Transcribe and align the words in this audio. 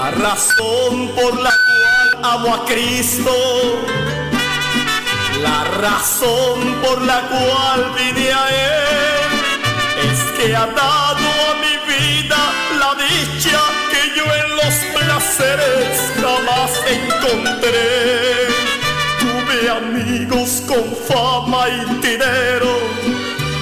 La 0.00 0.10
razón 0.12 1.08
por 1.14 1.34
la 1.42 1.50
cual 1.50 2.24
amo 2.24 2.54
a 2.54 2.64
Cristo, 2.64 3.30
la 5.42 5.64
razón 5.78 6.80
por 6.82 7.02
la 7.02 7.20
cual 7.28 7.92
vine 7.98 8.32
a 8.32 8.48
Él, 8.48 10.10
es 10.10 10.18
que 10.38 10.56
ha 10.56 10.66
dado 10.68 11.26
a 11.48 11.54
mi 11.64 11.74
vida 11.92 12.38
la 12.78 12.94
dicha 12.94 13.60
que 13.90 14.02
yo 14.16 14.24
en 14.24 14.50
los 14.60 14.74
placeres 14.96 16.12
jamás 16.18 16.70
encontré. 16.98 18.48
Tuve 19.20 19.70
amigos 19.70 20.62
con 20.66 20.96
fama 21.08 21.68
y 21.68 21.84
dinero 22.06 22.72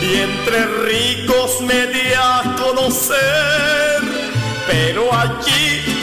y 0.01 0.21
entre 0.21 0.67
ricos 0.87 1.61
me 1.63 1.89
di 1.89 2.13
a 2.17 2.55
conocer, 2.57 4.03
pero 4.69 5.13
allí 5.13 5.98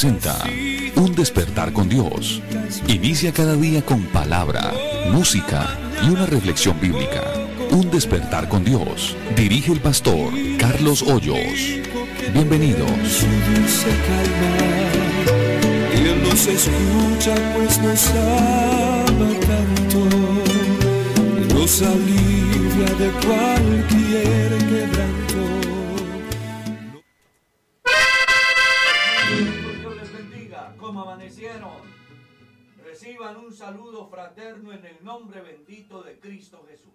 presenta 0.00 0.34
Un 0.96 1.14
despertar 1.14 1.74
con 1.74 1.86
Dios. 1.86 2.40
Inicia 2.88 3.32
cada 3.32 3.54
día 3.54 3.84
con 3.84 4.02
palabra, 4.04 4.72
música 5.12 5.78
y 6.02 6.08
una 6.08 6.24
reflexión 6.24 6.80
bíblica. 6.80 7.22
Un 7.70 7.90
despertar 7.90 8.48
con 8.48 8.64
Dios. 8.64 9.14
Dirige 9.36 9.72
el 9.72 9.80
pastor 9.80 10.32
Carlos 10.58 11.02
Hoyos. 11.02 11.82
Bienvenidos. 12.32 13.26
Un 33.46 33.54
saludo 33.54 34.08
fraterno 34.08 34.72
en 34.72 34.84
el 34.84 34.96
nombre 35.02 35.40
bendito 35.40 36.02
de 36.02 36.18
Cristo 36.18 36.64
Jesús. 36.68 36.92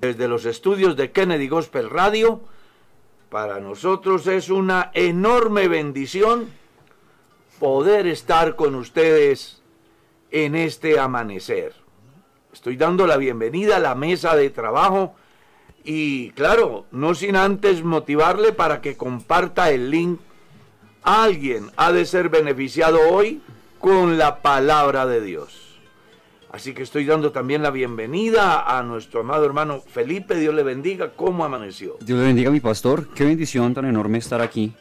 Desde 0.00 0.28
los 0.28 0.44
estudios 0.44 0.96
de 0.96 1.10
Kennedy 1.10 1.48
Gospel 1.48 1.90
Radio, 1.90 2.40
para 3.30 3.58
nosotros 3.58 4.26
es 4.26 4.48
una 4.48 4.90
enorme 4.94 5.66
bendición 5.66 6.48
poder 7.58 8.06
estar 8.06 8.54
con 8.54 8.74
ustedes 8.74 9.60
en 10.30 10.54
este 10.54 10.98
amanecer. 10.98 11.74
Estoy 12.52 12.76
dando 12.76 13.06
la 13.06 13.16
bienvenida 13.16 13.76
a 13.76 13.80
la 13.80 13.94
mesa 13.94 14.36
de 14.36 14.50
trabajo 14.50 15.14
y 15.82 16.30
claro, 16.30 16.86
no 16.92 17.14
sin 17.14 17.34
antes 17.34 17.82
motivarle 17.82 18.52
para 18.52 18.80
que 18.80 18.96
comparta 18.96 19.70
el 19.70 19.90
link. 19.90 20.20
Alguien 21.02 21.70
ha 21.76 21.92
de 21.92 22.06
ser 22.06 22.28
beneficiado 22.28 23.00
hoy 23.10 23.42
con 23.84 24.16
la 24.16 24.40
palabra 24.40 25.04
de 25.04 25.20
Dios. 25.20 25.76
Así 26.50 26.72
que 26.72 26.82
estoy 26.82 27.04
dando 27.04 27.32
también 27.32 27.62
la 27.62 27.70
bienvenida 27.70 28.78
a 28.78 28.82
nuestro 28.82 29.20
amado 29.20 29.44
hermano 29.44 29.82
Felipe. 29.86 30.36
Dios 30.36 30.54
le 30.54 30.62
bendiga. 30.62 31.12
¿Cómo 31.14 31.44
amaneció? 31.44 31.98
Dios 32.00 32.18
le 32.18 32.24
bendiga, 32.24 32.50
mi 32.50 32.60
pastor. 32.60 33.08
Qué 33.08 33.26
bendición 33.26 33.74
tan 33.74 33.84
enorme 33.84 34.16
estar 34.16 34.40
aquí 34.40 34.72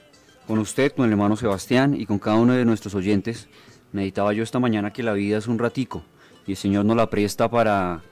con 0.48 0.58
usted, 0.58 0.94
con 0.94 1.04
el 1.04 1.12
hermano 1.12 1.36
Sebastián 1.36 2.00
y 2.00 2.06
con 2.06 2.18
cada 2.18 2.38
uno 2.38 2.54
de 2.54 2.64
nuestros 2.64 2.96
oyentes. 2.96 3.50
Meditaba 3.92 4.32
yo 4.32 4.42
esta 4.42 4.60
mañana 4.60 4.94
que 4.94 5.04
la 5.04 5.12
vida 5.12 5.38
es 5.38 5.48
un 5.48 5.60
ratico 5.60 6.02
y 6.48 6.52
el 6.52 6.58
Señor 6.58 6.86
nos 6.86 6.96
la 6.96 7.10
presta 7.10 7.50
para 7.50 8.04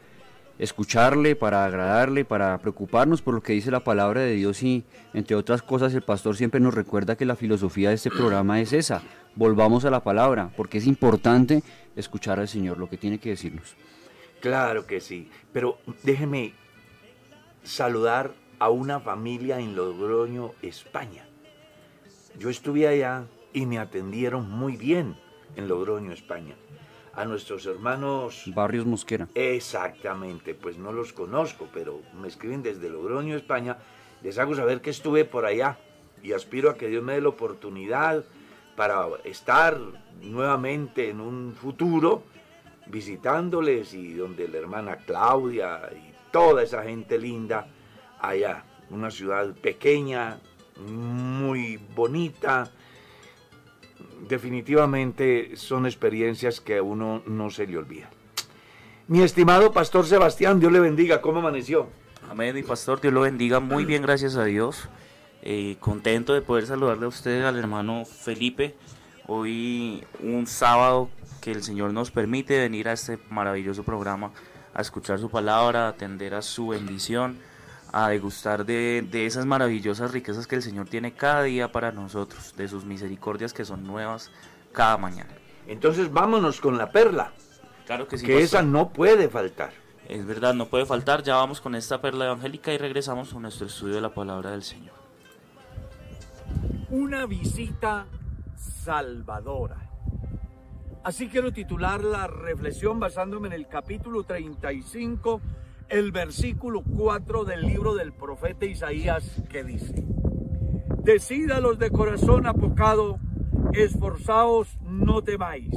escucharle, 0.62 1.36
para 1.36 1.66
agradarle, 1.66 2.24
para 2.24 2.60
preocuparnos 2.60 3.24
por 3.24 3.34
lo 3.34 3.42
que 3.42 3.54
dice 3.54 3.72
la 3.72 3.84
palabra 3.84 4.22
de 4.22 4.36
Dios 4.36 4.62
y 4.62 4.84
entre 5.12 5.36
otras 5.36 5.64
cosas 5.64 5.92
el 5.96 6.04
pastor 6.04 6.38
siempre 6.38 6.60
nos 6.60 6.76
recuerda 6.76 7.16
que 7.16 7.26
la 7.26 7.36
filosofía 7.36 7.90
de 7.90 7.96
este 7.96 8.12
programa 8.12 8.62
es 8.62 8.72
esa. 8.72 9.02
Volvamos 9.36 9.86
a 9.86 9.90
la 9.90 10.04
palabra 10.04 10.52
porque 10.56 10.78
es 10.78 10.86
importante 10.86 11.64
escuchar 11.96 12.40
al 12.40 12.48
Señor 12.48 12.78
lo 12.78 12.88
que 12.88 12.98
tiene 12.98 13.18
que 13.18 13.30
decirnos. 13.30 13.76
Claro 14.40 14.86
que 14.86 15.02
sí. 15.02 15.32
Pero 15.52 15.80
déjeme 16.04 16.54
saludar 17.64 18.32
a 18.60 18.70
una 18.70 19.00
familia 19.00 19.60
en 19.60 19.76
Logroño, 19.76 20.52
España. 20.62 21.26
Yo 22.38 22.52
estuve 22.52 22.88
allá 22.88 23.26
y 23.52 23.66
me 23.66 23.80
atendieron 23.80 24.48
muy 24.48 24.78
bien 24.78 25.16
en 25.56 25.68
Logroño, 25.68 26.12
España. 26.12 26.56
A 27.14 27.26
nuestros 27.26 27.66
hermanos... 27.66 28.44
Barrios 28.56 28.86
Mosquera. 28.86 29.28
Exactamente, 29.36 30.56
pues 30.56 30.78
no 30.78 30.94
los 30.94 31.12
conozco, 31.12 31.68
pero 31.74 32.02
me 32.20 32.28
escriben 32.28 32.64
desde 32.64 32.90
Logroño, 32.90 33.36
España. 33.36 33.78
Les 34.24 34.38
hago 34.40 34.56
saber 34.56 34.82
que 34.82 34.92
estuve 34.92 35.26
por 35.26 35.46
allá 35.46 35.78
y 36.24 36.32
aspiro 36.32 36.70
a 36.70 36.78
que 36.78 36.88
Dios 36.88 37.04
me 37.04 37.14
dé 37.14 37.22
la 37.22 37.30
oportunidad 37.30 38.24
para 38.76 39.08
estar 39.26 39.78
nuevamente 40.22 41.10
en 41.10 41.20
un 41.20 41.54
futuro 41.54 42.24
visitándoles 42.88 43.94
y 43.94 44.14
donde 44.14 44.48
la 44.48 44.58
hermana 44.58 44.98
Claudia 44.98 45.90
y 45.94 46.14
toda 46.32 46.64
esa 46.64 46.84
gente 46.84 47.18
linda 47.18 47.68
allá, 48.20 48.64
una 48.90 49.12
ciudad 49.12 49.54
pequeña, 49.56 50.40
muy 50.78 51.78
bonita. 51.78 52.72
Definitivamente 54.28 55.56
son 55.56 55.86
experiencias 55.86 56.62
que 56.62 56.78
a 56.78 56.84
uno 56.84 57.22
no 57.26 57.50
se 57.50 57.68
le 57.68 57.78
olvida. 57.78 58.10
Mi 59.08 59.22
estimado 59.22 59.72
pastor 59.72 60.06
Sebastián, 60.06 60.60
Dios 60.60 60.72
le 60.72 60.80
bendiga, 60.80 61.22
¿cómo 61.22 61.40
amaneció? 61.40 61.90
Amén, 62.30 62.58
y 62.58 62.64
pastor, 62.64 63.02
Dios 63.02 63.14
lo 63.14 63.22
bendiga 63.22 63.60
muy 63.60 63.84
bien, 63.84 64.04
gracias 64.04 64.38
a 64.38 64.46
Dios. 64.46 64.88
Eh, 65.42 65.76
contento 65.80 66.34
de 66.34 66.42
poder 66.42 66.68
saludarle 66.68 67.06
a 67.06 67.10
usted, 67.10 67.44
al 67.44 67.58
hermano 67.58 68.06
Felipe. 68.06 68.76
Hoy 69.28 70.04
un 70.22 70.46
sábado 70.46 71.10
que 71.42 71.52
el 71.52 71.64
Señor 71.64 71.94
nos 71.94 72.12
permite 72.12 72.60
venir 72.60 72.88
a 72.88 72.94
este 72.94 73.20
maravilloso 73.30 73.84
programa 73.84 74.32
a 74.74 74.82
escuchar 74.82 75.20
su 75.20 75.30
palabra, 75.30 75.88
a 75.88 75.90
atender 75.90 76.36
a 76.36 76.42
su 76.42 76.70
bendición, 76.70 77.40
a 77.92 78.10
degustar 78.10 78.66
de, 78.66 79.06
de 79.10 79.26
esas 79.26 79.46
maravillosas 79.46 80.12
riquezas 80.12 80.48
que 80.48 80.56
el 80.56 80.62
Señor 80.62 80.88
tiene 80.88 81.14
cada 81.14 81.44
día 81.44 81.72
para 81.72 81.92
nosotros, 81.92 82.56
de 82.56 82.68
sus 82.68 82.86
misericordias 82.86 83.54
que 83.54 83.66
son 83.66 83.84
nuevas 83.84 84.32
cada 84.72 84.98
mañana. 84.98 85.32
Entonces 85.68 86.12
vámonos 86.12 86.62
con 86.62 86.78
la 86.78 86.92
perla. 86.92 87.32
Claro 87.86 88.08
que 88.08 88.18
sí. 88.18 88.26
Que 88.26 88.42
esa 88.42 88.62
no 88.62 88.90
puede 88.90 89.30
faltar. 89.30 89.72
Es 90.08 90.26
verdad, 90.26 90.54
no 90.54 90.68
puede 90.68 90.86
faltar. 90.86 91.24
Ya 91.24 91.36
vamos 91.36 91.62
con 91.62 91.76
esta 91.76 92.02
perla 92.02 92.26
evangélica 92.26 92.74
y 92.74 92.78
regresamos 92.78 93.34
a 93.34 93.40
nuestro 93.40 93.68
estudio 93.68 93.96
de 93.96 94.02
la 94.02 94.14
palabra 94.14 94.52
del 94.52 94.64
Señor. 94.64 94.96
Una 96.90 97.26
visita 97.26 98.06
salvadora. 98.56 99.78
Así 101.04 101.30
quiero 101.30 101.52
titular 101.52 102.04
la 102.04 102.28
reflexión 102.28 103.00
basándome 103.00 103.48
en 103.48 103.54
el 103.54 103.68
capítulo 103.68 104.24
35, 104.24 105.42
el 105.92 106.14
versículo 106.14 106.84
4 106.84 107.44
del 107.44 107.64
libro 107.64 107.94
del 107.96 108.14
profeta 108.14 108.66
Isaías 108.66 109.44
que 109.50 109.66
dice, 109.66 110.06
Decídalos 111.04 111.80
de 111.80 111.92
corazón 111.92 112.48
apocado, 112.48 113.20
esforzaos, 113.74 114.80
no 114.82 115.22
temáis. 115.22 115.76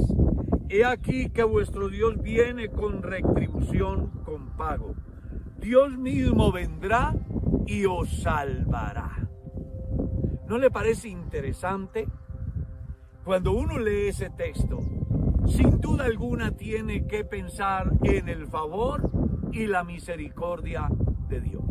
He 0.69 0.85
aquí 0.85 1.29
que 1.31 1.43
vuestro 1.43 1.89
Dios 1.89 2.21
viene 2.21 2.69
con 2.69 3.03
retribución, 3.03 4.09
con 4.23 4.55
pago. 4.55 4.95
Dios 5.59 5.97
mismo 5.97 6.49
vendrá 6.49 7.13
y 7.65 7.85
os 7.85 8.21
salvará. 8.21 9.27
¿No 10.47 10.57
le 10.57 10.71
parece 10.71 11.09
interesante? 11.09 12.07
Cuando 13.25 13.51
uno 13.51 13.77
lee 13.79 14.07
ese 14.07 14.29
texto, 14.29 14.79
sin 15.47 15.81
duda 15.81 16.05
alguna 16.05 16.51
tiene 16.51 17.05
que 17.05 17.25
pensar 17.25 17.91
en 18.03 18.29
el 18.29 18.47
favor 18.47 19.14
y 19.55 19.67
la 19.67 19.85
misericordia 19.85 20.89
de 21.29 21.39
Dios. 21.39 21.63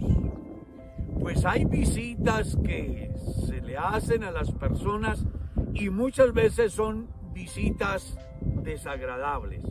Pues 1.21 1.45
hay 1.45 1.67
visitas 1.67 2.57
que 2.65 3.13
se 3.47 3.61
le 3.61 3.77
hacen 3.77 4.25
a 4.25 4.31
las 4.31 4.51
personas 4.53 5.27
y 5.75 5.91
muchas 5.91 6.33
veces 6.33 6.73
son 6.73 7.11
visitas 7.35 8.17
desagradables, 8.41 9.63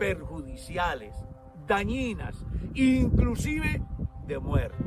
perjudiciales, 0.00 1.14
dañinas, 1.68 2.44
inclusive 2.74 3.80
de 4.26 4.38
muerte. 4.40 4.84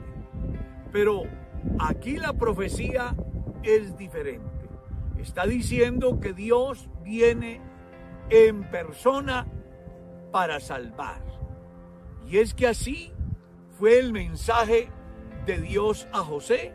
Pero 0.91 1.23
aquí 1.79 2.17
la 2.17 2.33
profecía 2.33 3.15
es 3.63 3.97
diferente. 3.97 4.67
Está 5.19 5.45
diciendo 5.45 6.19
que 6.19 6.33
Dios 6.33 6.89
viene 7.01 7.61
en 8.29 8.69
persona 8.69 9.47
para 10.33 10.59
salvar. 10.59 11.32
Y 12.27 12.37
es 12.37 12.53
que 12.53 12.67
así 12.67 13.11
fue 13.77 13.99
el 13.99 14.13
mensaje 14.13 14.89
de 15.45 15.59
Dios 15.59 16.07
a 16.11 16.19
José 16.19 16.73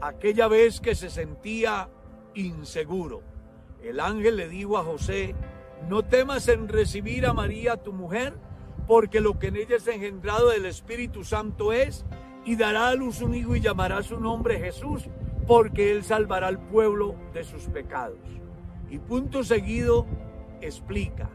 aquella 0.00 0.48
vez 0.48 0.80
que 0.80 0.94
se 0.94 1.10
sentía 1.10 1.88
inseguro. 2.34 3.22
El 3.82 4.00
ángel 4.00 4.36
le 4.36 4.48
dijo 4.48 4.78
a 4.78 4.84
José, 4.84 5.34
no 5.88 6.04
temas 6.04 6.48
en 6.48 6.68
recibir 6.68 7.26
a 7.26 7.32
María 7.32 7.76
tu 7.76 7.92
mujer, 7.92 8.34
porque 8.86 9.20
lo 9.20 9.38
que 9.38 9.48
en 9.48 9.56
ella 9.56 9.76
es 9.76 9.86
engendrado 9.86 10.50
del 10.50 10.66
Espíritu 10.66 11.24
Santo 11.24 11.72
es, 11.72 12.04
y 12.44 12.56
dará 12.56 12.88
a 12.88 12.94
luz 12.94 13.20
un 13.20 13.34
hijo 13.34 13.56
y 13.56 13.60
llamará 13.60 14.02
su 14.02 14.20
nombre 14.20 14.58
Jesús, 14.58 15.08
porque 15.46 15.92
él 15.92 16.04
salvará 16.04 16.46
al 16.48 16.60
pueblo 16.60 17.16
de 17.32 17.44
sus 17.44 17.64
pecados. 17.64 18.18
Y 18.90 18.98
punto 18.98 19.42
seguido 19.42 20.06
explica, 20.60 21.28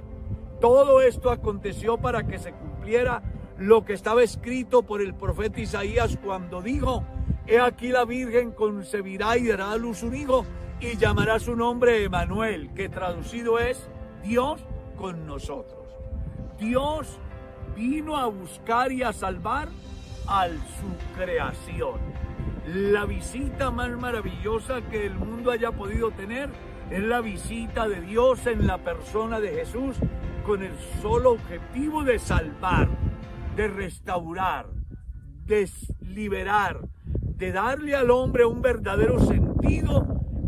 todo 0.59 1.01
esto 1.01 1.31
aconteció 1.31 1.97
para 1.97 2.25
que 2.25 2.39
se 2.39 2.53
cumpliera 2.53 3.21
lo 3.61 3.85
que 3.85 3.93
estaba 3.93 4.23
escrito 4.23 4.81
por 4.81 5.01
el 5.01 5.13
profeta 5.13 5.61
Isaías 5.61 6.17
cuando 6.23 6.61
dijo, 6.61 7.03
he 7.45 7.59
aquí 7.59 7.89
la 7.89 8.05
Virgen 8.05 8.51
concebirá 8.51 9.37
y 9.37 9.47
dará 9.47 9.71
a 9.71 9.77
luz 9.77 10.01
un 10.01 10.15
hijo 10.15 10.45
y 10.79 10.97
llamará 10.97 11.39
su 11.39 11.55
nombre 11.55 12.03
Emanuel, 12.03 12.73
que 12.73 12.89
traducido 12.89 13.59
es 13.59 13.87
Dios 14.23 14.61
con 14.97 15.27
nosotros. 15.27 15.87
Dios 16.59 17.19
vino 17.75 18.17
a 18.17 18.25
buscar 18.25 18.91
y 18.91 19.03
a 19.03 19.13
salvar 19.13 19.69
al 20.25 20.57
su 20.57 21.15
creación. 21.15 21.99
La 22.65 23.05
visita 23.05 23.69
más 23.69 23.91
maravillosa 23.91 24.81
que 24.89 25.05
el 25.05 25.13
mundo 25.13 25.51
haya 25.51 25.71
podido 25.71 26.09
tener 26.09 26.49
es 26.89 27.03
la 27.03 27.21
visita 27.21 27.87
de 27.87 28.01
Dios 28.01 28.47
en 28.47 28.65
la 28.65 28.79
persona 28.79 29.39
de 29.39 29.51
Jesús 29.51 29.97
con 30.45 30.63
el 30.63 30.73
solo 31.01 31.33
objetivo 31.33 32.03
de 32.03 32.17
salvar, 32.17 32.89
de 33.55 33.67
restaurar, 33.67 34.67
de 35.45 35.69
liberar, 36.01 36.87
de 37.37 37.51
darle 37.51 37.95
al 37.95 38.11
hombre 38.11 38.45
un 38.45 38.61
verdadero 38.61 39.19
sentido 39.19 40.07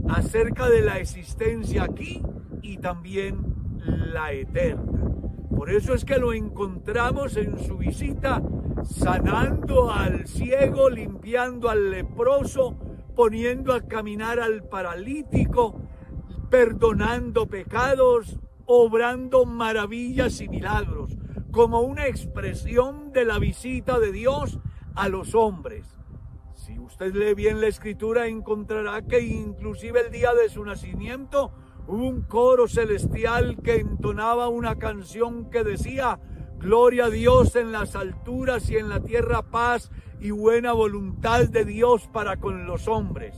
acerca 0.10 0.70
de 0.70 0.82
la 0.82 1.00
existencia 1.00 1.84
aquí 1.84 2.22
y 2.62 2.78
también 2.78 3.54
la 3.86 4.32
eterna. 4.32 5.02
Por 5.56 5.70
eso 5.70 5.94
es 5.94 6.06
que 6.06 6.18
lo 6.18 6.34
encontramos 6.34 7.38
en 7.38 7.58
su 7.60 7.78
visita 7.78 8.42
sanando 8.84 9.92
al 9.92 10.28
ciego, 10.28 10.90
limpiando 10.90 11.70
al 11.70 11.92
leproso, 11.92 12.78
poniendo 13.16 13.74
a 13.74 13.82
caminar 13.82 14.40
al 14.40 14.64
paralítico, 14.64 15.80
perdonando 16.50 17.48
pecados, 17.48 18.40
obrando 18.66 19.45
maravillas 19.45 20.42
y 20.42 20.50
milagros, 20.50 21.18
como 21.54 21.81
una 21.81 22.07
expresión 22.07 23.12
de 23.14 23.26
la 23.26 23.38
visita 23.38 24.00
de 24.00 24.12
Dios 24.12 24.60
a 24.95 25.07
los 25.07 25.36
hombres. 25.36 25.86
Si 26.56 26.80
usted 26.80 27.14
lee 27.14 27.36
bien 27.36 27.62
la 27.62 27.68
escritura, 27.68 28.26
encontrará 28.26 29.04
que 29.04 29.22
inclusive 29.22 30.02
el 30.02 30.12
día 30.12 30.33
de 30.33 30.50
su 30.50 30.66
nacimiento 30.66 31.52
hubo 31.86 32.07
un 32.07 32.24
coro 32.24 32.68
celestial 32.68 33.57
que 33.64 33.76
entonaba 33.76 34.50
una 34.50 34.80
canción 34.80 35.52
que 35.52 35.64
decía, 35.64 36.19
Gloria 36.57 37.06
a 37.06 37.10
Dios 37.12 37.56
en 37.56 37.72
las 37.72 37.95
alturas 37.95 38.68
y 38.72 38.78
en 38.78 38.90
la 38.90 39.02
tierra 39.02 39.44
paz 39.44 39.92
y 40.19 40.31
buena 40.31 40.74
voluntad 40.74 41.48
de 41.50 41.66
Dios 41.66 42.07
para 42.07 42.38
con 42.38 42.66
los 42.66 42.88
hombres. 42.88 43.36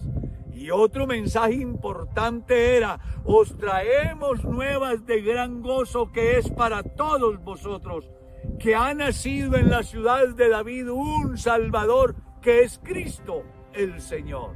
Y 0.55 0.71
otro 0.71 1.05
mensaje 1.05 1.55
importante 1.55 2.77
era, 2.77 2.97
os 3.25 3.57
traemos 3.57 4.45
nuevas 4.45 5.05
de 5.05 5.21
gran 5.21 5.62
gozo 5.62 6.13
que 6.13 6.38
es 6.38 6.50
para 6.50 6.81
todos 6.81 7.43
vosotros, 7.43 8.09
que 8.57 8.74
ha 8.74 8.93
nacido 8.93 9.57
en 9.57 9.69
la 9.69 9.83
ciudad 9.83 10.29
de 10.29 10.47
David 10.47 10.89
un 10.89 11.38
Salvador 11.38 12.15
que 12.41 12.62
es 12.62 12.79
Cristo 12.81 13.43
el 13.74 14.00
Señor. 14.00 14.53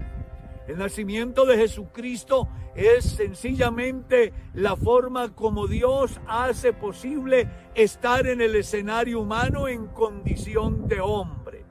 El 0.69 0.77
nacimiento 0.77 1.45
de 1.45 1.57
Jesucristo 1.57 2.47
es 2.75 3.03
sencillamente 3.03 4.31
la 4.53 4.77
forma 4.77 5.35
como 5.35 5.67
Dios 5.67 6.21
hace 6.27 6.71
posible 6.71 7.49
estar 7.75 8.25
en 8.25 8.39
el 8.39 8.55
escenario 8.55 9.19
humano 9.19 9.67
en 9.67 9.87
condición 9.87 10.87
de 10.87 11.01
hombre. 11.01 11.65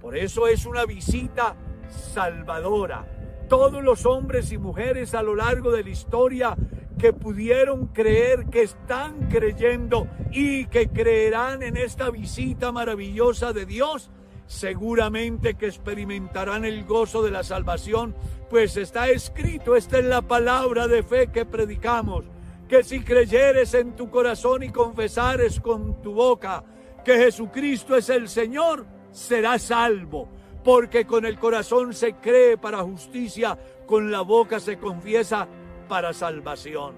Por 0.00 0.16
eso 0.16 0.46
es 0.46 0.64
una 0.64 0.84
visita 0.84 1.56
salvadora. 1.88 3.23
Todos 3.48 3.82
los 3.82 4.06
hombres 4.06 4.52
y 4.52 4.58
mujeres 4.58 5.14
a 5.14 5.22
lo 5.22 5.34
largo 5.34 5.70
de 5.70 5.84
la 5.84 5.90
historia 5.90 6.56
que 6.98 7.12
pudieron 7.12 7.88
creer, 7.88 8.46
que 8.46 8.62
están 8.62 9.28
creyendo 9.28 10.08
y 10.32 10.66
que 10.66 10.88
creerán 10.88 11.62
en 11.62 11.76
esta 11.76 12.10
visita 12.10 12.72
maravillosa 12.72 13.52
de 13.52 13.66
Dios, 13.66 14.10
seguramente 14.46 15.54
que 15.54 15.66
experimentarán 15.66 16.64
el 16.64 16.84
gozo 16.84 17.22
de 17.22 17.30
la 17.30 17.42
salvación, 17.42 18.14
pues 18.48 18.76
está 18.76 19.08
escrito, 19.08 19.76
esta 19.76 19.98
es 19.98 20.04
la 20.04 20.22
palabra 20.22 20.86
de 20.86 21.02
fe 21.02 21.28
que 21.28 21.44
predicamos, 21.44 22.24
que 22.68 22.82
si 22.82 23.00
creyeres 23.00 23.74
en 23.74 23.94
tu 23.96 24.10
corazón 24.10 24.62
y 24.62 24.70
confesares 24.70 25.60
con 25.60 26.00
tu 26.02 26.12
boca 26.12 26.64
que 27.04 27.18
Jesucristo 27.18 27.96
es 27.96 28.08
el 28.08 28.28
Señor, 28.28 28.86
serás 29.10 29.62
salvo. 29.62 30.28
Porque 30.64 31.04
con 31.04 31.26
el 31.26 31.38
corazón 31.38 31.92
se 31.92 32.14
cree 32.14 32.56
para 32.56 32.82
justicia, 32.82 33.58
con 33.86 34.10
la 34.10 34.22
boca 34.22 34.58
se 34.58 34.78
confiesa 34.78 35.46
para 35.88 36.14
salvación. 36.14 36.94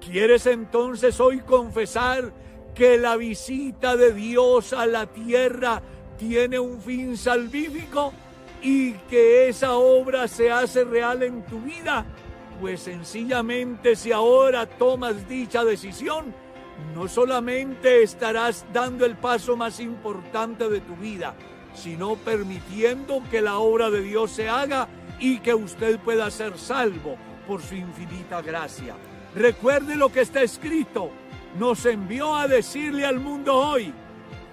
¿Quieres 0.00 0.46
entonces 0.46 1.20
hoy 1.20 1.40
confesar 1.40 2.32
que 2.74 2.98
la 2.98 3.16
visita 3.16 3.96
de 3.96 4.12
Dios 4.12 4.72
a 4.72 4.84
la 4.86 5.06
tierra 5.06 5.80
tiene 6.18 6.58
un 6.58 6.80
fin 6.80 7.16
salvífico 7.16 8.12
y 8.62 8.92
que 8.92 9.48
esa 9.48 9.74
obra 9.74 10.26
se 10.26 10.50
hace 10.50 10.84
real 10.84 11.22
en 11.22 11.46
tu 11.46 11.60
vida? 11.60 12.04
Pues 12.60 12.80
sencillamente 12.80 13.94
si 13.94 14.10
ahora 14.10 14.66
tomas 14.66 15.28
dicha 15.28 15.64
decisión, 15.64 16.34
no 16.94 17.06
solamente 17.06 18.02
estarás 18.02 18.66
dando 18.72 19.06
el 19.06 19.16
paso 19.16 19.56
más 19.56 19.78
importante 19.78 20.68
de 20.68 20.80
tu 20.80 20.96
vida, 20.96 21.36
sino 21.74 22.16
permitiendo 22.16 23.22
que 23.30 23.40
la 23.40 23.58
obra 23.58 23.90
de 23.90 24.02
Dios 24.02 24.30
se 24.30 24.48
haga 24.48 24.88
y 25.18 25.38
que 25.38 25.54
usted 25.54 25.98
pueda 25.98 26.30
ser 26.30 26.58
salvo 26.58 27.16
por 27.46 27.62
su 27.62 27.74
infinita 27.74 28.42
gracia. 28.42 28.94
Recuerde 29.34 29.96
lo 29.96 30.10
que 30.10 30.20
está 30.20 30.42
escrito. 30.42 31.10
Nos 31.58 31.86
envió 31.86 32.36
a 32.36 32.46
decirle 32.46 33.06
al 33.06 33.20
mundo 33.20 33.54
hoy 33.54 33.92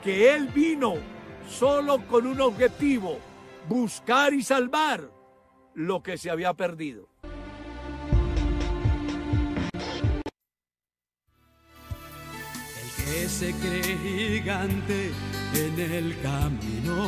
que 0.04 0.34
Él 0.34 0.48
vino 0.48 0.96
solo 1.48 2.06
con 2.08 2.26
un 2.26 2.42
objetivo, 2.42 3.20
buscar 3.68 4.34
y 4.34 4.42
salvar 4.42 5.10
lo 5.74 6.02
que 6.02 6.18
se 6.18 6.30
había 6.30 6.54
perdido. 6.54 7.08
Que 13.16 13.30
se 13.30 13.54
cree 13.54 13.98
gigante 13.98 15.12
en 15.54 15.80
el 15.80 16.20
camino. 16.22 17.08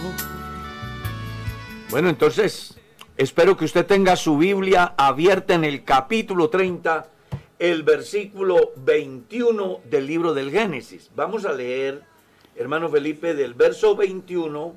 Bueno, 1.90 2.08
entonces, 2.08 2.78
espero 3.18 3.58
que 3.58 3.66
usted 3.66 3.86
tenga 3.86 4.16
su 4.16 4.38
Biblia 4.38 4.94
abierta 4.98 5.54
en 5.54 5.66
el 5.66 5.84
capítulo 5.84 6.50
30, 6.50 7.08
el 7.60 7.84
versículo 7.84 8.72
21 8.78 9.82
del 9.90 10.08
libro 10.08 10.34
del 10.34 10.50
Génesis. 10.50 11.12
Vamos 11.14 11.46
a 11.46 11.52
leer, 11.52 12.04
hermano 12.56 12.88
Felipe, 12.88 13.34
del 13.34 13.54
verso 13.54 13.98
21 13.98 14.76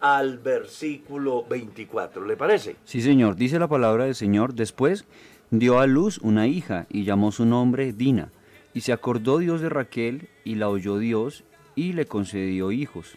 al 0.00 0.38
versículo 0.38 1.44
24. 1.44 2.24
¿Le 2.24 2.38
parece? 2.38 2.76
Sí, 2.84 3.02
señor, 3.02 3.36
dice 3.36 3.58
la 3.58 3.68
palabra 3.68 4.06
del 4.06 4.14
Señor. 4.14 4.54
Después 4.54 5.04
dio 5.50 5.78
a 5.78 5.86
luz 5.86 6.18
una 6.22 6.46
hija 6.46 6.86
y 6.88 7.04
llamó 7.04 7.32
su 7.32 7.44
nombre 7.44 7.92
Dina. 7.92 8.30
Y 8.74 8.82
se 8.82 8.92
acordó 8.92 9.38
Dios 9.38 9.60
de 9.60 9.68
Raquel 9.68 10.28
y 10.44 10.56
la 10.56 10.68
oyó 10.68 10.98
Dios 10.98 11.44
y 11.74 11.92
le 11.92 12.06
concedió 12.06 12.72
hijos. 12.72 13.16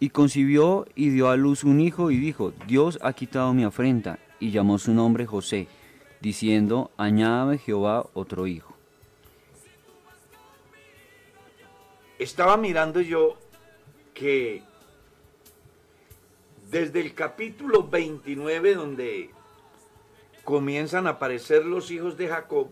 Y 0.00 0.10
concibió 0.10 0.86
y 0.94 1.08
dio 1.10 1.30
a 1.30 1.36
luz 1.36 1.64
un 1.64 1.80
hijo 1.80 2.10
y 2.10 2.18
dijo, 2.18 2.52
Dios 2.66 2.98
ha 3.00 3.12
quitado 3.14 3.54
mi 3.54 3.64
afrenta, 3.64 4.18
y 4.38 4.50
llamó 4.50 4.78
su 4.78 4.92
nombre 4.92 5.24
José, 5.24 5.68
diciendo, 6.20 6.90
añádame 6.96 7.58
Jehová 7.58 8.06
otro 8.12 8.46
hijo. 8.46 8.76
Estaba 12.18 12.56
mirando 12.56 13.00
yo 13.00 13.38
que 14.12 14.62
desde 16.70 17.00
el 17.00 17.14
capítulo 17.14 17.88
29, 17.88 18.74
donde 18.74 19.30
comienzan 20.44 21.06
a 21.06 21.10
aparecer 21.10 21.64
los 21.64 21.90
hijos 21.90 22.16
de 22.16 22.28
Jacob, 22.28 22.68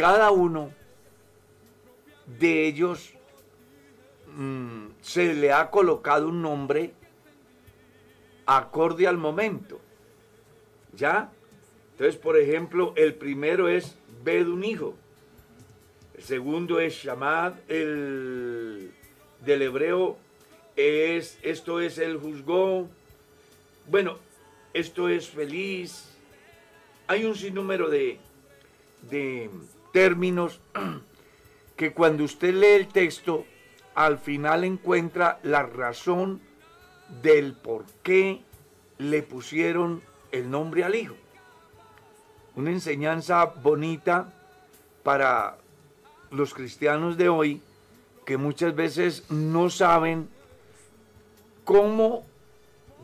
cada 0.00 0.30
uno 0.30 0.72
de 2.38 2.66
ellos 2.66 3.12
mm, 4.34 4.86
se 5.02 5.34
le 5.34 5.52
ha 5.52 5.70
colocado 5.70 6.28
un 6.28 6.40
nombre 6.40 6.94
acorde 8.46 9.06
al 9.06 9.18
momento. 9.18 9.78
¿Ya? 10.96 11.30
Entonces, 11.92 12.16
por 12.16 12.38
ejemplo, 12.38 12.94
el 12.96 13.14
primero 13.14 13.68
es 13.68 13.94
Bed 14.24 14.48
un 14.48 14.64
hijo. 14.64 14.94
El 16.16 16.22
segundo 16.24 16.80
es 16.80 16.94
Shamad, 16.94 17.56
el 17.68 18.94
del 19.44 19.60
hebreo 19.60 20.16
es, 20.76 21.38
esto 21.42 21.78
es 21.78 21.98
el 21.98 22.16
juzgó. 22.16 22.88
Bueno, 23.86 24.16
esto 24.72 25.10
es 25.10 25.28
feliz. 25.28 26.06
Hay 27.06 27.26
un 27.26 27.36
sinnúmero 27.36 27.90
de, 27.90 28.18
de 29.10 29.50
términos 29.92 30.60
que 31.76 31.92
cuando 31.92 32.24
usted 32.24 32.54
lee 32.54 32.80
el 32.80 32.88
texto, 32.88 33.44
al 33.94 34.18
final 34.18 34.64
encuentra 34.64 35.38
la 35.42 35.62
razón 35.62 36.40
del 37.22 37.54
por 37.54 37.84
qué 38.02 38.42
le 38.98 39.22
pusieron 39.22 40.02
el 40.32 40.50
nombre 40.50 40.84
al 40.84 40.94
hijo. 40.94 41.16
Una 42.54 42.70
enseñanza 42.70 43.44
bonita 43.44 44.32
para 45.02 45.56
los 46.30 46.54
cristianos 46.54 47.16
de 47.16 47.28
hoy 47.28 47.62
que 48.24 48.36
muchas 48.36 48.74
veces 48.74 49.30
no 49.30 49.70
saben 49.70 50.28
cómo 51.64 52.24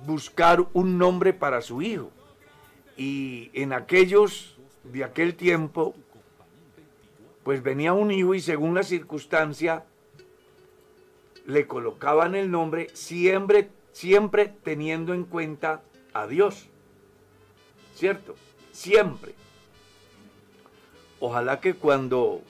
buscar 0.07 0.67
un 0.73 0.99
nombre 0.99 1.33
para 1.33 1.63
su 1.63 1.83
hijo. 1.83 2.11
Y 2.97 3.51
en 3.53 3.73
aquellos 3.73 4.57
de 4.85 5.05
aquel 5.05 5.35
tiempo, 5.35 5.95
pues 7.47 7.63
venía 7.63 7.93
un 7.93 8.11
hijo 8.11 8.35
y 8.35 8.41
según 8.41 8.75
la 8.75 8.83
circunstancia, 8.83 9.85
le 11.45 11.69
colocaban 11.69 12.35
el 12.35 12.51
nombre 12.51 12.89
siempre, 12.93 13.71
siempre 13.93 14.53
teniendo 14.65 15.15
en 15.15 15.23
cuenta 15.23 15.81
a 16.13 16.27
Dios. 16.27 16.67
¿Cierto? 17.95 18.35
Siempre. 18.73 19.33
Ojalá 21.21 21.61
que 21.61 21.75
cuando 21.75 22.43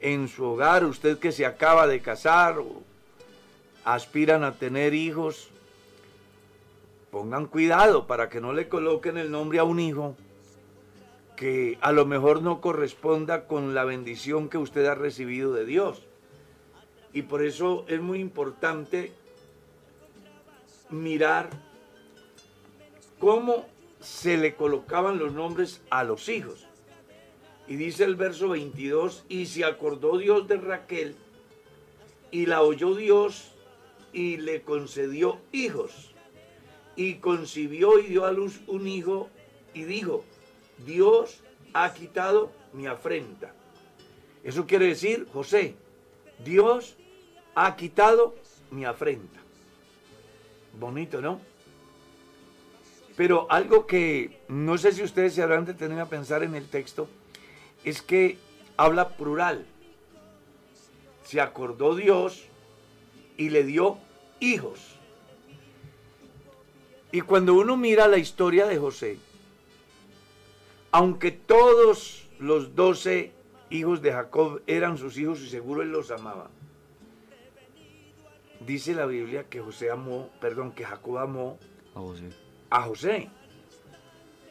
en 0.00 0.26
su 0.26 0.44
hogar, 0.44 0.84
usted 0.86 1.20
que 1.20 1.30
se 1.30 1.46
acaba 1.46 1.86
de 1.86 2.00
casar 2.00 2.58
o 2.58 2.82
aspiran 3.84 4.42
a 4.42 4.54
tener 4.54 4.92
hijos, 4.92 5.50
pongan 7.12 7.46
cuidado 7.46 8.08
para 8.08 8.28
que 8.28 8.40
no 8.40 8.52
le 8.52 8.68
coloquen 8.68 9.18
el 9.18 9.30
nombre 9.30 9.60
a 9.60 9.64
un 9.64 9.78
hijo 9.78 10.16
que 11.42 11.76
a 11.80 11.90
lo 11.90 12.06
mejor 12.06 12.40
no 12.40 12.60
corresponda 12.60 13.48
con 13.48 13.74
la 13.74 13.82
bendición 13.82 14.48
que 14.48 14.58
usted 14.58 14.86
ha 14.86 14.94
recibido 14.94 15.52
de 15.52 15.66
Dios. 15.66 16.04
Y 17.12 17.22
por 17.22 17.42
eso 17.42 17.84
es 17.88 18.00
muy 18.00 18.20
importante 18.20 19.10
mirar 20.88 21.50
cómo 23.18 23.66
se 23.98 24.36
le 24.36 24.54
colocaban 24.54 25.18
los 25.18 25.32
nombres 25.32 25.82
a 25.90 26.04
los 26.04 26.28
hijos. 26.28 26.68
Y 27.66 27.74
dice 27.74 28.04
el 28.04 28.14
verso 28.14 28.50
22, 28.50 29.24
y 29.28 29.46
se 29.46 29.64
acordó 29.64 30.18
Dios 30.18 30.46
de 30.46 30.58
Raquel, 30.58 31.16
y 32.30 32.46
la 32.46 32.62
oyó 32.62 32.94
Dios, 32.94 33.50
y 34.12 34.36
le 34.36 34.62
concedió 34.62 35.40
hijos. 35.50 36.14
Y 36.94 37.14
concibió 37.14 37.98
y 37.98 38.06
dio 38.06 38.26
a 38.26 38.30
luz 38.30 38.60
un 38.68 38.86
hijo, 38.86 39.28
y 39.74 39.82
dijo, 39.82 40.24
Dios 40.78 41.40
ha 41.72 41.92
quitado 41.92 42.52
mi 42.72 42.86
afrenta. 42.86 43.54
Eso 44.42 44.66
quiere 44.66 44.86
decir, 44.86 45.28
José, 45.32 45.76
Dios 46.44 46.96
ha 47.54 47.76
quitado 47.76 48.34
mi 48.70 48.84
afrenta. 48.84 49.40
Bonito, 50.78 51.20
¿no? 51.20 51.40
Pero 53.16 53.46
algo 53.50 53.86
que 53.86 54.40
no 54.48 54.78
sé 54.78 54.92
si 54.92 55.02
ustedes 55.02 55.34
se 55.34 55.42
habrán 55.42 55.66
detenido 55.66 56.02
a 56.02 56.08
pensar 56.08 56.42
en 56.42 56.54
el 56.54 56.66
texto 56.68 57.08
es 57.84 58.00
que 58.00 58.38
habla 58.76 59.10
plural. 59.10 59.66
Se 61.24 61.40
acordó 61.40 61.94
Dios 61.94 62.44
y 63.36 63.50
le 63.50 63.64
dio 63.64 63.98
hijos. 64.40 64.96
Y 67.12 67.20
cuando 67.20 67.54
uno 67.54 67.76
mira 67.76 68.08
la 68.08 68.16
historia 68.16 68.66
de 68.66 68.78
José, 68.78 69.18
aunque 70.92 71.30
todos 71.32 72.28
los 72.38 72.74
doce 72.74 73.32
hijos 73.70 74.02
de 74.02 74.12
Jacob 74.12 74.62
eran 74.66 74.98
sus 74.98 75.16
hijos 75.18 75.40
y 75.40 75.48
seguro 75.48 75.82
él 75.82 75.90
los 75.90 76.10
amaba, 76.10 76.50
dice 78.60 78.94
la 78.94 79.06
Biblia 79.06 79.44
que 79.48 79.60
José 79.60 79.90
amó, 79.90 80.28
perdón, 80.40 80.72
que 80.72 80.84
Jacob 80.84 81.18
amó 81.18 81.58
A 81.94 82.00
José. 82.00 82.28
a 82.70 82.82
José. 82.82 83.30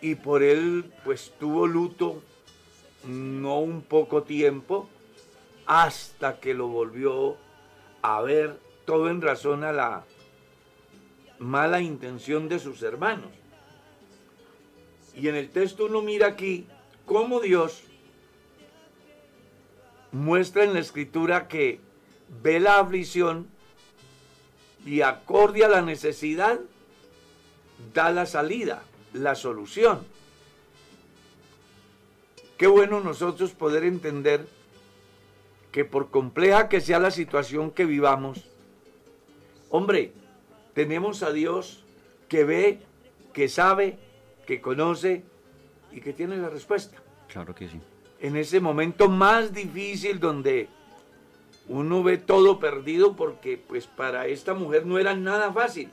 Y 0.01 0.15
por 0.15 0.41
él 0.41 0.91
pues 1.05 1.31
tuvo 1.39 1.67
luto 1.67 2.23
no 3.05 3.59
un 3.59 3.83
poco 3.83 4.23
tiempo 4.23 4.89
hasta 5.67 6.39
que 6.39 6.55
lo 6.55 6.67
volvió 6.67 7.37
a 8.01 8.21
ver 8.21 8.59
todo 8.85 9.09
en 9.09 9.21
razón 9.21 9.63
a 9.63 9.71
la 9.71 10.05
mala 11.37 11.81
intención 11.81 12.49
de 12.49 12.57
sus 12.57 12.81
hermanos. 12.81 13.29
Y 15.15 15.27
en 15.27 15.35
el 15.35 15.49
texto 15.49 15.85
uno 15.85 16.01
mira 16.01 16.27
aquí 16.27 16.67
cómo 17.05 17.39
Dios 17.39 17.83
muestra 20.11 20.63
en 20.63 20.73
la 20.73 20.79
escritura 20.79 21.47
que 21.47 21.79
ve 22.41 22.59
la 22.59 22.79
aflicción 22.79 23.47
y 24.85 25.01
acorde 25.01 25.63
a 25.63 25.69
la 25.69 25.81
necesidad, 25.81 26.59
da 27.93 28.11
la 28.11 28.25
salida, 28.25 28.83
la 29.13 29.35
solución. 29.35 30.05
Qué 32.57 32.67
bueno 32.67 32.99
nosotros 32.99 33.51
poder 33.51 33.83
entender 33.83 34.47
que 35.71 35.85
por 35.85 36.11
compleja 36.11 36.69
que 36.69 36.81
sea 36.81 36.99
la 36.99 37.11
situación 37.11 37.71
que 37.71 37.85
vivamos, 37.85 38.45
hombre, 39.69 40.13
tenemos 40.73 41.23
a 41.23 41.31
Dios 41.31 41.83
que 42.27 42.43
ve, 42.43 42.81
que 43.33 43.49
sabe, 43.49 43.97
que 44.45 44.61
conoce 44.61 45.23
y 45.91 46.01
que 46.01 46.13
tiene 46.13 46.37
la 46.37 46.49
respuesta. 46.49 46.97
Claro 47.27 47.53
que 47.55 47.67
sí. 47.67 47.79
En 48.19 48.35
ese 48.35 48.59
momento 48.59 49.09
más 49.09 49.53
difícil 49.53 50.19
donde 50.19 50.69
uno 51.67 52.03
ve 52.03 52.17
todo 52.17 52.59
perdido 52.59 53.15
porque 53.15 53.57
pues 53.57 53.87
para 53.87 54.27
esta 54.27 54.53
mujer 54.53 54.85
no 54.85 54.99
era 54.99 55.15
nada 55.15 55.51
fácil. 55.51 55.89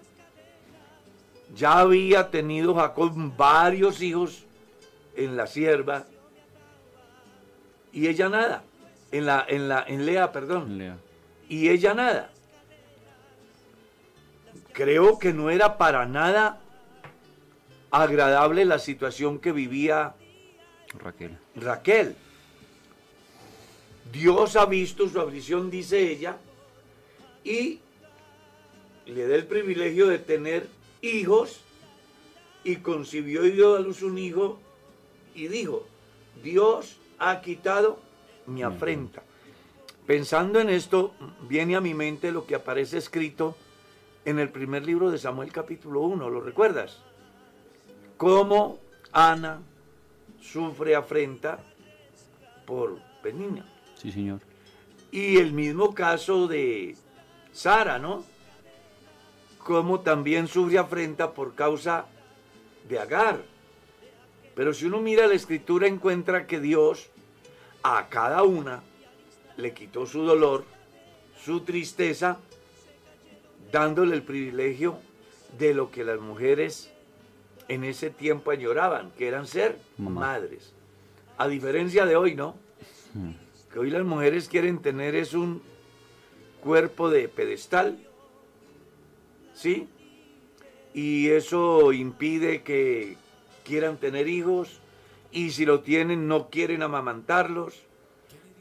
Ya 1.55 1.79
había 1.79 2.31
tenido 2.31 2.75
Jacob 2.75 3.13
varios 3.37 4.03
hijos 4.03 4.45
en 5.17 5.37
la 5.37 5.47
sierva 5.47 6.05
y 7.93 8.09
ella 8.09 8.29
nada, 8.29 8.65
en 9.11 9.27
la 9.27 9.45
en 9.49 9.69
la 9.69 9.85
en 9.87 10.05
Lea, 10.05 10.31
perdón. 10.31 10.77
Lea. 10.79 10.99
Y 11.49 11.71
ella 11.71 11.95
nada. 11.95 12.31
Creo 14.73 15.19
que 15.19 15.33
no 15.33 15.51
era 15.51 15.79
para 15.79 16.07
nada 16.07 16.61
agradable 17.91 18.65
la 18.65 18.79
situación 18.79 19.39
que 19.39 19.53
vivía 19.53 20.15
Raquel. 20.95 21.39
Raquel. 21.55 22.17
Dios 24.13 24.57
ha 24.57 24.67
visto 24.67 25.09
su 25.09 25.21
aflicción, 25.21 25.71
dice 25.71 26.11
ella, 26.11 26.39
y 27.45 27.81
le 29.07 29.29
da 29.29 29.35
el 29.35 29.47
privilegio 29.47 30.07
de 30.07 30.19
tener 30.19 30.67
hijos, 31.03 31.61
y 32.65 32.77
concibió 32.77 33.45
y 33.45 33.51
dio 33.53 33.77
a 33.77 33.81
luz 33.81 34.03
un 34.03 34.19
hijo, 34.19 34.59
y 35.35 35.49
dijo, 35.49 35.87
Dios 36.43 36.99
ha 37.19 37.41
quitado 37.41 38.01
mi 38.47 38.63
afrenta. 38.63 39.23
Pensando 40.07 40.59
en 40.59 40.71
esto, 40.71 41.13
viene 41.49 41.77
a 41.77 41.83
mi 41.83 41.93
mente 41.93 42.33
lo 42.33 42.47
que 42.47 42.55
aparece 42.55 42.97
escrito 42.97 43.57
en 44.25 44.39
el 44.39 44.49
primer 44.49 44.87
libro 44.87 45.11
de 45.11 45.19
Samuel 45.19 45.53
capítulo 45.53 46.01
1, 46.01 46.31
¿lo 46.31 46.41
recuerdas? 46.41 47.03
Cómo 48.19 48.81
Ana 49.13 49.63
sufre 50.43 50.97
afrenta 50.97 51.61
por 52.67 52.99
Penina. 53.23 53.65
Sí, 53.95 54.11
señor. 54.11 54.41
Y 55.13 55.39
el 55.39 55.53
mismo 55.53 55.95
caso 55.95 56.49
de 56.49 56.97
Sara, 57.53 58.01
¿no? 58.01 58.25
Como 59.59 60.01
también 60.01 60.49
sufre 60.49 60.79
afrenta 60.79 61.33
por 61.33 61.55
causa 61.55 62.07
de 62.89 62.99
Agar. 62.99 63.41
Pero 64.57 64.75
si 64.75 64.87
uno 64.87 65.01
mira 65.01 65.29
la 65.29 65.35
escritura 65.35 65.87
encuentra 65.87 66.49
que 66.49 66.59
Dios 66.59 67.11
a 67.85 68.09
cada 68.09 68.43
una 68.43 68.83
le 69.57 69.73
quitó 69.75 70.07
su 70.07 70.25
dolor, 70.25 70.65
su 71.41 71.61
tristeza, 71.61 72.39
dándole 73.71 74.17
el 74.17 74.23
privilegio 74.25 74.99
de 75.57 75.73
lo 75.73 75.93
que 75.93 76.03
las 76.03 76.19
mujeres 76.19 76.93
en 77.69 77.85
ese 77.85 78.11
tiempo 78.11 78.51
añoraban, 78.51 79.13
que 79.17 79.29
eran 79.29 79.47
ser 79.47 79.79
Mamá. 79.99 80.21
madres. 80.21 80.73
A 81.37 81.47
diferencia 81.49 82.07
de 82.07 82.17
hoy, 82.17 82.35
¿no? 82.35 82.57
Mm. 83.15 83.33
Que 83.73 83.79
hoy 83.79 83.91
las 83.91 84.05
mujeres 84.05 84.49
quieren 84.49 84.81
tener 84.81 85.15
es 85.15 85.35
un 85.35 85.63
cuerpo 86.61 87.11
de 87.11 87.29
pedestal, 87.29 87.99
¿sí? 89.55 89.89
Y 90.95 91.29
eso 91.29 91.93
impide 91.93 92.63
que 92.63 93.17
quieran 93.65 93.99
tener 93.99 94.27
hijos 94.27 94.81
y 95.31 95.51
si 95.51 95.67
lo 95.67 95.81
tienen 95.81 96.27
no 96.27 96.49
quieren 96.49 96.83
amamantarlos. 96.83 97.83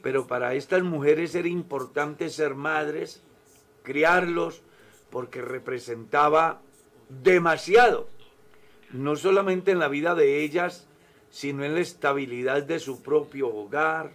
Pero 0.02 0.26
para 0.26 0.54
estas 0.54 0.82
mujeres 0.82 1.34
era 1.34 1.48
importante 1.48 2.28
ser 2.28 2.54
madres, 2.54 3.20
criarlos, 3.82 4.62
porque 5.10 5.40
representaba 5.42 6.60
demasiado, 7.08 8.08
no 8.92 9.16
solamente 9.16 9.70
en 9.70 9.78
la 9.78 9.88
vida 9.88 10.14
de 10.14 10.42
ellas, 10.42 10.86
sino 11.30 11.64
en 11.64 11.74
la 11.74 11.80
estabilidad 11.80 12.62
de 12.62 12.78
su 12.78 13.02
propio 13.02 13.48
hogar, 13.54 14.12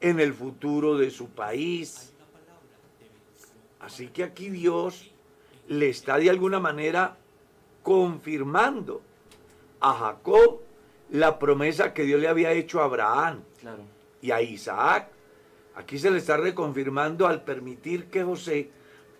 en 0.00 0.20
el 0.20 0.34
futuro 0.34 0.96
de 0.98 1.10
su 1.10 1.28
país. 1.30 2.12
Así 3.80 4.08
que 4.08 4.24
aquí 4.24 4.50
Dios 4.50 5.10
le 5.68 5.88
está 5.88 6.18
de 6.18 6.28
alguna 6.30 6.60
manera 6.60 7.16
confirmando 7.82 9.00
a 9.80 9.94
Jacob 9.94 10.60
la 11.10 11.38
promesa 11.38 11.94
que 11.94 12.02
Dios 12.02 12.20
le 12.20 12.28
había 12.28 12.52
hecho 12.52 12.80
a 12.80 12.84
Abraham 12.84 13.42
Claro. 13.60 13.82
y 14.20 14.30
a 14.32 14.42
Isaac. 14.42 15.08
Aquí 15.76 15.98
se 15.98 16.10
le 16.10 16.18
está 16.18 16.36
reconfirmando 16.36 17.26
al 17.26 17.42
permitir 17.44 18.06
que 18.06 18.24
José 18.24 18.70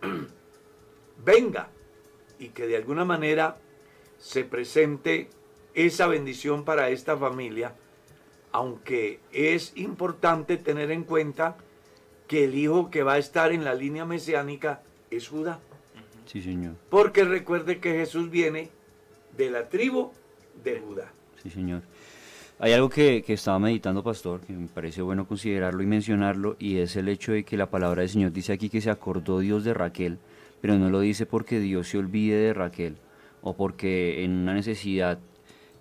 venga 1.25 1.69
y 2.39 2.49
que 2.49 2.67
de 2.67 2.77
alguna 2.77 3.05
manera 3.05 3.57
se 4.27 4.43
presente 4.43 5.29
esa 5.73 6.09
bendición 6.09 6.65
para 6.65 6.91
esta 6.91 7.17
familia, 7.17 7.75
aunque 8.51 9.21
es 9.33 9.73
importante 9.77 10.57
tener 10.57 10.91
en 10.91 11.05
cuenta 11.05 11.57
que 12.27 12.45
el 12.45 12.57
hijo 12.57 12.91
que 12.91 13.05
va 13.05 13.15
a 13.15 13.19
estar 13.19 13.53
en 13.53 13.63
la 13.63 13.73
línea 13.73 14.05
mesiánica 14.05 14.83
es 15.13 15.29
Judá. 15.29 15.61
Sí, 16.27 16.43
señor. 16.43 16.75
Porque 16.91 17.23
recuerde 17.23 17.79
que 17.79 17.93
Jesús 17.93 18.29
viene 18.29 18.71
de 19.37 19.49
la 19.49 19.69
tribu 19.69 20.11
de 20.65 20.81
Judá. 20.81 21.13
Sí, 21.41 21.49
señor. 21.51 21.83
Hay 22.59 22.73
algo 22.73 22.89
que, 22.89 23.23
que 23.23 23.35
estaba 23.35 23.61
meditando, 23.61 24.03
pastor, 24.03 24.41
que 24.41 24.55
me 24.55 24.67
parece 24.67 25.03
bueno 25.03 25.29
considerarlo 25.29 25.85
y 25.85 25.87
mencionarlo, 25.87 26.57
y 26.59 26.79
es 26.79 26.97
el 26.97 27.09
hecho 27.09 27.31
de 27.31 27.45
que 27.45 27.57
la 27.57 27.71
palabra 27.71 28.01
del 28.01 28.11
Señor 28.11 28.33
dice 28.33 28.53
aquí 28.53 28.71
que 28.71 28.81
se 28.81 28.91
acordó 28.91 29.39
Dios 29.39 29.63
de 29.63 29.73
Raquel, 29.73 30.19
pero 30.61 30.77
no 30.79 30.91
lo 30.91 30.99
dice 30.99 31.27
porque 31.27 31.61
Dios 31.61 31.91
se 31.91 31.99
olvide 31.99 32.37
de 32.37 32.55
Raquel, 32.55 32.97
o 33.47 33.55
porque 33.55 34.25
en 34.25 34.33
una 34.33 34.55
necesidad 34.55 35.21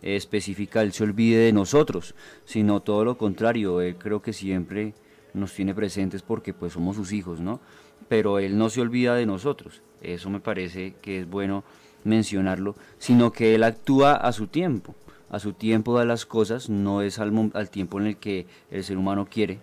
específica 0.03 0.83
Él 0.83 0.93
se 0.93 1.03
olvide 1.03 1.39
de 1.39 1.51
nosotros, 1.51 2.13
sino 2.45 2.81
todo 2.81 3.03
lo 3.03 3.17
contrario, 3.17 3.81
Él 3.81 3.95
creo 3.95 4.21
que 4.21 4.33
siempre 4.33 4.93
nos 5.33 5.51
tiene 5.51 5.73
presentes 5.73 6.21
porque 6.21 6.53
pues 6.53 6.73
somos 6.73 6.95
sus 6.95 7.11
hijos, 7.11 7.39
¿no? 7.39 7.59
Pero 8.07 8.37
Él 8.37 8.59
no 8.59 8.69
se 8.69 8.81
olvida 8.81 9.15
de 9.15 9.25
nosotros, 9.25 9.81
eso 10.03 10.29
me 10.29 10.39
parece 10.39 10.93
que 11.01 11.21
es 11.21 11.27
bueno 11.27 11.63
mencionarlo, 12.03 12.75
sino 12.99 13.31
que 13.31 13.55
Él 13.55 13.63
actúa 13.63 14.13
a 14.13 14.31
su 14.31 14.45
tiempo, 14.45 14.93
a 15.31 15.39
su 15.39 15.53
tiempo 15.53 15.97
da 15.97 16.05
las 16.05 16.27
cosas, 16.27 16.69
no 16.69 17.01
es 17.01 17.17
al, 17.17 17.51
al 17.55 17.71
tiempo 17.71 17.99
en 17.99 18.05
el 18.05 18.17
que 18.17 18.45
el 18.69 18.83
ser 18.83 18.99
humano 18.99 19.27
quiere, 19.27 19.57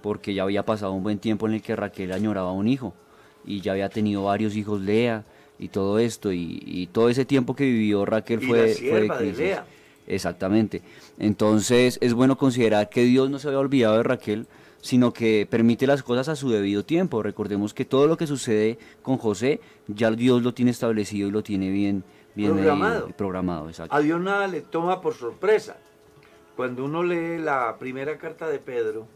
porque 0.00 0.32
ya 0.32 0.44
había 0.44 0.64
pasado 0.64 0.92
un 0.92 1.02
buen 1.02 1.18
tiempo 1.18 1.48
en 1.48 1.54
el 1.54 1.62
que 1.62 1.74
Raquel 1.74 2.12
añoraba 2.12 2.52
un 2.52 2.68
hijo, 2.68 2.94
y 3.44 3.62
ya 3.62 3.72
había 3.72 3.88
tenido 3.88 4.22
varios 4.22 4.54
hijos 4.54 4.80
Lea, 4.80 5.24
y 5.58 5.68
todo 5.68 5.98
esto, 5.98 6.32
y, 6.32 6.62
y 6.64 6.86
todo 6.88 7.08
ese 7.08 7.24
tiempo 7.24 7.54
que 7.54 7.64
vivió 7.64 8.04
Raquel 8.04 8.42
Y 8.42 8.46
fue, 8.46 8.74
fue 8.74 9.00
de 9.02 9.08
crisis. 9.08 9.56
Exactamente. 10.06 10.82
Entonces 11.18 11.98
es 12.00 12.14
bueno 12.14 12.38
considerar 12.38 12.88
que 12.88 13.04
Dios 13.04 13.28
no 13.30 13.38
se 13.38 13.48
había 13.48 13.60
olvidado 13.60 13.96
de 13.98 14.02
Raquel, 14.04 14.46
sino 14.80 15.12
que 15.12 15.46
permite 15.50 15.86
las 15.86 16.02
cosas 16.02 16.28
a 16.28 16.36
su 16.36 16.50
debido 16.50 16.84
tiempo. 16.84 17.22
Recordemos 17.22 17.74
que 17.74 17.84
todo 17.84 18.06
lo 18.06 18.16
que 18.16 18.26
sucede 18.26 18.78
con 19.02 19.18
José, 19.18 19.60
ya 19.86 20.10
Dios 20.10 20.42
lo 20.42 20.54
tiene 20.54 20.70
establecido 20.70 21.28
y 21.28 21.32
lo 21.32 21.42
tiene 21.42 21.70
bien, 21.70 22.04
bien 22.34 22.50
ahí, 22.52 22.56
Programado. 22.58 23.08
programado, 23.08 23.68
exacto. 23.68 23.94
A 23.94 24.00
Dios 24.00 24.20
nada 24.20 24.46
le 24.46 24.60
toma 24.62 25.00
por 25.00 25.14
sorpresa. 25.14 25.76
Cuando 26.56 26.84
uno 26.84 27.02
lee 27.02 27.38
la 27.38 27.76
primera 27.78 28.16
carta 28.18 28.48
de 28.48 28.58
Pedro, 28.58 29.06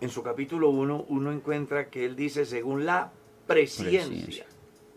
en 0.00 0.08
su 0.08 0.22
capítulo 0.22 0.70
1, 0.70 1.06
uno 1.08 1.32
encuentra 1.32 1.88
que 1.90 2.04
él 2.04 2.16
dice 2.16 2.46
según 2.46 2.86
la 2.86 3.12
presciencia, 3.46 4.06
Presciencia. 4.08 4.46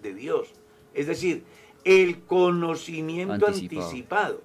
De 0.01 0.13
Dios. 0.13 0.49
Es 0.93 1.07
decir, 1.07 1.43
el 1.83 2.19
conocimiento 2.21 3.47
Anticipado. 3.47 3.85
anticipado. 3.87 4.41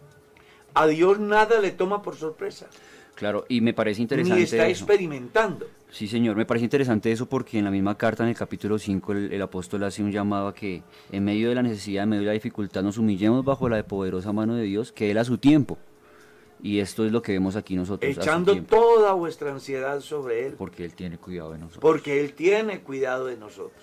A 0.74 0.86
Dios 0.86 1.18
nada 1.18 1.60
le 1.60 1.70
toma 1.70 2.02
por 2.02 2.16
sorpresa. 2.16 2.66
Claro, 3.14 3.46
y 3.48 3.62
me 3.62 3.72
parece 3.72 4.02
interesante 4.02 4.36
Ni 4.38 4.44
está 4.44 4.66
eso. 4.68 4.84
experimentando. 4.84 5.66
Sí, 5.90 6.06
señor, 6.06 6.36
me 6.36 6.44
parece 6.44 6.64
interesante 6.64 7.10
eso 7.10 7.26
porque 7.26 7.58
en 7.58 7.64
la 7.64 7.70
misma 7.70 7.96
carta, 7.96 8.22
en 8.24 8.28
el 8.28 8.36
capítulo 8.36 8.78
5, 8.78 9.12
el, 9.12 9.32
el 9.32 9.40
apóstol 9.40 9.84
hace 9.84 10.02
un 10.02 10.12
llamado 10.12 10.48
a 10.48 10.54
que 10.54 10.82
en 11.10 11.24
medio 11.24 11.48
de 11.48 11.54
la 11.54 11.62
necesidad, 11.62 12.02
en 12.02 12.10
medio 12.10 12.20
de 12.22 12.26
la 12.26 12.32
dificultad, 12.32 12.82
nos 12.82 12.98
humillemos 12.98 13.42
bajo 13.42 13.70
la 13.70 13.82
poderosa 13.86 14.32
mano 14.34 14.54
de 14.54 14.64
Dios, 14.64 14.92
que 14.92 15.10
Él 15.10 15.16
a 15.16 15.24
su 15.24 15.38
tiempo. 15.38 15.78
Y 16.62 16.80
esto 16.80 17.06
es 17.06 17.12
lo 17.12 17.22
que 17.22 17.32
vemos 17.32 17.56
aquí 17.56 17.74
nosotros. 17.76 18.10
Echando 18.16 18.60
toda 18.64 19.12
vuestra 19.14 19.52
ansiedad 19.52 20.00
sobre 20.00 20.46
Él. 20.48 20.54
Porque 20.58 20.84
Él 20.84 20.92
tiene 20.92 21.16
cuidado 21.16 21.52
de 21.52 21.58
nosotros. 21.58 21.80
porque 21.80 22.20
Él 22.20 22.34
tiene 22.34 22.80
cuidado 22.80 23.26
de 23.26 23.36
nosotros. 23.38 23.82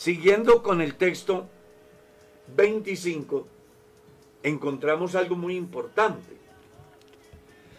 Siguiendo 0.00 0.62
con 0.62 0.80
el 0.80 0.94
texto 0.94 1.46
25, 2.56 3.46
encontramos 4.42 5.14
algo 5.14 5.36
muy 5.36 5.56
importante. 5.56 6.38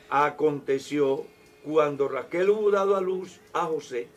Aconteció 0.08 1.26
cuando 1.66 2.08
Raquel 2.08 2.52
hubo 2.52 2.70
dado 2.70 2.96
a 2.96 3.02
luz 3.02 3.40
a 3.54 3.62
José, 3.62 4.08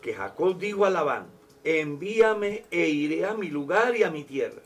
que 0.00 0.14
Jacob 0.14 0.58
dijo 0.58 0.84
a 0.84 0.90
Labán, 0.90 1.28
envíame 1.62 2.64
e 2.72 2.88
iré 2.88 3.24
a 3.24 3.34
mi 3.34 3.50
lugar 3.50 3.94
y 3.96 4.02
a 4.02 4.10
mi 4.10 4.24
tierra. 4.24 4.62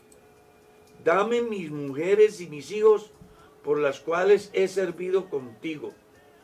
dame 1.05 1.43
mis 1.43 1.69
mujeres 1.69 2.41
y 2.41 2.47
mis 2.47 2.71
hijos 2.71 3.11
por 3.63 3.77
las 3.77 3.99
cuales 3.99 4.49
he 4.53 4.67
servido 4.67 5.29
contigo, 5.29 5.93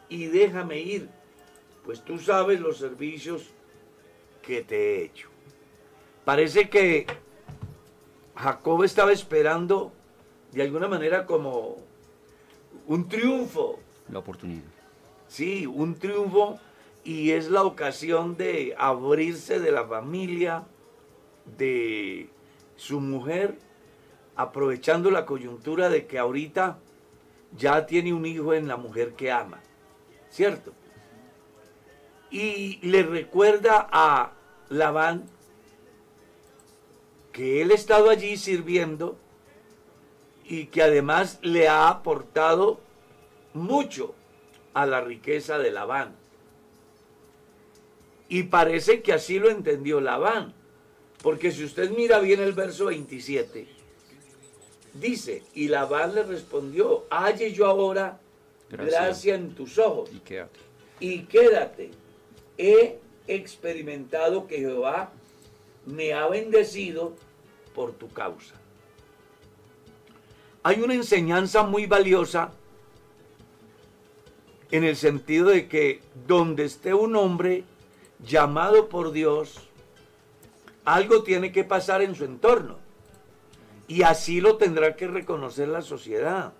y 0.09 0.27
déjame 0.27 0.79
ir, 0.79 1.09
pues 1.83 2.05
tú 2.05 2.19
sabes 2.19 2.59
los 2.59 2.77
servicios 2.77 3.49
que 4.43 4.61
te 4.61 4.75
he 4.75 5.05
hecho. 5.05 5.32
Parece 6.25 6.69
que 6.69 7.05
Jacob 8.35 8.83
estaba 8.83 9.11
esperando 9.11 9.91
de 10.51 10.61
alguna 10.61 10.87
manera 10.87 11.25
como 11.25 11.77
un 12.87 13.07
triunfo. 13.09 13.79
La 14.09 14.19
oportunidad. 14.19 14.63
Sí, 15.27 15.65
un 15.65 15.95
triunfo 15.95 16.59
y 17.03 17.31
es 17.31 17.49
la 17.49 17.63
ocasión 17.63 18.37
de 18.37 18.75
abrirse 18.77 19.59
de 19.59 19.71
la 19.71 19.85
familia, 19.85 20.63
de 21.57 22.29
su 22.77 23.01
mujer, 23.01 23.57
aprovechando 24.35 25.11
la 25.11 25.25
coyuntura 25.25 25.89
de 25.89 26.05
que 26.05 26.19
ahorita 26.19 26.79
ya 27.57 27.85
tiene 27.85 28.13
un 28.13 28.25
hijo 28.25 28.53
en 28.53 28.67
la 28.67 28.77
mujer 28.77 29.13
que 29.13 29.31
ama, 29.31 29.59
¿cierto? 30.29 30.73
Y 32.31 32.79
le 32.81 33.03
recuerda 33.03 33.87
a 33.91 34.31
Labán 34.69 35.25
que 37.33 37.61
él 37.61 37.71
ha 37.71 37.75
estado 37.75 38.09
allí 38.09 38.37
sirviendo 38.37 39.17
y 40.45 40.67
que 40.67 40.83
además 40.83 41.39
le 41.41 41.67
ha 41.67 41.89
aportado 41.89 42.79
mucho 43.53 44.13
a 44.73 44.85
la 44.85 45.01
riqueza 45.01 45.57
de 45.57 45.71
Labán. 45.71 46.15
Y 48.29 48.43
parece 48.43 49.01
que 49.01 49.13
así 49.13 49.39
lo 49.39 49.49
entendió 49.49 49.99
Labán, 49.99 50.53
porque 51.21 51.51
si 51.51 51.63
usted 51.63 51.91
mira 51.91 52.19
bien 52.19 52.39
el 52.39 52.53
verso 52.53 52.85
27, 52.85 53.67
dice, 54.93 55.43
y 55.53 55.67
Labán 55.67 56.15
le 56.15 56.23
respondió, 56.23 57.05
halle 57.09 57.51
yo 57.51 57.65
ahora 57.65 58.19
gracia, 58.69 59.35
en 59.35 59.55
tus 59.55 59.77
ojos. 59.77 60.09
Y 60.13 60.19
quédate. 60.19 60.59
Y 60.99 61.19
quédate. 61.23 61.91
He 62.57 62.99
experimentado 63.27 64.47
que 64.47 64.57
Jehová 64.57 65.11
me 65.85 66.13
ha 66.13 66.27
bendecido 66.27 67.13
por 67.73 67.93
tu 67.93 68.09
causa. 68.09 68.55
Hay 70.63 70.81
una 70.81 70.93
enseñanza 70.93 71.63
muy 71.63 71.85
valiosa 71.85 72.51
en 74.71 74.83
el 74.83 74.95
sentido 74.95 75.49
de 75.49 75.67
que 75.67 76.01
donde 76.25 76.65
esté 76.65 76.93
un 76.93 77.15
hombre 77.15 77.63
llamado 78.25 78.89
por 78.89 79.11
Dios, 79.11 79.59
algo 80.85 81.23
tiene 81.23 81.51
que 81.51 81.63
pasar 81.63 82.01
en 82.01 82.15
su 82.15 82.25
entorno. 82.25 82.77
Y 83.87 84.03
así 84.03 84.41
lo 84.41 84.57
tendrá 84.57 84.95
que 84.95 85.07
reconocer 85.07 85.67
la 85.67 85.81
sociedad. 85.81 86.53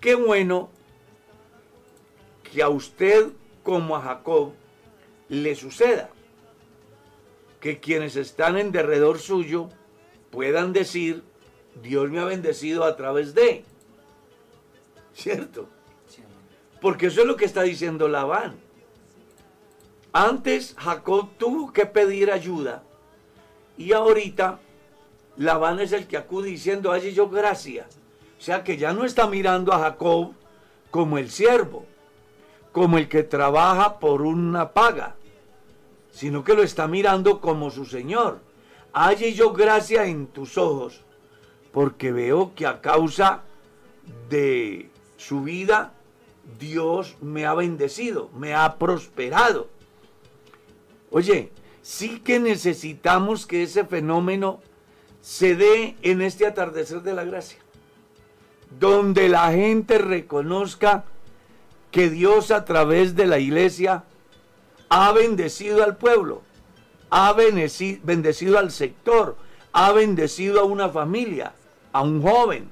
Qué 0.00 0.14
bueno 0.14 0.70
que 2.50 2.62
a 2.62 2.68
usted 2.68 3.28
como 3.62 3.96
a 3.96 4.00
Jacob 4.00 4.52
le 5.28 5.54
suceda. 5.54 6.10
Que 7.60 7.78
quienes 7.78 8.16
están 8.16 8.56
en 8.56 8.72
derredor 8.72 9.18
suyo 9.18 9.68
puedan 10.30 10.72
decir, 10.72 11.22
Dios 11.82 12.10
me 12.10 12.20
ha 12.20 12.24
bendecido 12.24 12.84
a 12.84 12.96
través 12.96 13.34
de. 13.34 13.64
¿Cierto? 15.14 15.68
Porque 16.80 17.06
eso 17.06 17.20
es 17.20 17.26
lo 17.26 17.36
que 17.36 17.44
está 17.44 17.62
diciendo 17.62 18.08
Labán. 18.08 18.58
Antes 20.12 20.74
Jacob 20.78 21.28
tuvo 21.38 21.72
que 21.72 21.86
pedir 21.86 22.32
ayuda 22.32 22.82
y 23.76 23.92
ahorita 23.92 24.58
Labán 25.36 25.80
es 25.80 25.92
el 25.92 26.06
que 26.06 26.16
acude 26.16 26.48
diciendo, 26.48 26.90
allí 26.90 27.12
yo 27.12 27.28
gracia. 27.28 27.86
O 28.38 28.42
sea 28.42 28.64
que 28.64 28.76
ya 28.76 28.92
no 28.92 29.04
está 29.04 29.26
mirando 29.26 29.72
a 29.72 29.78
Jacob 29.78 30.32
como 30.90 31.18
el 31.18 31.30
siervo, 31.30 31.86
como 32.72 32.98
el 32.98 33.08
que 33.08 33.22
trabaja 33.22 33.98
por 33.98 34.22
una 34.22 34.72
paga, 34.72 35.16
sino 36.10 36.44
que 36.44 36.54
lo 36.54 36.62
está 36.62 36.86
mirando 36.88 37.40
como 37.40 37.70
su 37.70 37.84
Señor. 37.84 38.40
Halle 38.92 39.32
yo 39.32 39.52
gracia 39.52 40.06
en 40.06 40.26
tus 40.26 40.58
ojos, 40.58 41.02
porque 41.72 42.12
veo 42.12 42.52
que 42.54 42.66
a 42.66 42.80
causa 42.80 43.42
de 44.28 44.90
su 45.16 45.42
vida 45.42 45.92
Dios 46.58 47.16
me 47.20 47.46
ha 47.46 47.54
bendecido, 47.54 48.30
me 48.36 48.54
ha 48.54 48.76
prosperado. 48.76 49.68
Oye, 51.10 51.50
sí 51.82 52.20
que 52.20 52.40
necesitamos 52.40 53.46
que 53.46 53.62
ese 53.62 53.84
fenómeno 53.84 54.60
se 55.20 55.54
dé 55.54 55.96
en 56.02 56.22
este 56.22 56.46
atardecer 56.46 57.02
de 57.02 57.14
la 57.14 57.24
gracia, 57.24 57.58
donde 58.78 59.28
la 59.28 59.52
gente 59.52 59.98
reconozca 59.98 61.04
que 61.90 62.08
Dios 62.08 62.50
a 62.50 62.64
través 62.64 63.16
de 63.16 63.26
la 63.26 63.38
iglesia 63.38 64.04
ha 64.90 65.12
bendecido 65.12 65.84
al 65.84 65.96
pueblo, 65.96 66.42
ha 67.10 67.32
bendecido 67.32 68.58
al 68.58 68.72
sector, 68.72 69.36
ha 69.72 69.92
bendecido 69.92 70.60
a 70.60 70.64
una 70.64 70.88
familia, 70.88 71.54
a 71.92 72.02
un 72.02 72.20
joven, 72.20 72.68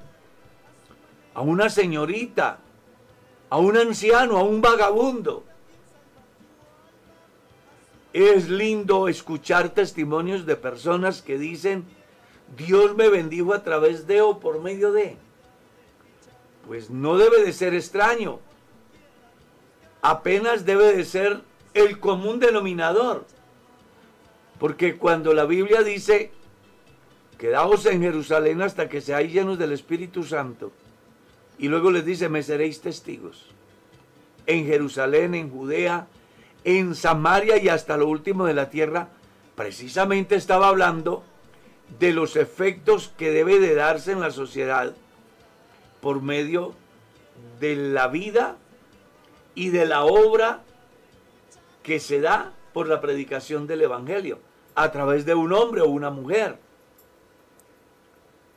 a 1.33 1.40
una 1.40 1.70
señorita, 1.70 2.59
a 3.48 3.59
un 3.59 3.76
anciano, 3.76 4.37
a 4.37 4.42
un 4.42 4.61
vagabundo. 4.61 5.44
Es 8.12 8.48
lindo 8.48 9.07
escuchar 9.07 9.68
testimonios 9.68 10.44
de 10.44 10.57
personas 10.57 11.22
que 11.22 11.38
dicen, 11.38 11.85
Dios 12.57 12.96
me 12.96 13.09
bendijo 13.09 13.54
a 13.54 13.62
través 13.62 14.09
de 14.09 14.22
o 14.22 14.40
por 14.40 14.61
medio 14.61 14.90
de. 14.90 15.16
Pues 16.66 16.90
no 16.90 17.16
debe 17.16 17.44
de 17.44 17.52
ser 17.52 17.74
extraño. 17.74 18.40
Apenas 20.02 20.64
debe 20.64 20.96
de 20.96 21.04
ser 21.04 21.42
el 21.74 21.98
común 21.98 22.40
denominador. 22.40 23.26
Porque 24.59 24.96
cuando 24.96 25.35
la 25.35 25.44
Biblia 25.44 25.83
dice, 25.83 26.33
quedaos 27.38 27.87
en 27.87 28.02
Jerusalén 28.02 28.62
hasta 28.62 28.88
que 28.88 29.00
seáis 29.00 29.33
llenos 29.33 29.59
del 29.59 29.72
Espíritu 29.72 30.24
Santo, 30.24 30.72
y 31.59 31.68
luego 31.68 31.90
les 31.90 32.04
dice, 32.04 32.28
me 32.28 32.42
seréis 32.42 32.81
testigos. 32.81 33.46
En 34.46 34.66
Jerusalén, 34.66 35.35
en 35.35 35.50
Judea, 35.50 36.07
en 36.64 36.94
Samaria 36.94 37.57
y 37.59 37.68
hasta 37.68 37.96
lo 37.96 38.09
último 38.09 38.46
de 38.46 38.54
la 38.54 38.70
tierra, 38.70 39.09
precisamente 39.54 40.35
estaba 40.35 40.68
hablando 40.68 41.22
de 41.98 42.12
los 42.12 42.37
efectos 42.37 43.12
que 43.16 43.31
debe 43.31 43.59
de 43.59 43.74
darse 43.74 44.12
en 44.12 44.20
la 44.20 44.31
sociedad 44.31 44.94
por 46.00 46.22
medio 46.22 46.74
de 47.61 47.76
la 47.76 48.09
vida 48.09 48.57
y 49.54 49.70
de 49.70 49.87
la 49.87 50.04
obra 50.04 50.62
que 51.83 52.01
se 52.01 52.21
da 52.21 52.53
por 52.73 52.88
la 52.88 53.01
predicación 53.01 53.67
del 53.67 53.83
Evangelio 53.83 54.38
a 54.75 54.91
través 54.93 55.25
de 55.25 55.35
un 55.35 55.53
hombre 55.53 55.81
o 55.81 55.88
una 55.88 56.11
mujer. 56.11 56.59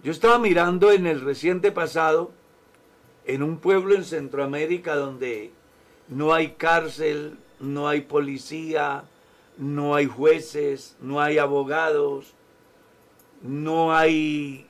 Yo 0.03 0.11
estaba 0.11 0.37
mirando 0.39 0.91
en 0.91 1.07
el 1.07 1.21
reciente 1.21 1.71
pasado 1.71 2.31
en 3.25 3.43
un 3.43 3.57
pueblo 3.57 3.95
en 3.95 4.03
Centroamérica 4.03 4.95
donde 4.95 5.51
no 6.07 6.33
hay 6.33 6.51
cárcel, 6.51 7.37
no 7.59 7.87
hay 7.87 8.01
policía, 8.01 9.03
no 9.57 9.95
hay 9.95 10.07
jueces, 10.07 10.97
no 10.99 11.21
hay 11.21 11.37
abogados, 11.37 12.33
no 13.41 13.93
hay 13.95 14.65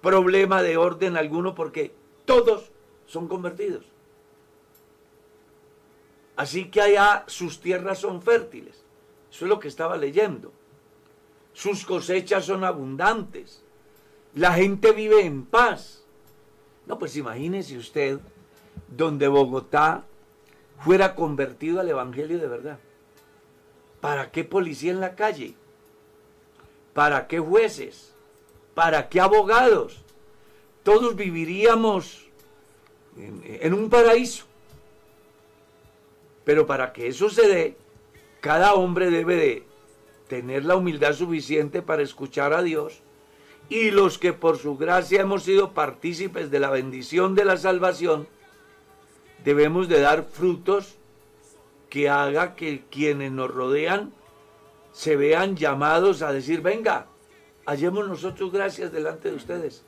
problema 0.00 0.62
de 0.62 0.76
orden 0.76 1.16
alguno 1.16 1.54
porque 1.54 1.92
todos 2.24 2.70
son 3.06 3.28
convertidos. 3.28 3.89
Así 6.40 6.70
que 6.70 6.80
allá 6.80 7.24
sus 7.26 7.60
tierras 7.60 7.98
son 7.98 8.22
fértiles. 8.22 8.82
Eso 9.30 9.44
es 9.44 9.48
lo 9.50 9.60
que 9.60 9.68
estaba 9.68 9.98
leyendo. 9.98 10.54
Sus 11.52 11.84
cosechas 11.84 12.46
son 12.46 12.64
abundantes. 12.64 13.62
La 14.34 14.54
gente 14.54 14.92
vive 14.92 15.20
en 15.20 15.44
paz. 15.44 16.02
No, 16.86 16.98
pues 16.98 17.14
imagínese 17.18 17.76
usted 17.76 18.20
donde 18.88 19.28
Bogotá 19.28 20.06
fuera 20.82 21.14
convertido 21.14 21.78
al 21.78 21.90
Evangelio 21.90 22.38
de 22.38 22.48
verdad. 22.48 22.78
¿Para 24.00 24.30
qué 24.30 24.42
policía 24.42 24.92
en 24.92 25.00
la 25.00 25.16
calle? 25.16 25.52
¿Para 26.94 27.26
qué 27.26 27.38
jueces? 27.38 28.14
¿Para 28.74 29.10
qué 29.10 29.20
abogados? 29.20 30.02
Todos 30.84 31.16
viviríamos 31.16 32.24
en, 33.18 33.42
en 33.44 33.74
un 33.74 33.90
paraíso. 33.90 34.46
Pero 36.50 36.66
para 36.66 36.92
que 36.92 37.06
eso 37.06 37.30
se 37.30 37.46
dé, 37.46 37.76
cada 38.40 38.74
hombre 38.74 39.08
debe 39.08 39.36
de 39.36 39.62
tener 40.26 40.64
la 40.64 40.74
humildad 40.74 41.12
suficiente 41.12 41.80
para 41.80 42.02
escuchar 42.02 42.52
a 42.54 42.60
Dios 42.60 43.02
y 43.68 43.92
los 43.92 44.18
que 44.18 44.32
por 44.32 44.58
su 44.58 44.76
gracia 44.76 45.20
hemos 45.20 45.44
sido 45.44 45.74
partícipes 45.74 46.50
de 46.50 46.58
la 46.58 46.70
bendición 46.70 47.36
de 47.36 47.44
la 47.44 47.56
salvación, 47.56 48.26
debemos 49.44 49.88
de 49.88 50.00
dar 50.00 50.24
frutos 50.24 50.96
que 51.88 52.08
haga 52.08 52.56
que 52.56 52.82
quienes 52.90 53.30
nos 53.30 53.48
rodean 53.48 54.12
se 54.90 55.14
vean 55.14 55.54
llamados 55.54 56.20
a 56.20 56.32
decir, 56.32 56.62
venga, 56.62 57.06
hallemos 57.64 58.08
nosotros 58.08 58.50
gracias 58.50 58.90
delante 58.90 59.30
de 59.30 59.36
ustedes. 59.36 59.84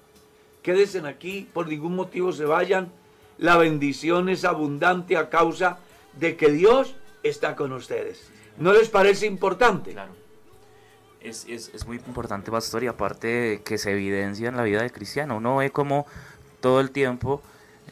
Quédense 0.63 1.01
aquí, 1.09 1.49
por 1.53 1.67
ningún 1.67 1.97
motivo 1.97 2.31
se 2.31 2.45
vayan. 2.45 2.93
La 3.37 3.57
bendición 3.57 4.29
es 4.29 4.45
abundante 4.45 5.17
a 5.17 5.29
causa 5.29 5.71
de 5.71 5.92
que 6.21 6.51
Dios 6.51 6.95
está 7.23 7.57
con 7.57 7.73
ustedes. 7.73 8.29
¿No 8.59 8.73
les 8.73 8.89
parece 8.89 9.27
importante? 9.27 9.93
Claro. 9.93 10.13
Es, 11.21 11.47
es, 11.49 11.71
es 11.73 11.87
muy 11.87 11.97
importante, 11.99 12.51
pastor, 12.51 12.83
y 12.83 12.89
aparte 12.89 13.27
de 13.27 13.63
que 13.63 13.79
se 13.79 13.93
evidencia 13.93 14.49
en 14.49 14.57
la 14.57 14.65
vida 14.65 14.83
del 14.83 14.93
cristiano. 14.93 15.37
Uno 15.37 15.57
ve 15.57 15.71
como 15.71 16.07
todo 16.61 16.81
el 16.81 16.91
tiempo 16.91 17.43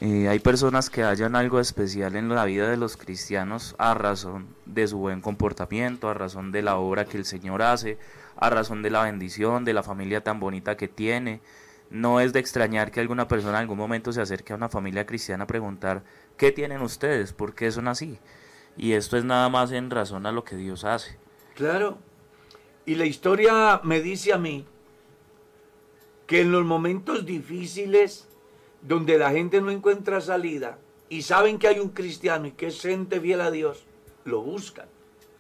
eh, 0.02 0.28
hay 0.28 0.38
personas 0.38 0.88
que 0.88 1.02
hallan 1.02 1.36
algo 1.36 1.60
especial 1.60 2.16
en 2.16 2.30
la 2.30 2.46
vida 2.46 2.70
de 2.70 2.78
los 2.78 2.96
cristianos 2.96 3.74
a 3.76 3.92
razón 3.92 4.46
de 4.64 4.88
su 4.88 4.96
buen 4.96 5.20
comportamiento, 5.20 6.08
a 6.08 6.14
razón 6.14 6.52
de 6.52 6.62
la 6.62 6.78
obra 6.78 7.04
que 7.04 7.18
el 7.18 7.26
Señor 7.26 7.60
hace, 7.60 7.98
a 8.36 8.48
razón 8.48 8.80
de 8.80 8.88
la 8.88 9.02
bendición, 9.02 9.66
de 9.66 9.74
la 9.74 9.82
familia 9.82 10.22
tan 10.22 10.40
bonita 10.40 10.78
que 10.78 10.88
tiene. 10.88 11.42
No 11.90 12.20
es 12.20 12.32
de 12.32 12.40
extrañar 12.40 12.90
que 12.90 13.00
alguna 13.00 13.28
persona 13.28 13.58
en 13.58 13.62
algún 13.62 13.76
momento 13.76 14.10
se 14.10 14.22
acerque 14.22 14.54
a 14.54 14.56
una 14.56 14.70
familia 14.70 15.04
cristiana 15.04 15.44
a 15.44 15.46
preguntar, 15.46 16.02
¿qué 16.36 16.52
tienen 16.52 16.82
ustedes? 16.82 17.32
¿Por 17.32 17.54
qué 17.54 17.70
son 17.70 17.88
así? 17.88 18.18
Y 18.76 18.92
esto 18.92 19.16
es 19.16 19.24
nada 19.24 19.48
más 19.48 19.72
en 19.72 19.90
razón 19.90 20.26
a 20.26 20.32
lo 20.32 20.44
que 20.44 20.56
Dios 20.56 20.84
hace. 20.84 21.18
Claro. 21.54 21.98
Y 22.86 22.94
la 22.94 23.04
historia 23.04 23.80
me 23.84 24.00
dice 24.00 24.32
a 24.32 24.38
mí 24.38 24.64
que 26.26 26.40
en 26.40 26.52
los 26.52 26.64
momentos 26.64 27.26
difíciles 27.26 28.28
donde 28.82 29.18
la 29.18 29.30
gente 29.30 29.60
no 29.60 29.70
encuentra 29.70 30.20
salida 30.20 30.78
y 31.08 31.22
saben 31.22 31.58
que 31.58 31.68
hay 31.68 31.80
un 31.80 31.90
cristiano 31.90 32.46
y 32.46 32.52
que 32.52 32.68
es 32.68 32.80
gente 32.80 33.20
fiel 33.20 33.40
a 33.40 33.50
Dios, 33.50 33.84
lo 34.24 34.40
buscan. 34.40 34.86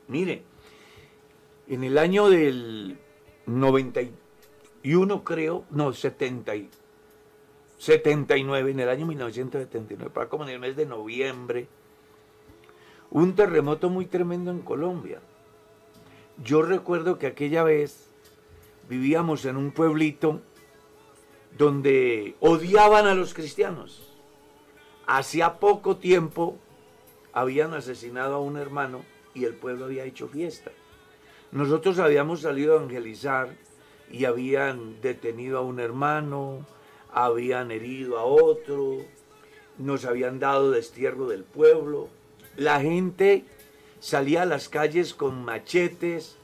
Mire, 0.08 0.42
en 1.68 1.84
el 1.84 1.96
año 1.96 2.28
del 2.28 2.98
91 3.46 5.24
creo, 5.24 5.64
no, 5.70 5.92
70 5.92 6.56
79, 7.80 8.72
en 8.72 8.80
el 8.80 8.90
año 8.90 9.06
1979, 9.06 10.12
para 10.12 10.28
como 10.28 10.44
en 10.44 10.50
el 10.50 10.58
mes 10.58 10.76
de 10.76 10.84
noviembre, 10.84 11.66
un 13.10 13.34
terremoto 13.34 13.88
muy 13.88 14.04
tremendo 14.04 14.50
en 14.50 14.60
Colombia. 14.60 15.22
Yo 16.44 16.60
recuerdo 16.60 17.18
que 17.18 17.26
aquella 17.26 17.64
vez 17.64 18.10
vivíamos 18.86 19.46
en 19.46 19.56
un 19.56 19.72
pueblito 19.72 20.42
donde 21.56 22.36
odiaban 22.40 23.06
a 23.06 23.14
los 23.14 23.32
cristianos. 23.32 24.14
Hacía 25.06 25.58
poco 25.58 25.96
tiempo 25.96 26.58
habían 27.32 27.72
asesinado 27.72 28.34
a 28.34 28.40
un 28.40 28.58
hermano 28.58 29.06
y 29.32 29.46
el 29.46 29.54
pueblo 29.54 29.86
había 29.86 30.04
hecho 30.04 30.28
fiesta. 30.28 30.70
Nosotros 31.50 31.98
habíamos 31.98 32.42
salido 32.42 32.74
a 32.74 32.76
evangelizar 32.76 33.56
y 34.10 34.26
habían 34.26 35.00
detenido 35.00 35.56
a 35.56 35.62
un 35.62 35.80
hermano, 35.80 36.66
habían 37.12 37.70
herido 37.70 38.18
a 38.18 38.24
otro, 38.24 38.98
nos 39.78 40.04
habían 40.04 40.38
dado 40.38 40.70
destierro 40.70 41.26
del 41.28 41.44
pueblo. 41.44 42.08
La 42.56 42.80
gente 42.80 43.44
salía 44.00 44.42
a 44.42 44.46
las 44.46 44.68
calles 44.68 45.14
con 45.14 45.44
machetes, 45.44 46.36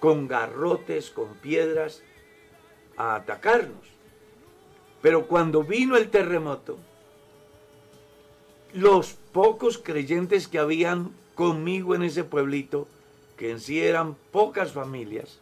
con 0.00 0.28
garrotes, 0.28 1.10
con 1.10 1.34
piedras, 1.34 2.02
a 2.96 3.16
atacarnos. 3.16 3.86
Pero 5.00 5.26
cuando 5.26 5.62
vino 5.64 5.96
el 5.96 6.10
terremoto, 6.10 6.78
los 8.72 9.12
pocos 9.32 9.78
creyentes 9.78 10.48
que 10.48 10.58
habían 10.58 11.12
conmigo 11.34 11.94
en 11.94 12.02
ese 12.02 12.24
pueblito, 12.24 12.86
que 13.36 13.50
en 13.50 13.60
sí 13.60 13.82
eran 13.82 14.14
pocas 14.30 14.72
familias, 14.72 15.41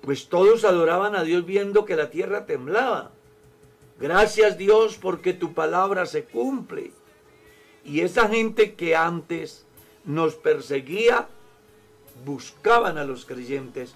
pues 0.00 0.28
todos 0.28 0.64
adoraban 0.64 1.14
a 1.14 1.22
Dios 1.22 1.44
viendo 1.44 1.84
que 1.84 1.96
la 1.96 2.10
tierra 2.10 2.46
temblaba. 2.46 3.10
Gracias 4.00 4.56
Dios 4.58 4.98
porque 5.00 5.32
tu 5.32 5.54
palabra 5.54 6.06
se 6.06 6.24
cumple. 6.24 6.92
Y 7.84 8.00
esa 8.00 8.28
gente 8.28 8.74
que 8.74 8.94
antes 8.96 9.66
nos 10.04 10.34
perseguía, 10.34 11.28
buscaban 12.24 12.98
a 12.98 13.04
los 13.04 13.24
creyentes 13.24 13.94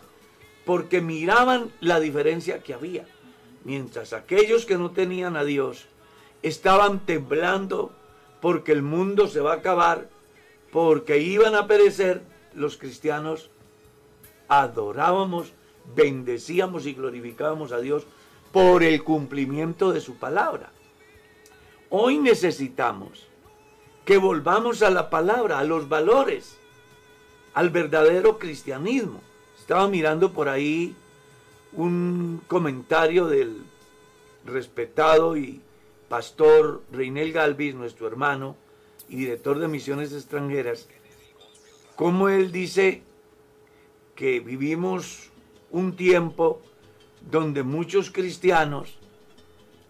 porque 0.64 1.00
miraban 1.00 1.72
la 1.80 2.00
diferencia 2.00 2.62
que 2.62 2.74
había 2.74 3.06
mientras 3.64 4.12
aquellos 4.12 4.66
que 4.66 4.78
no 4.78 4.90
tenían 4.90 5.36
a 5.36 5.44
Dios 5.44 5.86
estaban 6.42 7.00
temblando 7.00 7.92
porque 8.40 8.72
el 8.72 8.82
mundo 8.82 9.28
se 9.28 9.40
va 9.40 9.52
a 9.52 9.56
acabar, 9.56 10.08
porque 10.72 11.18
iban 11.18 11.54
a 11.54 11.68
perecer, 11.68 12.22
los 12.54 12.76
cristianos 12.76 13.50
adorábamos, 14.48 15.52
bendecíamos 15.94 16.86
y 16.86 16.94
glorificábamos 16.94 17.72
a 17.72 17.80
Dios 17.80 18.06
por 18.52 18.82
el 18.82 19.02
cumplimiento 19.02 19.92
de 19.92 20.00
su 20.00 20.16
palabra. 20.16 20.70
Hoy 21.90 22.18
necesitamos 22.18 23.26
que 24.04 24.18
volvamos 24.18 24.82
a 24.82 24.90
la 24.90 25.10
palabra, 25.10 25.58
a 25.58 25.64
los 25.64 25.88
valores, 25.88 26.56
al 27.54 27.70
verdadero 27.70 28.38
cristianismo. 28.38 29.20
Estaba 29.58 29.88
mirando 29.88 30.32
por 30.32 30.48
ahí 30.48 30.94
un 31.72 32.42
comentario 32.48 33.26
del 33.26 33.62
respetado 34.44 35.36
y 35.36 35.60
pastor 36.08 36.82
Reinel 36.92 37.32
Galvis, 37.32 37.74
nuestro 37.74 38.06
hermano 38.06 38.56
y 39.08 39.16
director 39.16 39.58
de 39.58 39.68
misiones 39.68 40.12
extranjeras, 40.12 40.88
como 41.96 42.28
él 42.28 42.52
dice 42.52 43.02
que 44.14 44.40
vivimos 44.40 45.31
un 45.72 45.96
tiempo 45.96 46.62
donde 47.30 47.62
muchos 47.62 48.10
cristianos 48.10 48.98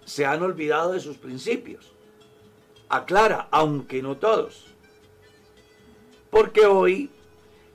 se 0.05 0.25
han 0.25 0.43
olvidado 0.43 0.93
de 0.93 1.01
sus 1.01 1.19
principios. 1.19 1.93
Aclara, 2.89 3.49
aunque 3.51 4.03
no 4.03 4.17
todos. 4.17 4.67
Porque 6.31 6.67
hoy 6.67 7.11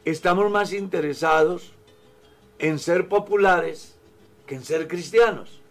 estamos 0.05 0.49
más 0.49 0.73
interesados 0.73 1.73
en 2.59 2.79
ser 2.79 3.07
populares 3.07 3.95
que 4.45 4.55
en 4.55 4.63
ser 4.63 4.87
cristianos, 4.87 5.61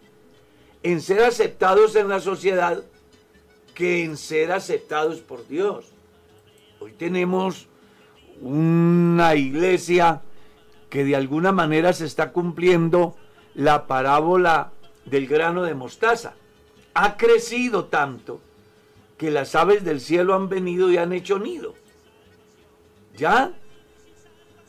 en 0.83 1.01
ser 1.01 1.23
aceptados 1.23 1.95
en 1.95 2.07
la 2.07 2.19
sociedad 2.19 2.83
que 3.73 4.03
en 4.03 4.15
ser 4.15 4.51
aceptados 4.51 5.19
por 5.19 5.47
Dios. 5.47 5.85
Hoy 6.79 6.91
tenemos 6.93 7.67
una 8.41 9.35
iglesia 9.35 10.21
que 10.89 11.03
de 11.03 11.15
alguna 11.15 11.51
manera 11.51 11.93
se 11.93 12.05
está 12.05 12.31
cumpliendo 12.31 13.15
la 13.55 13.87
parábola 13.87 14.71
del 15.05 15.27
grano 15.27 15.63
de 15.63 15.73
mostaza. 15.73 16.35
Ha 16.93 17.17
crecido 17.17 17.85
tanto 17.85 18.41
que 19.17 19.31
las 19.31 19.55
aves 19.55 19.83
del 19.83 19.99
cielo 19.99 20.35
han 20.35 20.49
venido 20.49 20.91
y 20.91 20.97
han 20.97 21.13
hecho 21.13 21.39
nido. 21.39 21.73
¿Ya? 23.15 23.53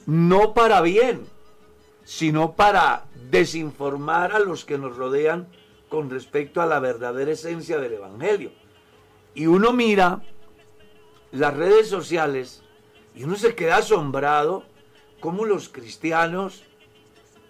No 0.07 0.55
para 0.55 0.81
bien, 0.81 1.27
sino 2.05 2.53
para 2.53 3.05
desinformar 3.31 4.33
a 4.33 4.39
los 4.39 4.65
que 4.65 4.79
nos 4.79 4.97
rodean 4.97 5.49
con 5.89 6.11
respecto 6.11 6.63
a 6.63 6.67
la 6.67 6.81
verdadera 6.81 7.33
esencia 7.33 7.79
del 7.79 7.95
Evangelio. 7.95 8.51
Y 9.35 9.47
uno 9.47 9.73
mira 9.73 10.23
las 11.31 11.55
redes 11.55 11.89
sociales 11.89 12.63
y 13.15 13.25
uno 13.25 13.37
se 13.37 13.55
queda 13.55 13.77
asombrado 13.77 14.65
cómo 15.21 15.45
los 15.45 15.69
cristianos 15.69 16.65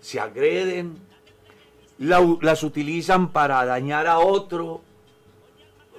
se 0.01 0.21
agreden, 0.21 0.99
las 1.99 2.63
utilizan 2.63 3.33
para 3.33 3.65
dañar 3.65 4.07
a 4.07 4.19
otro. 4.19 4.83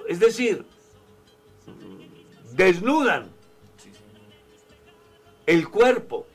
Es 0.08 0.20
decir, 0.20 0.64
desnudan 2.52 3.30
el 5.46 5.68
cuerpo 5.68 6.26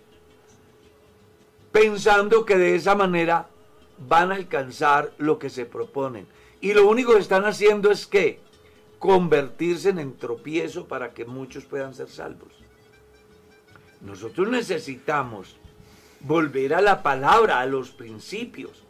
pensando 1.72 2.46
que 2.46 2.58
de 2.58 2.76
esa 2.76 2.96
manera 2.96 3.50
van 3.98 4.32
a 4.32 4.36
alcanzar 4.36 5.14
lo 5.18 5.40
que 5.40 5.50
se 5.50 5.66
proponen. 5.66 6.28
Y 6.62 6.74
lo 6.74 6.88
único 6.88 7.14
que 7.14 7.20
están 7.20 7.46
haciendo 7.46 7.92
es 7.92 8.08
que 8.08 8.40
convertirse 9.00 9.90
en 9.90 10.18
tropiezo 10.18 10.88
para 10.88 11.14
que 11.14 11.26
muchos 11.26 11.66
puedan 11.66 11.94
ser 11.94 12.10
salvos. 12.10 12.65
Nosotros 14.06 14.48
necesitamos 14.50 15.58
volver 16.20 16.76
a 16.76 16.82
la 16.82 17.02
palabra, 17.02 17.60
a 17.60 17.66
los 17.66 17.90
principios, 17.90 18.84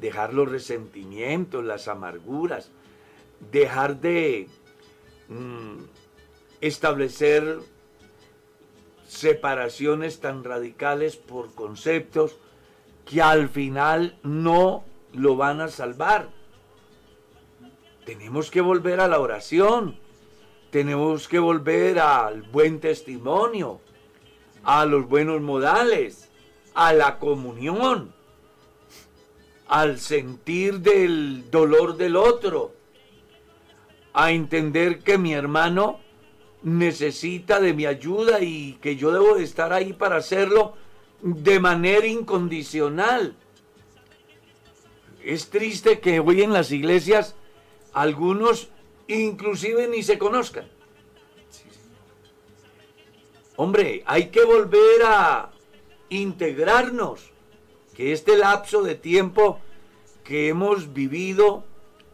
dejar 0.00 0.34
los 0.34 0.50
resentimientos, 0.50 1.64
las 1.64 1.86
amarguras, 1.86 2.72
dejar 3.52 4.00
de 4.00 4.48
mm, 5.28 5.84
establecer 6.60 7.60
separaciones 9.06 10.20
tan 10.20 10.42
radicales 10.42 11.16
por 11.16 11.54
conceptos 11.54 12.36
que 13.04 13.22
al 13.22 13.48
final 13.48 14.18
no 14.24 14.84
lo 15.12 15.36
van 15.36 15.60
a 15.60 15.68
salvar. 15.68 16.30
Tenemos 18.04 18.50
que 18.50 18.60
volver 18.60 18.98
a 18.98 19.06
la 19.06 19.20
oración, 19.20 19.96
tenemos 20.70 21.28
que 21.28 21.38
volver 21.38 22.00
al 22.00 22.42
buen 22.42 22.80
testimonio, 22.80 23.80
a 24.64 24.84
los 24.84 25.08
buenos 25.08 25.40
modales, 25.40 26.30
a 26.74 26.92
la 26.92 27.18
comunión, 27.18 28.12
al 29.68 29.98
sentir 29.98 30.80
del 30.80 31.50
dolor 31.50 31.96
del 31.96 32.16
otro, 32.16 32.74
a 34.12 34.32
entender 34.32 35.00
que 35.00 35.18
mi 35.18 35.32
hermano 35.32 36.00
necesita 36.62 37.60
de 37.60 37.72
mi 37.72 37.86
ayuda 37.86 38.40
y 38.40 38.74
que 38.74 38.96
yo 38.96 39.10
debo 39.10 39.34
de 39.34 39.44
estar 39.44 39.72
ahí 39.72 39.92
para 39.92 40.16
hacerlo 40.16 40.74
de 41.22 41.58
manera 41.60 42.06
incondicional. 42.06 43.34
Es 45.24 45.50
triste 45.50 46.00
que 46.00 46.20
hoy 46.20 46.42
en 46.42 46.52
las 46.52 46.70
iglesias 46.72 47.34
algunos 47.92 48.68
inclusive 49.08 49.88
ni 49.88 50.02
se 50.02 50.18
conozcan. 50.18 50.66
Hombre, 53.56 54.02
hay 54.06 54.28
que 54.28 54.44
volver 54.44 55.02
a 55.04 55.50
integrarnos, 56.08 57.30
que 57.94 58.12
este 58.12 58.36
lapso 58.38 58.82
de 58.82 58.94
tiempo 58.94 59.60
que 60.24 60.48
hemos 60.48 60.94
vivido 60.94 61.64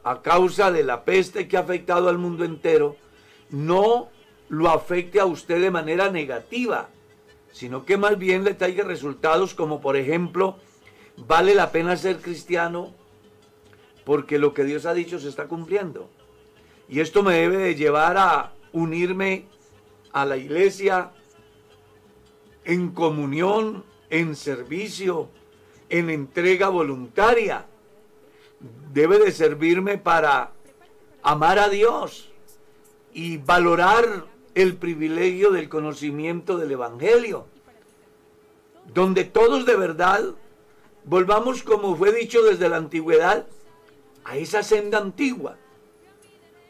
a 0.03 0.23
causa 0.23 0.73
de 0.73 0.83
la 0.83 1.05
peste 1.05 1.47
que 1.47 1.57
ha 1.57 1.61
afectado 1.61 2.09
al 2.09 2.19
mundo 2.19 2.45
entero, 2.45 2.97
no 3.51 4.09
lo 4.49 4.69
afecte 4.71 5.21
a 5.21 5.27
usted 5.27 5.61
de 5.61 5.71
manera 5.71 6.11
negativa, 6.11 6.89
sino 7.53 7.85
que 7.85 7.97
más 7.97 8.19
bien 8.19 8.45
le 8.45 8.55
traiga 8.55 8.85
resultados 8.85 9.55
como 9.55 9.81
por 9.81 9.97
ejemplo, 9.97 10.57
vale 11.17 11.55
la 11.55 11.71
pena 11.71 11.97
ser 11.97 12.19
cristiano 12.19 12.95
porque 14.05 14.39
lo 14.39 14.55
que 14.55 14.65
Dios 14.65 14.87
ha 14.87 14.95
dicho 14.95 15.19
se 15.19 15.29
está 15.29 15.47
cumpliendo. 15.47 16.09
Y 16.89 17.01
esto 17.01 17.23
me 17.23 17.35
debe 17.35 17.59
de 17.59 17.75
llevar 17.75 18.17
a 18.17 18.53
unirme 18.73 19.45
a 20.13 20.25
la 20.25 20.39
iglesia 20.39 21.11
en 22.69 22.91
comunión, 22.91 23.83
en 24.11 24.37
servicio, 24.37 25.31
en 25.89 26.11
entrega 26.11 26.69
voluntaria. 26.69 27.65
Debe 28.93 29.19
de 29.19 29.33
servirme 29.33 29.97
para 29.97 30.53
amar 31.23 31.59
a 31.59 31.71
Dios 31.71 32.31
y 33.15 33.39
valorar 33.39 34.27
el 34.55 34.77
privilegio 34.77 35.51
del 35.51 35.71
conocimiento 35.71 36.59
del 36.59 36.73
Evangelio, 36.73 37.47
donde 38.93 39.25
todos 39.25 39.65
de 39.65 39.77
verdad 39.77 40.35
volvamos, 41.05 41.63
como 41.63 41.97
fue 41.97 42.13
dicho 42.13 42.43
desde 42.43 42.69
la 42.69 42.77
antigüedad, 42.77 43.47
a 44.25 44.37
esa 44.37 44.63
senda 44.63 44.99
antigua. 44.99 45.57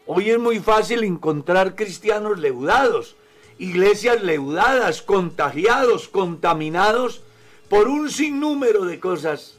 Hoy 0.05 0.29
es 0.29 0.39
muy 0.39 0.59
fácil 0.59 1.03
encontrar 1.03 1.75
cristianos 1.75 2.39
leudados, 2.39 3.17
iglesias 3.59 4.23
leudadas, 4.23 5.01
contagiados, 5.01 6.07
contaminados 6.07 7.21
por 7.67 7.87
un 7.87 8.09
sinnúmero 8.09 8.85
de 8.85 8.99
cosas 8.99 9.57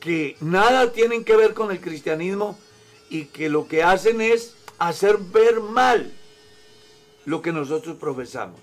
que 0.00 0.36
nada 0.40 0.92
tienen 0.92 1.24
que 1.24 1.36
ver 1.36 1.52
con 1.52 1.70
el 1.70 1.80
cristianismo 1.80 2.58
y 3.10 3.26
que 3.26 3.48
lo 3.48 3.68
que 3.68 3.82
hacen 3.82 4.20
es 4.20 4.54
hacer 4.78 5.18
ver 5.18 5.60
mal 5.60 6.12
lo 7.26 7.42
que 7.42 7.52
nosotros 7.52 7.96
profesamos. 7.98 8.60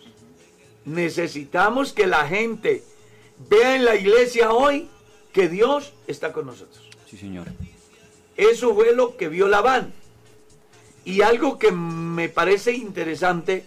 Necesitamos 0.85 1.93
que 1.93 2.07
la 2.07 2.25
gente 2.27 2.83
vea 3.49 3.75
en 3.75 3.85
la 3.85 3.95
iglesia 3.95 4.51
hoy 4.51 4.89
que 5.33 5.47
Dios 5.47 5.93
está 6.07 6.33
con 6.33 6.47
nosotros. 6.47 6.89
Sí, 7.09 7.17
Señor. 7.17 7.47
Eso 8.35 8.73
fue 8.73 8.95
lo 8.95 9.17
que 9.17 9.29
vio 9.29 9.47
Labán. 9.47 9.93
Y 11.05 11.21
algo 11.21 11.59
que 11.59 11.71
me 11.71 12.29
parece 12.29 12.73
interesante 12.73 13.65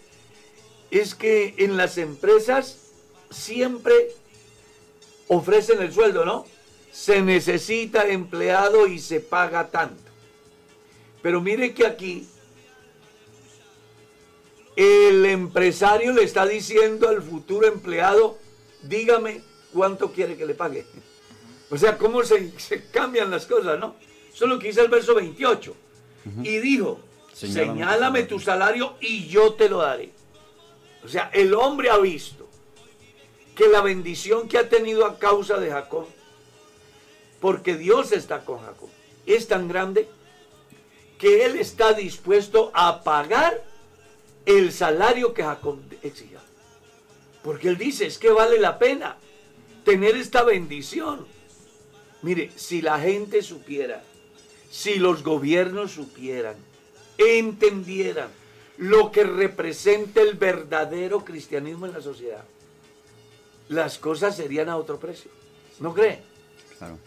es 0.92 1.14
que 1.14 1.54
en 1.56 1.78
las 1.78 1.96
empresas 1.96 2.76
siempre 3.30 3.94
ofrecen 5.26 5.80
el 5.80 5.90
sueldo, 5.90 6.26
¿no? 6.26 6.44
Se 6.92 7.22
necesita 7.22 8.06
empleado 8.06 8.86
y 8.86 8.98
se 8.98 9.20
paga 9.20 9.70
tanto. 9.70 10.02
Pero 11.22 11.40
mire 11.40 11.72
que 11.72 11.86
aquí 11.86 12.28
el 14.76 15.24
empresario 15.24 16.12
le 16.12 16.24
está 16.24 16.44
diciendo 16.44 17.08
al 17.08 17.22
futuro 17.22 17.66
empleado, 17.66 18.38
dígame 18.82 19.40
cuánto 19.72 20.12
quiere 20.12 20.36
que 20.36 20.44
le 20.44 20.54
pague. 20.54 20.84
O 21.70 21.78
sea, 21.78 21.96
cómo 21.96 22.22
se, 22.22 22.52
cambian 22.90 23.30
las 23.30 23.46
cosas, 23.46 23.78
¿no? 23.78 23.96
Eso 24.30 24.44
es 24.44 24.50
lo 24.50 24.58
que 24.58 24.66
dice 24.66 24.82
el 24.82 24.88
verso 24.88 25.14
28. 25.14 25.74
Y 26.42 26.58
dijo, 26.58 27.00
señálame, 27.32 28.24
tu 28.24 28.38
salario 28.38 28.96
y 29.00 29.26
yo 29.26 29.54
te 29.54 29.70
lo 29.70 29.78
daré. 29.78 30.12
O 31.04 31.08
sea, 31.08 31.30
el 31.32 31.54
hombre 31.54 31.90
ha 31.90 31.98
visto 31.98 32.48
que 33.54 33.68
la 33.68 33.80
bendición 33.80 34.48
que 34.48 34.58
ha 34.58 34.68
tenido 34.68 35.04
a 35.04 35.18
causa 35.18 35.58
de 35.58 35.70
Jacob, 35.70 36.06
porque 37.40 37.76
Dios 37.76 38.12
está 38.12 38.44
con 38.44 38.60
Jacob, 38.60 38.88
es 39.26 39.48
tan 39.48 39.68
grande 39.68 40.08
que 41.18 41.44
él 41.44 41.56
está 41.56 41.92
dispuesto 41.92 42.70
a 42.74 43.02
pagar 43.02 43.62
el 44.46 44.72
salario 44.72 45.34
que 45.34 45.44
Jacob 45.44 45.78
exigía. 46.02 46.40
Porque 47.42 47.68
él 47.68 47.76
dice, 47.76 48.06
es 48.06 48.18
que 48.18 48.30
vale 48.30 48.58
la 48.58 48.78
pena 48.78 49.16
tener 49.84 50.16
esta 50.16 50.42
bendición. 50.44 51.26
Mire, 52.22 52.50
si 52.56 52.82
la 52.82 53.00
gente 53.00 53.42
supiera, 53.42 54.02
si 54.70 54.96
los 54.96 55.22
gobiernos 55.22 55.92
supieran, 55.92 56.56
entendieran 57.18 58.30
lo 58.82 59.12
que 59.12 59.22
representa 59.22 60.20
el 60.20 60.34
verdadero 60.34 61.24
cristianismo 61.24 61.86
en 61.86 61.92
la 61.92 62.00
sociedad, 62.00 62.42
las 63.68 63.96
cosas 63.96 64.34
serían 64.34 64.68
a 64.68 64.76
otro 64.76 64.98
precio. 64.98 65.30
¿No 65.78 65.94
cree? 65.94 66.20
Claro. 66.78 66.98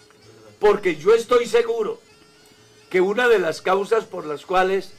Porque 0.58 0.96
yo 0.96 1.14
estoy 1.14 1.46
seguro 1.48 2.00
que 2.90 3.02
una 3.02 3.28
de 3.28 3.40
las 3.40 3.62
causas 3.62 4.06
por 4.06 4.26
las 4.26 4.46
cuales 4.46 4.94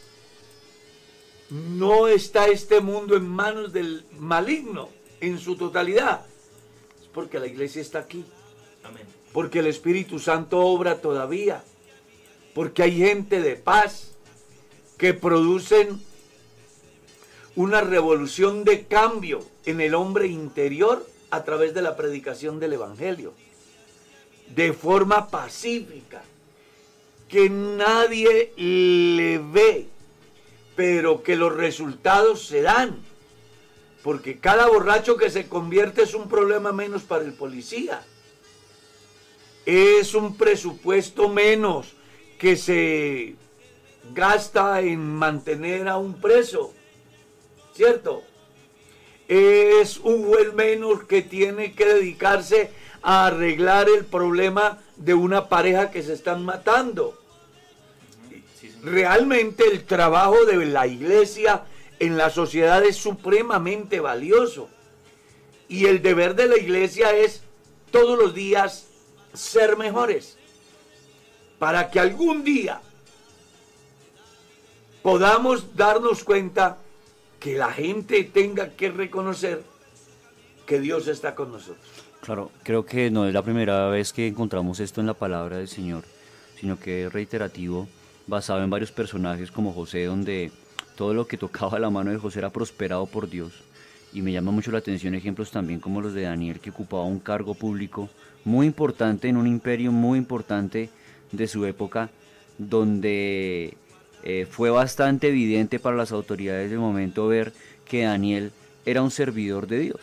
no 1.48 2.08
está 2.08 2.48
este 2.48 2.82
mundo 2.82 3.16
en 3.16 3.26
manos 3.26 3.72
del 3.72 4.04
maligno 4.18 4.90
en 5.22 5.38
su 5.38 5.56
totalidad. 5.56 6.26
Es 7.00 7.08
porque 7.08 7.40
la 7.40 7.46
iglesia 7.46 7.80
está 7.80 8.00
aquí. 8.00 8.22
Porque 9.32 9.60
el 9.60 9.66
Espíritu 9.66 10.18
Santo 10.18 10.58
obra 10.58 11.00
todavía. 11.00 11.64
Porque 12.54 12.82
hay 12.82 12.98
gente 12.98 13.40
de 13.40 13.56
paz 13.56 14.10
que 14.98 15.14
producen 15.14 16.04
una 17.56 17.80
revolución 17.80 18.64
de 18.64 18.86
cambio 18.86 19.44
en 19.64 19.80
el 19.80 19.94
hombre 19.94 20.28
interior 20.28 21.06
a 21.30 21.42
través 21.44 21.74
de 21.74 21.82
la 21.82 21.96
predicación 21.96 22.60
del 22.60 22.74
Evangelio. 22.74 23.32
De 24.54 24.72
forma 24.72 25.28
pacífica. 25.28 26.22
Que 27.28 27.50
nadie 27.50 28.52
le 28.56 29.38
ve 29.38 29.88
pero 30.76 31.22
que 31.22 31.34
los 31.34 31.56
resultados 31.56 32.46
se 32.46 32.62
dan. 32.62 32.96
Porque 34.04 34.38
cada 34.38 34.68
borracho 34.68 35.16
que 35.16 35.30
se 35.30 35.48
convierte 35.48 36.02
es 36.02 36.14
un 36.14 36.28
problema 36.28 36.70
menos 36.70 37.02
para 37.02 37.24
el 37.24 37.32
policía. 37.32 38.02
Es 39.64 40.14
un 40.14 40.36
presupuesto 40.36 41.28
menos 41.28 41.94
que 42.38 42.56
se 42.56 43.34
gasta 44.14 44.80
en 44.82 45.00
mantener 45.00 45.88
a 45.88 45.96
un 45.96 46.20
preso. 46.20 46.72
¿Cierto? 47.76 48.22
Es 49.28 49.98
un 49.98 50.26
juez 50.26 50.54
menos 50.54 51.04
que 51.04 51.22
tiene 51.22 51.74
que 51.74 51.84
dedicarse 51.84 52.70
a 53.02 53.26
arreglar 53.26 53.88
el 53.88 54.04
problema 54.04 54.78
de 54.96 55.14
una 55.14 55.48
pareja 55.48 55.90
que 55.90 56.02
se 56.02 56.14
están 56.14 56.44
matando 56.44 57.18
realmente 58.86 59.64
el 59.66 59.84
trabajo 59.84 60.44
de 60.44 60.64
la 60.64 60.86
iglesia 60.86 61.64
en 61.98 62.16
la 62.16 62.30
sociedad 62.30 62.84
es 62.84 62.96
supremamente 62.96 64.00
valioso. 64.00 64.68
Y 65.68 65.86
el 65.86 66.02
deber 66.02 66.36
de 66.36 66.46
la 66.46 66.56
iglesia 66.56 67.10
es 67.12 67.42
todos 67.90 68.18
los 68.18 68.34
días 68.34 68.86
ser 69.34 69.76
mejores. 69.76 70.38
Para 71.58 71.90
que 71.90 71.98
algún 71.98 72.44
día 72.44 72.80
podamos 75.02 75.74
darnos 75.76 76.22
cuenta 76.22 76.78
que 77.40 77.56
la 77.56 77.72
gente 77.72 78.24
tenga 78.24 78.70
que 78.70 78.90
reconocer 78.90 79.62
que 80.66 80.80
Dios 80.80 81.08
está 81.08 81.34
con 81.34 81.52
nosotros. 81.52 81.86
Claro, 82.20 82.50
creo 82.62 82.84
que 82.84 83.10
no 83.10 83.26
es 83.26 83.34
la 83.34 83.42
primera 83.42 83.88
vez 83.88 84.12
que 84.12 84.26
encontramos 84.26 84.80
esto 84.80 85.00
en 85.00 85.06
la 85.06 85.14
palabra 85.14 85.58
del 85.58 85.68
Señor, 85.68 86.04
sino 86.58 86.78
que 86.78 87.04
es 87.04 87.12
reiterativo 87.12 87.86
basado 88.26 88.62
en 88.62 88.70
varios 88.70 88.90
personajes 88.90 89.52
como 89.52 89.72
José, 89.72 90.04
donde 90.04 90.50
todo 90.96 91.14
lo 91.14 91.26
que 91.26 91.36
tocaba 91.36 91.78
la 91.78 91.90
mano 91.90 92.10
de 92.10 92.18
José 92.18 92.40
era 92.40 92.50
prosperado 92.50 93.06
por 93.06 93.28
Dios. 93.28 93.52
Y 94.12 94.22
me 94.22 94.32
llama 94.32 94.50
mucho 94.50 94.72
la 94.72 94.78
atención 94.78 95.14
ejemplos 95.14 95.50
también 95.50 95.78
como 95.78 96.00
los 96.00 96.14
de 96.14 96.22
Daniel, 96.22 96.58
que 96.58 96.70
ocupaba 96.70 97.04
un 97.04 97.20
cargo 97.20 97.54
público 97.54 98.08
muy 98.44 98.66
importante 98.66 99.28
en 99.28 99.36
un 99.36 99.46
imperio 99.46 99.92
muy 99.92 100.18
importante 100.18 100.88
de 101.32 101.46
su 101.46 101.64
época, 101.66 102.10
donde 102.58 103.76
eh, 104.28 104.44
fue 104.44 104.70
bastante 104.70 105.28
evidente 105.28 105.78
para 105.78 105.96
las 105.96 106.10
autoridades 106.10 106.68
del 106.68 106.80
momento 106.80 107.28
ver 107.28 107.52
que 107.84 108.02
Daniel 108.02 108.50
era 108.84 109.00
un 109.00 109.12
servidor 109.12 109.68
de 109.68 109.78
Dios. 109.78 110.00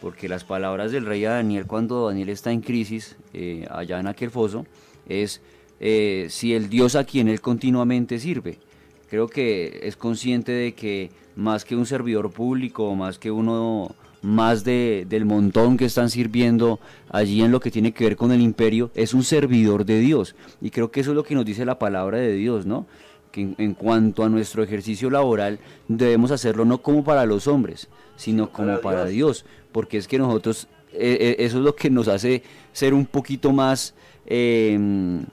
porque 0.00 0.28
las 0.28 0.44
palabras 0.44 0.92
del 0.92 1.04
rey 1.04 1.24
a 1.24 1.32
Daniel 1.32 1.66
cuando 1.66 2.06
Daniel 2.06 2.28
está 2.28 2.52
en 2.52 2.60
crisis, 2.60 3.16
eh, 3.34 3.66
allá 3.68 3.98
en 3.98 4.06
aquel 4.06 4.30
foso, 4.30 4.66
es 5.08 5.42
eh, 5.80 6.28
si 6.30 6.54
el 6.54 6.70
Dios 6.70 6.94
a 6.94 7.02
quien 7.02 7.26
él 7.26 7.40
continuamente 7.40 8.20
sirve. 8.20 8.58
Creo 9.10 9.26
que 9.26 9.80
es 9.82 9.96
consciente 9.96 10.52
de 10.52 10.72
que 10.72 11.10
más 11.34 11.64
que 11.64 11.74
un 11.74 11.86
servidor 11.86 12.30
público, 12.30 12.94
más 12.94 13.18
que 13.18 13.32
uno 13.32 13.94
más 14.22 14.62
de, 14.62 15.06
del 15.08 15.24
montón 15.24 15.76
que 15.76 15.86
están 15.86 16.08
sirviendo 16.08 16.78
allí 17.10 17.42
en 17.42 17.50
lo 17.50 17.58
que 17.58 17.72
tiene 17.72 17.92
que 17.92 18.04
ver 18.04 18.16
con 18.16 18.30
el 18.30 18.40
imperio, 18.40 18.92
es 18.94 19.12
un 19.12 19.24
servidor 19.24 19.84
de 19.84 19.98
Dios. 19.98 20.36
Y 20.60 20.70
creo 20.70 20.92
que 20.92 21.00
eso 21.00 21.10
es 21.10 21.16
lo 21.16 21.24
que 21.24 21.34
nos 21.34 21.44
dice 21.44 21.64
la 21.64 21.80
palabra 21.80 22.18
de 22.18 22.32
Dios, 22.34 22.64
¿no? 22.64 22.86
Que 23.30 23.54
en, 23.56 23.74
cuanto 23.74 24.24
a 24.24 24.28
nuestro 24.28 24.62
ejercicio 24.62 25.08
laboral 25.10 25.60
debemos 25.88 26.30
hacerlo 26.30 26.64
no 26.64 26.82
como 26.82 27.04
para 27.04 27.26
los 27.26 27.46
hombres, 27.46 27.88
sino 28.16 28.50
como 28.50 28.80
para, 28.80 29.04
Dios. 29.04 29.44
porque 29.72 29.98
es 29.98 30.08
que 30.08 30.18
nosotros, 30.18 30.66
eh, 30.92 31.16
eh, 31.20 31.36
eso 31.38 31.58
es 31.58 31.64
lo 31.64 31.76
que 31.76 31.90
nos 31.90 32.08
hace 32.08 32.42
ser 32.72 32.92
un 32.92 33.06
poquito 33.06 33.52
más 33.52 33.94
em, 34.26 35.24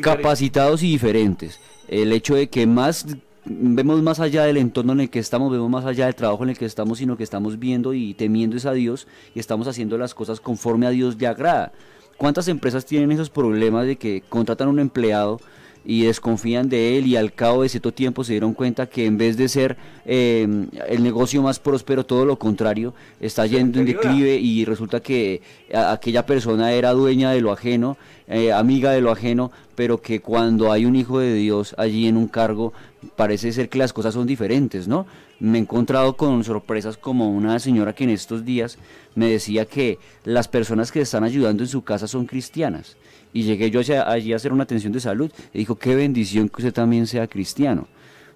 capacitados 0.00 0.82
y 0.82 0.88
diferentes. 0.88 1.58
El 1.88 2.12
hecho 2.12 2.34
de 2.36 2.48
que 2.48 2.66
más 2.66 3.06
vemos 3.44 4.02
más 4.02 4.20
allá 4.20 4.44
del 4.44 4.56
entorno 4.56 4.92
en 4.92 5.00
el 5.00 5.10
que 5.10 5.18
estamos, 5.18 5.52
vemos 5.52 5.70
más 5.70 5.84
allá 5.84 6.06
del 6.06 6.14
trabajo 6.14 6.44
en 6.44 6.50
el 6.50 6.58
que 6.58 6.64
estamos, 6.64 6.98
sino 6.98 7.16
que 7.16 7.24
estamos 7.24 7.58
viendo 7.58 7.94
y 7.94 8.14
temiendo 8.14 8.56
es 8.56 8.66
a 8.66 8.72
Dios 8.72 9.06
y 9.34 9.40
estamos 9.40 9.68
haciendo 9.68 9.98
las 9.98 10.14
cosas 10.14 10.40
conforme 10.40 10.86
a 10.86 10.90
Dios 10.90 11.16
le 11.18 11.26
agrada. 11.26 11.72
¿Cuántas 12.16 12.48
empresas 12.48 12.86
tienen 12.86 13.12
esos 13.12 13.28
problemas 13.30 13.86
de 13.86 13.96
que 13.96 14.22
contratan 14.28 14.68
a 14.68 14.70
un 14.70 14.78
empleado 14.78 15.40
y 15.84 16.04
desconfían 16.04 16.68
de 16.68 16.98
él 16.98 17.06
y 17.06 17.16
al 17.16 17.32
cabo 17.32 17.62
de 17.62 17.68
cierto 17.68 17.92
tiempo 17.92 18.24
se 18.24 18.32
dieron 18.32 18.54
cuenta 18.54 18.86
que 18.86 19.06
en 19.06 19.18
vez 19.18 19.36
de 19.36 19.48
ser 19.48 19.76
eh, 20.06 20.46
el 20.88 21.02
negocio 21.02 21.42
más 21.42 21.58
próspero, 21.58 22.04
todo 22.04 22.24
lo 22.24 22.38
contrario, 22.38 22.94
está 23.20 23.46
yendo 23.46 23.80
en 23.80 23.86
declive 23.86 24.36
y 24.36 24.64
resulta 24.64 25.00
que 25.00 25.42
aquella 25.74 26.24
persona 26.26 26.72
era 26.72 26.92
dueña 26.92 27.30
de 27.32 27.40
lo 27.40 27.52
ajeno, 27.52 27.96
eh, 28.26 28.52
amiga 28.52 28.92
de 28.92 29.02
lo 29.02 29.10
ajeno, 29.10 29.50
pero 29.74 30.00
que 30.00 30.20
cuando 30.20 30.72
hay 30.72 30.86
un 30.86 30.96
hijo 30.96 31.18
de 31.18 31.34
Dios 31.34 31.74
allí 31.76 32.06
en 32.06 32.16
un 32.16 32.28
cargo, 32.28 32.72
parece 33.16 33.52
ser 33.52 33.68
que 33.68 33.78
las 33.78 33.92
cosas 33.92 34.14
son 34.14 34.26
diferentes, 34.26 34.88
¿no? 34.88 35.06
Me 35.40 35.58
he 35.58 35.60
encontrado 35.60 36.16
con 36.16 36.42
sorpresas 36.44 36.96
como 36.96 37.30
una 37.30 37.58
señora 37.58 37.94
que 37.94 38.04
en 38.04 38.10
estos 38.10 38.44
días 38.44 38.78
me 39.14 39.28
decía 39.28 39.66
que 39.66 39.98
las 40.24 40.48
personas 40.48 40.90
que 40.90 41.00
están 41.00 41.24
ayudando 41.24 41.62
en 41.62 41.68
su 41.68 41.82
casa 41.82 42.06
son 42.06 42.24
cristianas 42.24 42.96
y 43.34 43.42
llegué 43.42 43.70
yo 43.70 43.80
allí 44.06 44.32
a 44.32 44.36
hacer 44.36 44.52
una 44.52 44.62
atención 44.62 44.92
de 44.92 45.00
salud 45.00 45.30
y 45.52 45.58
dijo, 45.58 45.74
qué 45.74 45.94
bendición 45.96 46.48
que 46.48 46.62
usted 46.62 46.72
también 46.72 47.06
sea 47.08 47.26
cristiano, 47.26 47.88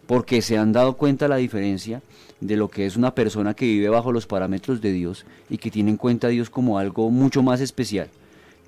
porque 0.07 0.43
se 0.43 0.59
han 0.59 0.73
dado 0.73 0.97
cuenta 0.97 1.29
la 1.29 1.37
diferencia 1.37 2.03
de 2.41 2.57
lo 2.57 2.69
que 2.69 2.85
es 2.85 2.97
una 2.97 3.15
persona 3.15 3.55
que 3.55 3.65
vive 3.65 3.89
bajo 3.89 4.13
los 4.13 4.27
parámetros 4.27 4.81
de 4.81 4.93
Dios 4.93 5.25
y 5.49 5.59
que 5.59 5.71
tiene 5.71 5.93
en 5.93 5.97
cuenta 5.97 6.27
a 6.27 6.31
Dios 6.31 6.51
como 6.51 6.79
algo 6.79 7.11
mucho 7.11 7.45
más 7.45 7.61
especial 7.61 8.09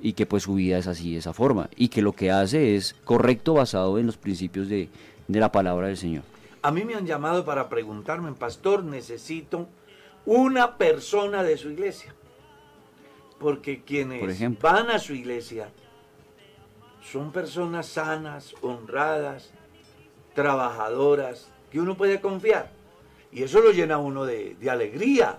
y 0.01 0.13
que 0.13 0.25
pues 0.25 0.45
su 0.45 0.55
vida 0.55 0.79
es 0.79 0.87
así, 0.87 1.13
de 1.13 1.19
esa 1.19 1.35
forma, 1.35 1.69
y 1.77 1.89
que 1.89 2.01
lo 2.01 2.13
que 2.13 2.31
hace 2.31 2.77
es 2.77 2.95
correcto 3.05 3.55
basado 3.55 3.99
en 3.99 4.07
los 4.07 4.17
principios 4.17 4.69
de, 4.69 4.89
de 5.27 5.41
la 5.41 5.51
palabra 5.51 5.89
del 5.89 5.97
Señor. 5.97 6.23
A 6.63 6.71
mí 6.71 6.85
me 6.85 6.95
han 6.95 7.07
llamado 7.07 7.45
para 7.45 7.69
preguntarme, 7.69 8.33
pastor, 8.33 8.85
necesito 8.85 9.67
una 10.27 10.79
persona 10.79 11.43
de 11.43 11.57
su 11.57 11.71
iglesia. 11.71 12.15
Porque 13.39 13.83
quienes 13.83 14.61
van 14.61 14.91
a 14.91 14.99
su 14.99 15.15
iglesia 15.15 15.71
son 17.03 17.33
personas 17.33 17.87
sanas, 17.87 18.55
honradas, 18.61 19.51
trabajadoras, 20.35 21.49
que 21.71 21.81
uno 21.81 21.97
puede 21.97 22.21
confiar. 22.21 22.71
Y 23.33 23.43
eso 23.43 23.61
lo 23.61 23.71
llena 23.71 23.99
uno 23.99 24.25
de, 24.25 24.57
alegría, 24.69 25.39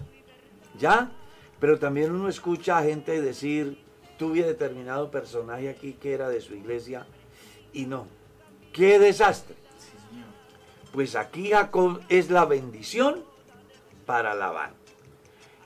¿ya? 0.80 1.12
Pero 1.60 1.78
también 1.78 2.12
uno 2.12 2.30
escucha 2.30 2.78
a 2.78 2.84
gente 2.84 3.22
decir, 3.22 3.78
tuve 4.18 4.44
determinado 4.44 5.12
personaje 5.12 5.70
aquí 5.70 5.94
que 5.94 6.14
era 6.14 6.30
de 6.30 6.42
su 6.42 6.56
iglesia 6.56 7.06
y 7.74 7.86
no. 7.86 8.08
¡Qué 8.74 8.98
desastre! 8.98 9.56
Pues 10.94 11.16
aquí 11.16 11.52
Jacob 11.52 12.02
es 12.10 12.30
la 12.30 12.46
bendición 12.46 13.24
para 14.06 14.34
Labán. 14.34 14.74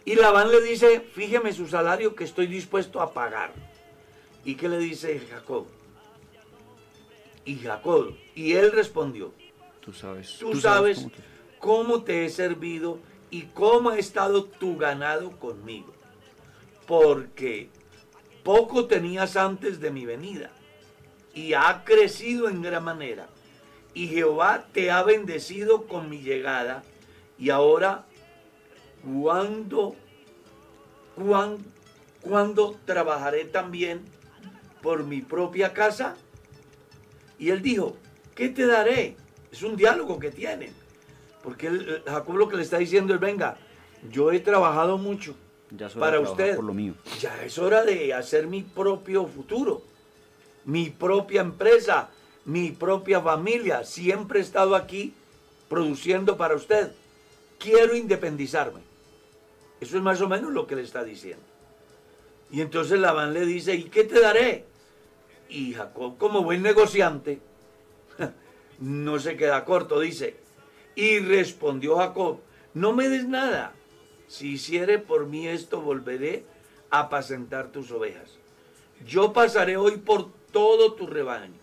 Y 0.04 0.16
Labán 0.16 0.52
le 0.52 0.62
dice, 0.62 1.00
fíjeme 1.00 1.52
su 1.52 1.68
salario 1.68 2.16
que 2.16 2.24
estoy 2.26 2.46
dispuesto 2.46 3.02
a 3.02 3.12
pagar. 3.12 3.52
¿Y 4.44 4.56
qué 4.56 4.70
le 4.70 4.78
dice 4.78 5.20
Jacob? 5.32 5.66
Y 7.46 7.56
Jacob. 7.58 8.16
Y 8.34 8.54
él 8.54 8.72
respondió, 8.72 9.32
tú 9.80 9.94
sabes, 9.94 10.38
tú, 10.40 10.60
sabes, 10.60 11.08
cómo, 11.60 12.04
te... 12.04 12.26
he 12.26 12.30
servido 12.30 13.00
y 13.30 13.44
cómo 13.44 13.92
ha 13.92 13.98
estado 13.98 14.46
tu 14.46 14.78
ganado 14.78 15.32
conmigo. 15.40 15.94
Porque 16.88 17.70
poco 18.44 18.86
tenías 18.86 19.38
antes 19.38 19.80
de 19.80 19.92
mi 19.92 20.06
venida 20.06 20.52
y 21.34 21.54
ha 21.54 21.84
crecido 21.84 22.50
en 22.50 22.62
gran 22.62 22.84
manera. 22.84 23.28
Y 23.94 24.08
Jehová 24.08 24.68
te 24.74 24.92
ha 24.92 25.04
bendecido 25.04 25.88
con 25.88 26.10
mi 26.10 26.20
llegada. 26.20 26.84
Y 27.38 27.50
ahora, 27.50 28.06
¿cuándo, 29.04 29.96
cuándo, 31.16 31.64
cuándo 32.22 32.78
trabajaré 32.86 33.46
también 33.46 34.04
por 34.82 35.04
mi 35.04 35.22
propia 35.22 35.74
casa? 35.74 36.18
Y 37.38 37.50
él 37.50 37.62
dijo, 37.62 37.98
¿qué 38.34 38.50
te 38.50 38.66
daré? 38.66 39.16
Es 39.52 39.64
un 39.64 39.76
diálogo 39.76 40.20
que 40.20 40.32
tienen. 40.32 40.74
Porque 41.44 41.68
él, 41.68 42.04
Jacob 42.06 42.36
lo 42.36 42.50
que 42.50 42.58
le 42.58 42.64
está 42.64 42.78
diciendo 42.78 43.14
es, 43.14 43.20
venga, 43.20 43.58
yo 44.12 44.32
he 44.32 44.40
trabajado 44.40 44.98
mucho 44.98 45.36
para 46.00 46.20
usted. 46.20 46.56
Por 46.56 46.66
lo 46.66 46.74
mío. 46.74 46.94
Ya 47.20 47.44
es 47.44 47.58
hora 47.58 47.84
de 47.84 48.14
hacer 48.14 48.48
mi 48.48 48.64
propio 48.64 49.28
futuro, 49.28 49.82
mi 50.66 50.90
propia 50.90 51.42
empresa, 51.42 52.10
mi 52.46 52.72
propia 52.72 53.22
familia. 53.22 53.84
Siempre 53.84 54.40
he 54.40 54.42
estado 54.42 54.76
aquí 54.76 55.14
produciendo 55.70 56.38
para 56.38 56.56
usted. 56.56 56.92
Quiero 57.60 57.96
independizarme. 57.96 58.82
Eso 59.80 59.98
es 59.98 60.04
más 60.04 60.22
o 60.22 60.28
menos 60.28 60.52
lo 60.52 60.68
que 60.68 60.76
le 60.76 60.82
está 60.82 61.04
diciendo. 61.04 61.44
Y 62.52 62.62
entonces 62.62 63.00
Labán 63.00 63.34
le 63.34 63.46
dice, 63.46 63.76
¿y 63.76 63.84
qué 63.84 64.04
te 64.04 64.20
daré? 64.20 64.66
Y 65.50 65.74
Jacob, 65.74 66.18
como 66.18 66.44
buen 66.44 66.62
negociante, 66.62 67.40
no 68.80 69.20
se 69.20 69.38
queda 69.38 69.64
corto, 69.66 70.00
dice, 70.00 70.38
y 70.96 71.20
respondió 71.20 71.98
Jacob, 71.98 72.40
no 72.74 72.94
me 72.94 73.10
des 73.10 73.28
nada, 73.28 73.74
si 74.28 74.54
hiciere 74.54 74.98
por 74.98 75.28
mí 75.28 75.48
esto, 75.48 75.82
volveré 75.82 76.46
a 76.90 77.02
apacentar 77.02 77.72
tus 77.72 77.92
ovejas. 77.92 78.38
Yo 79.06 79.34
pasaré 79.34 79.78
hoy 79.78 79.98
por 79.98 80.32
todo 80.52 80.94
tu 80.94 81.06
rebaño, 81.06 81.54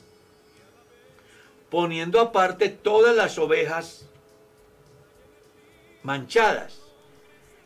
poniendo 1.71 2.21
aparte 2.21 2.69
todas 2.69 3.17
las 3.17 3.39
ovejas 3.39 4.07
manchadas 6.03 6.81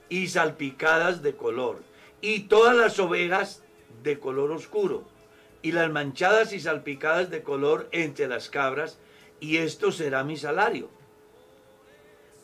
y 0.08 0.28
salpicadas 0.28 1.22
de 1.22 1.36
color, 1.36 1.82
y 2.20 2.44
todas 2.44 2.74
las 2.74 2.98
ovejas 2.98 3.62
de 4.02 4.18
color 4.18 4.52
oscuro 4.52 5.15
y 5.62 5.72
las 5.72 5.90
manchadas 5.90 6.52
y 6.52 6.60
salpicadas 6.60 7.30
de 7.30 7.42
color 7.42 7.88
entre 7.92 8.28
las 8.28 8.48
cabras, 8.50 8.98
y 9.40 9.58
esto 9.58 9.92
será 9.92 10.24
mi 10.24 10.36
salario. 10.36 10.88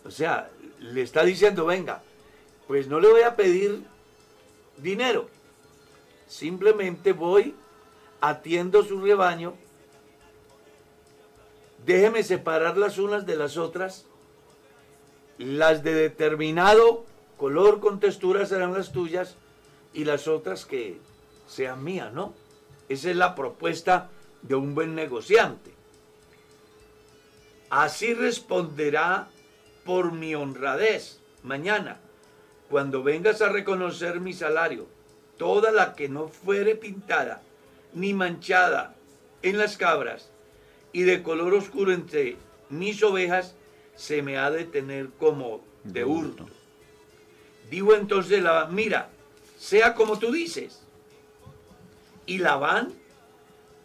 O 0.05 0.11
sea, 0.11 0.51
le 0.81 1.03
está 1.03 1.25
diciendo, 1.25 1.67
venga, 1.67 2.03
pues 2.67 2.89
no 2.89 3.01
le 3.01 3.09
voy 3.09 3.23
a 3.23 3.37
pedir 3.37 3.85
dinero, 4.77 5.29
simplemente 6.27 7.13
voy, 7.13 7.55
atiendo 8.21 8.83
su 8.83 9.01
rebaño, 9.01 9.55
déjeme 11.85 12.23
separar 12.23 12.77
las 12.77 12.99
unas 12.99 13.27
de 13.27 13.37
las 13.37 13.57
otras, 13.57 14.07
las 15.39 15.83
de 15.83 15.95
determinado 15.95 17.05
color 17.37 17.81
con 17.81 18.01
textura 18.01 18.47
serán 18.47 18.73
las 18.73 18.93
tuyas 18.93 19.37
y 19.93 20.05
las 20.05 20.29
otras 20.29 20.65
que 20.65 20.99
sean 21.49 21.83
mías, 21.83 22.13
¿no? 22.13 22.35
Esa 22.89 23.11
es 23.11 23.17
la 23.17 23.35
propuesta 23.35 24.11
de 24.43 24.55
un 24.55 24.75
buen 24.75 24.95
negociante. 24.95 25.73
Así 27.71 28.13
responderá 28.13 29.29
por 29.85 30.13
mi 30.13 30.35
honradez 30.35 31.21
mañana, 31.43 32.01
cuando 32.69 33.03
vengas 33.03 33.43
a 33.43 33.49
reconocer 33.49 34.21
mi 34.21 34.33
salario, 34.33 34.87
toda 35.37 35.73
la 35.73 35.95
que 35.95 36.09
no 36.09 36.29
fuere 36.29 36.75
pintada 36.75 37.43
ni 37.95 38.15
manchada 38.15 38.95
en 39.43 39.59
las 39.59 39.77
cabras 39.77 40.31
y 40.93 41.03
de 41.03 41.23
color 41.23 41.55
oscuro 41.55 41.93
entre 41.93 42.37
mis 42.69 43.03
ovejas, 43.03 43.55
se 43.97 44.23
me 44.23 44.39
ha 44.39 44.51
de 44.51 44.65
tener 44.65 45.11
como 45.19 45.63
de 45.85 46.05
hurto. 46.05 46.47
Digo 47.71 47.95
entonces, 47.95 48.43
la, 48.43 48.67
mira, 48.67 49.11
sea 49.59 49.95
como 49.95 50.19
tú 50.19 50.31
dices, 50.33 50.82
y 52.27 52.39
Labán 52.39 52.93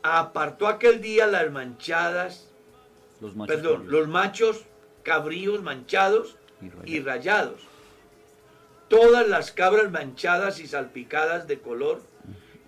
apartó 0.03 0.67
aquel 0.67 1.01
día 1.01 1.27
las 1.27 1.51
manchadas, 1.51 2.49
los 3.19 3.35
machos, 3.35 3.55
perdón, 3.55 3.85
los 3.87 4.07
machos 4.07 4.63
cabríos 5.03 5.61
manchados 5.63 6.37
y 6.85 6.99
rayados. 6.99 7.61
todas 8.87 9.27
las 9.27 9.51
cabras 9.51 9.91
manchadas 9.91 10.59
y 10.59 10.67
salpicadas 10.67 11.47
de 11.47 11.59
color, 11.59 12.01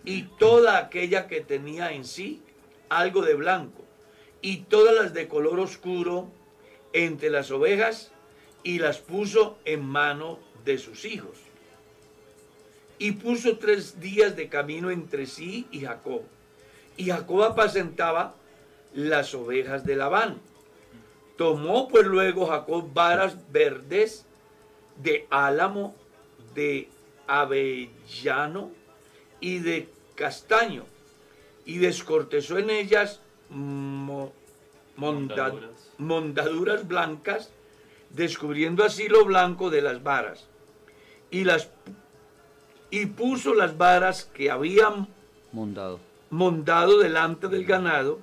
y 0.03 0.23
toda 0.37 0.77
aquella 0.77 1.27
que 1.27 1.41
tenía 1.41 1.91
en 1.93 2.03
sí 2.03 2.41
algo 2.89 3.21
de 3.21 3.35
blanco, 3.35 3.85
y 4.41 4.61
todas 4.63 4.95
las 4.95 5.13
de 5.13 5.27
color 5.27 5.59
oscuro 5.59 6.31
entre 6.93 7.29
las 7.29 7.51
ovejas, 7.51 8.11
y 8.63 8.79
las 8.79 8.97
puso 8.97 9.57
en 9.65 9.85
mano 9.85 10.39
de 10.65 10.77
sus 10.77 11.05
hijos. 11.05 11.37
Y 12.99 13.13
puso 13.13 13.57
tres 13.57 13.99
días 13.99 14.35
de 14.35 14.49
camino 14.49 14.91
entre 14.91 15.25
sí 15.25 15.67
y 15.71 15.81
Jacob. 15.81 16.21
Y 16.97 17.05
Jacob 17.05 17.43
apacentaba 17.43 18.35
las 18.93 19.33
ovejas 19.33 19.85
de 19.85 19.95
Labán. 19.95 20.39
Tomó 21.37 21.87
pues 21.87 22.05
luego 22.05 22.47
Jacob 22.47 22.93
varas 22.93 23.37
verdes 23.51 24.25
de 25.01 25.25
álamo, 25.29 25.95
de 26.53 26.89
avellano 27.25 28.71
y 29.39 29.59
de 29.59 29.87
castaño, 30.15 30.83
y 31.65 31.77
descortezó 31.77 32.57
en 32.57 32.69
ellas 32.69 33.21
mo- 33.49 34.33
monda- 34.97 35.47
Mondaduras. 35.47 35.91
mondaduras 35.97 36.87
blancas, 36.87 37.51
descubriendo 38.09 38.83
así 38.83 39.07
lo 39.07 39.23
blanco 39.23 39.69
de 39.69 39.81
las 39.81 40.03
varas. 40.03 40.47
Y, 41.31 41.45
las, 41.45 41.69
y 42.91 43.05
puso 43.07 43.53
las 43.53 43.77
varas 43.77 44.25
que 44.33 44.49
habían 44.51 45.07
Mondado. 45.51 45.99
montado 46.29 46.99
delante 46.99 47.47
del 47.47 47.65
ganado 47.65 48.19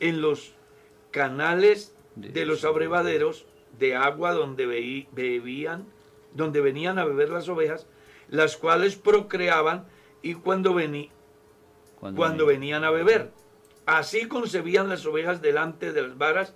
en 0.00 0.20
los 0.20 0.52
canales 1.10 1.94
de 2.14 2.46
los 2.46 2.64
abrevaderos 2.64 3.44
de 3.78 3.94
agua 3.94 4.32
donde 4.32 4.66
bebían, 5.12 5.84
donde 6.34 6.60
venían 6.60 6.98
a 6.98 7.04
beber 7.04 7.28
las 7.30 7.48
ovejas, 7.48 7.86
las 8.28 8.56
cuales 8.56 8.96
procreaban 8.96 9.86
y 10.22 10.34
cuando, 10.34 10.74
vení- 10.74 11.10
cuando 12.16 12.46
venían 12.46 12.84
a 12.84 12.90
beber. 12.90 13.30
Así 13.84 14.26
concebían 14.28 14.88
las 14.88 15.04
ovejas 15.06 15.40
delante 15.42 15.92
de 15.92 16.02
las 16.02 16.18
varas 16.18 16.54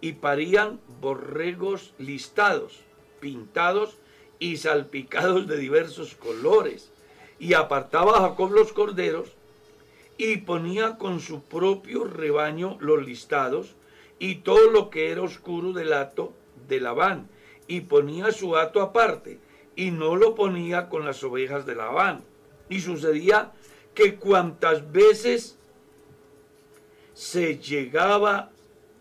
y 0.00 0.14
parían 0.14 0.80
borregos 1.00 1.94
listados, 1.98 2.80
pintados 3.20 3.98
y 4.38 4.56
salpicados 4.56 5.46
de 5.46 5.58
diversos 5.58 6.14
colores. 6.14 6.90
Y 7.42 7.54
apartaba 7.54 8.18
a 8.18 8.20
Jacob 8.20 8.52
los 8.52 8.72
corderos 8.72 9.32
y 10.16 10.36
ponía 10.36 10.96
con 10.96 11.18
su 11.18 11.42
propio 11.42 12.04
rebaño 12.04 12.76
los 12.78 13.04
listados 13.04 13.74
y 14.20 14.36
todo 14.36 14.70
lo 14.70 14.90
que 14.90 15.10
era 15.10 15.22
oscuro 15.22 15.72
del 15.72 15.92
hato 15.92 16.32
de 16.68 16.80
Labán, 16.80 17.28
y 17.66 17.80
ponía 17.80 18.30
su 18.30 18.56
hato 18.56 18.80
aparte, 18.80 19.40
y 19.74 19.90
no 19.90 20.14
lo 20.14 20.36
ponía 20.36 20.88
con 20.88 21.04
las 21.04 21.24
ovejas 21.24 21.66
de 21.66 21.74
Labán. 21.74 22.22
Y 22.68 22.80
sucedía 22.80 23.50
que 23.92 24.14
cuantas 24.14 24.92
veces 24.92 25.58
se 27.12 27.58
llegaba 27.58 28.52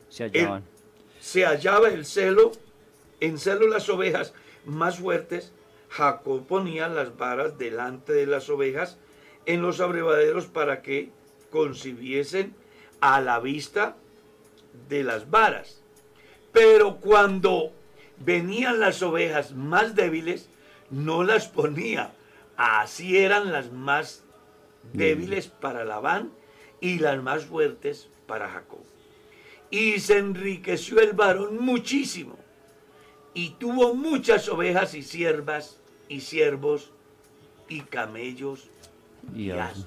Se 0.09 0.23
hallaban. 0.23 0.63
se 1.19 1.45
hallaba 1.45 1.89
el 1.89 2.07
celo, 2.07 2.53
en 3.19 3.37
celo 3.37 3.67
las 3.67 3.87
ovejas 3.87 4.33
más 4.65 4.97
fuertes, 4.97 5.53
Jacob 5.91 6.47
ponía 6.47 6.87
las 6.87 7.17
varas 7.17 7.57
delante 7.57 8.13
de 8.13 8.25
las 8.25 8.49
ovejas 8.49 8.97
en 9.45 9.61
los 9.61 9.81
abrevaderos 9.81 10.45
para 10.45 10.81
que 10.81 11.11
concibiesen 11.49 12.55
a 13.01 13.19
la 13.19 13.39
vista 13.41 13.97
de 14.87 15.03
las 15.03 15.29
varas. 15.29 15.81
Pero 16.53 16.97
cuando 16.97 17.73
venían 18.19 18.79
las 18.79 19.01
ovejas 19.01 19.53
más 19.53 19.93
débiles, 19.93 20.47
no 20.89 21.23
las 21.23 21.49
ponía. 21.49 22.13
Así 22.55 23.17
eran 23.17 23.51
las 23.51 23.73
más 23.73 24.23
débiles 24.93 25.47
para 25.47 25.83
Labán 25.83 26.31
y 26.79 26.99
las 26.99 27.21
más 27.21 27.43
fuertes 27.43 28.07
para 28.27 28.47
Jacob. 28.47 28.79
Y 29.69 29.99
se 29.99 30.19
enriqueció 30.19 31.01
el 31.01 31.13
varón 31.13 31.57
muchísimo, 31.59 32.37
y 33.33 33.51
tuvo 33.51 33.93
muchas 33.93 34.49
ovejas 34.49 34.93
y 34.93 35.03
siervas, 35.03 35.80
y 36.11 36.19
siervos, 36.21 36.91
y 37.69 37.81
camellos, 37.81 38.69
Y 39.33 39.43
y 39.47 39.51
asnos. 39.51 39.85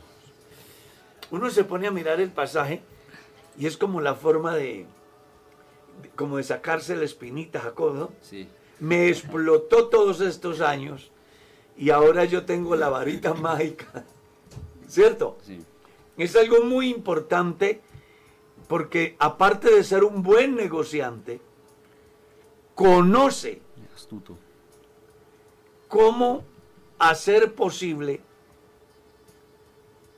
Uno 1.31 1.51
se 1.51 1.65
pone 1.65 1.87
a 1.87 1.91
mirar 1.91 2.21
el 2.21 2.31
pasaje, 2.31 2.81
y 3.59 3.67
es 3.67 3.77
como 3.77 4.01
la 4.01 4.15
forma 4.15 4.55
de, 4.55 4.87
de- 6.03 6.09
como 6.17 6.39
de 6.39 6.45
sacarse 6.45 6.97
la 6.97 7.05
espinita, 7.05 7.61
Jacob, 7.61 7.95
¿no? 7.95 8.11
Sí. 8.23 8.49
Me 8.81 9.09
explotó 9.09 9.89
todos 9.89 10.21
estos 10.21 10.61
años, 10.61 11.11
y 11.77 11.91
ahora 11.91 12.25
yo 12.25 12.45
tengo 12.47 12.75
la 12.75 12.89
varita 12.89 13.35
mágica, 13.49 14.05
¿cierto? 14.89 15.37
Sí. 15.43 15.63
Es 16.17 16.37
algo 16.37 16.65
muy 16.65 16.89
importante 16.91 17.81
porque 18.69 19.15
aparte 19.19 19.71
de 19.75 19.85
ser 19.85 20.05
un 20.05 20.23
buen 20.23 20.55
negociante, 20.55 21.41
conoce 22.75 23.61
Astuto. 23.95 24.39
Cómo 25.95 26.43
hacer 26.99 27.55
posible 27.55 28.21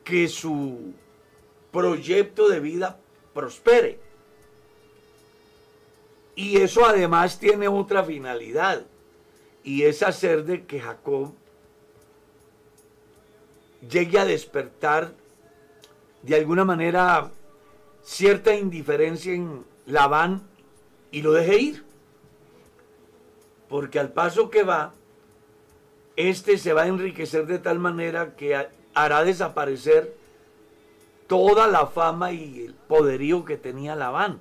que 0.04 0.26
su 0.26 0.94
proyecto 1.70 2.48
de 2.48 2.60
vida 2.60 2.98
prospere. 3.34 4.00
Y 6.34 6.56
eso 6.56 6.86
además 6.86 7.38
tiene 7.38 7.68
otra 7.68 8.02
finalidad, 8.02 8.86
y 9.64 9.82
es 9.82 10.02
hacer 10.02 10.44
de 10.44 10.64
que 10.64 10.80
Jacob 10.80 11.34
llegue 13.90 14.18
a 14.18 14.24
despertar 14.24 15.12
de 16.22 16.36
alguna 16.36 16.64
manera 16.64 17.30
cierta 18.02 18.54
indiferencia 18.54 19.34
en 19.34 19.62
Labán 19.84 20.42
y 21.10 21.20
lo 21.20 21.32
deje 21.32 21.58
ir. 21.58 21.84
Porque 23.68 23.98
al 23.98 24.14
paso 24.14 24.48
que 24.48 24.62
va, 24.62 24.94
este 26.16 26.58
se 26.58 26.72
va 26.72 26.82
a 26.82 26.86
enriquecer 26.86 27.46
de 27.46 27.58
tal 27.58 27.78
manera 27.78 28.34
que 28.36 28.56
ha- 28.56 28.70
hará 28.94 29.22
desaparecer 29.24 30.16
toda 31.26 31.66
la 31.66 31.86
fama 31.86 32.32
y 32.32 32.64
el 32.66 32.74
poderío 32.74 33.44
que 33.44 33.56
tenía 33.56 33.94
Labán. 33.96 34.40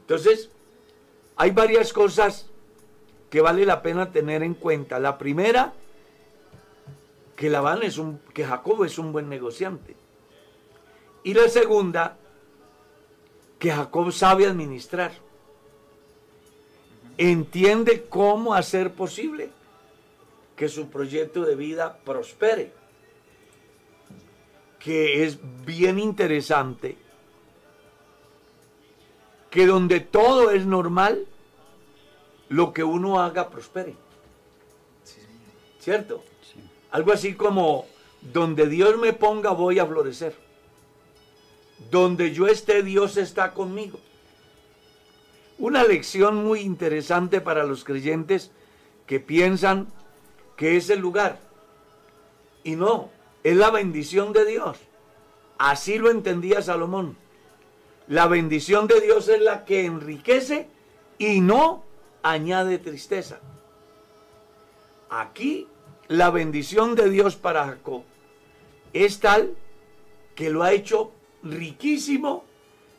Entonces, 0.00 0.50
hay 1.36 1.50
varias 1.52 1.92
cosas 1.92 2.46
que 3.30 3.40
vale 3.40 3.64
la 3.64 3.82
pena 3.82 4.10
tener 4.12 4.42
en 4.42 4.54
cuenta. 4.54 4.98
La 4.98 5.18
primera, 5.18 5.72
que 7.36 7.50
Labán 7.50 7.82
es 7.82 7.98
un, 7.98 8.18
que 8.32 8.44
Jacob 8.44 8.84
es 8.84 8.98
un 8.98 9.12
buen 9.12 9.28
negociante. 9.28 9.96
Y 11.22 11.34
la 11.34 11.48
segunda, 11.48 12.16
que 13.58 13.70
Jacob 13.70 14.12
sabe 14.12 14.46
administrar. 14.46 15.12
Entiende 17.16 18.06
cómo 18.08 18.54
hacer 18.54 18.92
posible 18.92 19.50
que 20.56 20.68
su 20.68 20.88
proyecto 20.88 21.42
de 21.42 21.56
vida 21.56 21.98
prospere. 22.04 22.72
Que 24.78 25.24
es 25.24 25.38
bien 25.64 25.98
interesante 25.98 26.96
que 29.50 29.66
donde 29.66 30.00
todo 30.00 30.50
es 30.50 30.66
normal, 30.66 31.26
lo 32.48 32.72
que 32.72 32.82
uno 32.82 33.20
haga 33.20 33.50
prospere. 33.50 33.94
¿Cierto? 35.78 36.24
Sí. 36.42 36.58
Algo 36.90 37.12
así 37.12 37.34
como, 37.34 37.86
donde 38.20 38.68
Dios 38.68 38.98
me 38.98 39.12
ponga 39.12 39.50
voy 39.50 39.78
a 39.78 39.86
florecer. 39.86 40.34
Donde 41.90 42.32
yo 42.32 42.48
esté, 42.48 42.82
Dios 42.82 43.16
está 43.16 43.52
conmigo. 43.54 44.00
Una 45.58 45.84
lección 45.84 46.44
muy 46.44 46.60
interesante 46.60 47.40
para 47.40 47.62
los 47.62 47.84
creyentes 47.84 48.50
que 49.06 49.20
piensan 49.20 49.86
que 50.56 50.76
es 50.76 50.90
el 50.90 51.00
lugar. 51.00 51.38
Y 52.62 52.76
no, 52.76 53.10
es 53.42 53.56
la 53.56 53.70
bendición 53.70 54.32
de 54.32 54.44
Dios. 54.44 54.78
Así 55.58 55.98
lo 55.98 56.10
entendía 56.10 56.62
Salomón. 56.62 57.16
La 58.08 58.26
bendición 58.26 58.86
de 58.86 59.00
Dios 59.00 59.28
es 59.28 59.40
la 59.40 59.64
que 59.64 59.84
enriquece 59.86 60.68
y 61.18 61.40
no 61.40 61.84
añade 62.22 62.78
tristeza. 62.78 63.40
Aquí 65.08 65.68
la 66.08 66.30
bendición 66.30 66.94
de 66.94 67.08
Dios 67.08 67.36
para 67.36 67.66
Jacob 67.66 68.02
es 68.92 69.20
tal 69.20 69.54
que 70.34 70.50
lo 70.50 70.62
ha 70.62 70.72
hecho 70.72 71.12
riquísimo. 71.42 72.44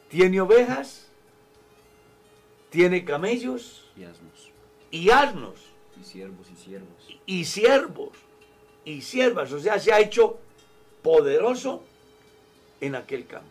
Tiene 0.10 0.40
ovejas, 0.40 1.08
tiene 2.70 3.04
camellos 3.04 3.90
Y 3.98 4.04
asnos. 4.04 4.52
y 4.92 5.10
asnos 5.10 5.65
Y 6.00 6.04
siervos 6.04 6.48
y 6.52 6.56
siervos. 6.56 7.20
y 7.26 7.46
siervos 7.46 8.12
y 8.86 9.02
siervas. 9.02 9.52
O 9.52 9.60
sea, 9.60 9.80
se 9.80 9.92
ha 9.92 10.00
hecho 10.00 10.38
poderoso 11.02 11.84
en 12.82 12.96
aquel 12.96 13.26
campo. 13.26 13.50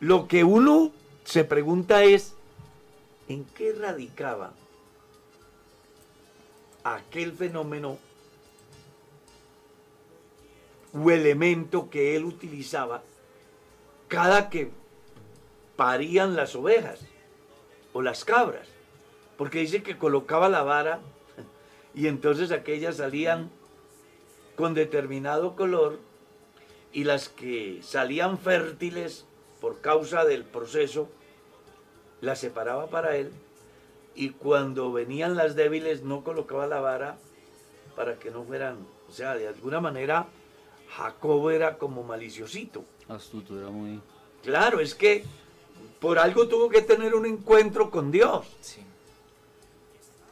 Lo 0.00 0.28
que 0.28 0.44
uno 0.44 0.92
se 1.24 1.44
pregunta 1.44 2.04
es, 2.04 2.34
¿en 3.28 3.44
qué 3.44 3.72
radicaba 3.72 4.52
aquel 6.84 7.32
fenómeno 7.32 7.98
o 10.92 11.10
elemento 11.10 11.90
que 11.90 12.16
él 12.16 12.24
utilizaba 12.24 13.02
cada 14.08 14.48
que 14.50 14.70
parían 15.74 16.36
las 16.36 16.54
ovejas 16.54 17.00
o 17.92 18.02
las 18.02 18.24
cabras, 18.24 18.68
porque 19.36 19.58
dice 19.58 19.82
que 19.82 19.98
colocaba 19.98 20.48
la 20.48 20.62
vara 20.62 21.00
y 21.96 22.08
entonces 22.08 22.52
aquellas 22.52 22.98
salían 22.98 23.50
con 24.54 24.74
determinado 24.74 25.56
color 25.56 25.98
y 26.92 27.04
las 27.04 27.30
que 27.30 27.80
salían 27.82 28.38
fértiles 28.38 29.24
por 29.60 29.80
causa 29.80 30.24
del 30.26 30.44
proceso, 30.44 31.08
las 32.20 32.38
separaba 32.38 32.88
para 32.88 33.16
él 33.16 33.32
y 34.14 34.30
cuando 34.30 34.92
venían 34.92 35.36
las 35.36 35.56
débiles 35.56 36.02
no 36.02 36.22
colocaba 36.22 36.66
la 36.66 36.80
vara 36.80 37.18
para 37.96 38.18
que 38.18 38.30
no 38.30 38.44
fueran, 38.44 38.86
o 39.08 39.12
sea, 39.12 39.34
de 39.34 39.48
alguna 39.48 39.80
manera 39.80 40.26
Jacob 40.96 41.48
era 41.48 41.78
como 41.78 42.02
maliciosito. 42.02 42.84
Astuto, 43.08 43.58
era 43.58 43.70
muy... 43.70 44.02
Claro, 44.42 44.80
es 44.80 44.94
que 44.94 45.24
por 45.98 46.18
algo 46.18 46.46
tuvo 46.46 46.68
que 46.68 46.82
tener 46.82 47.14
un 47.14 47.24
encuentro 47.24 47.90
con 47.90 48.10
Dios. 48.10 48.46
Sí. 48.60 48.82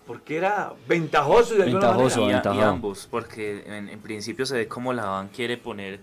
Porque 0.07 0.37
era 0.37 0.73
ventajoso 0.87 1.55
de 1.55 1.63
alguna 1.65 1.89
Ventajoso. 1.89 2.21
manera. 2.23 2.43
Y, 2.45 2.49
a- 2.49 2.55
y 2.55 2.61
ambos, 2.63 3.09
porque 3.11 3.63
en, 3.67 3.89
en 3.89 4.01
principio 4.01 4.45
se 4.47 4.55
ve 4.57 4.69
como 4.69 4.93
Labán 4.93 5.29
quiere 5.29 5.57
poner 5.57 6.01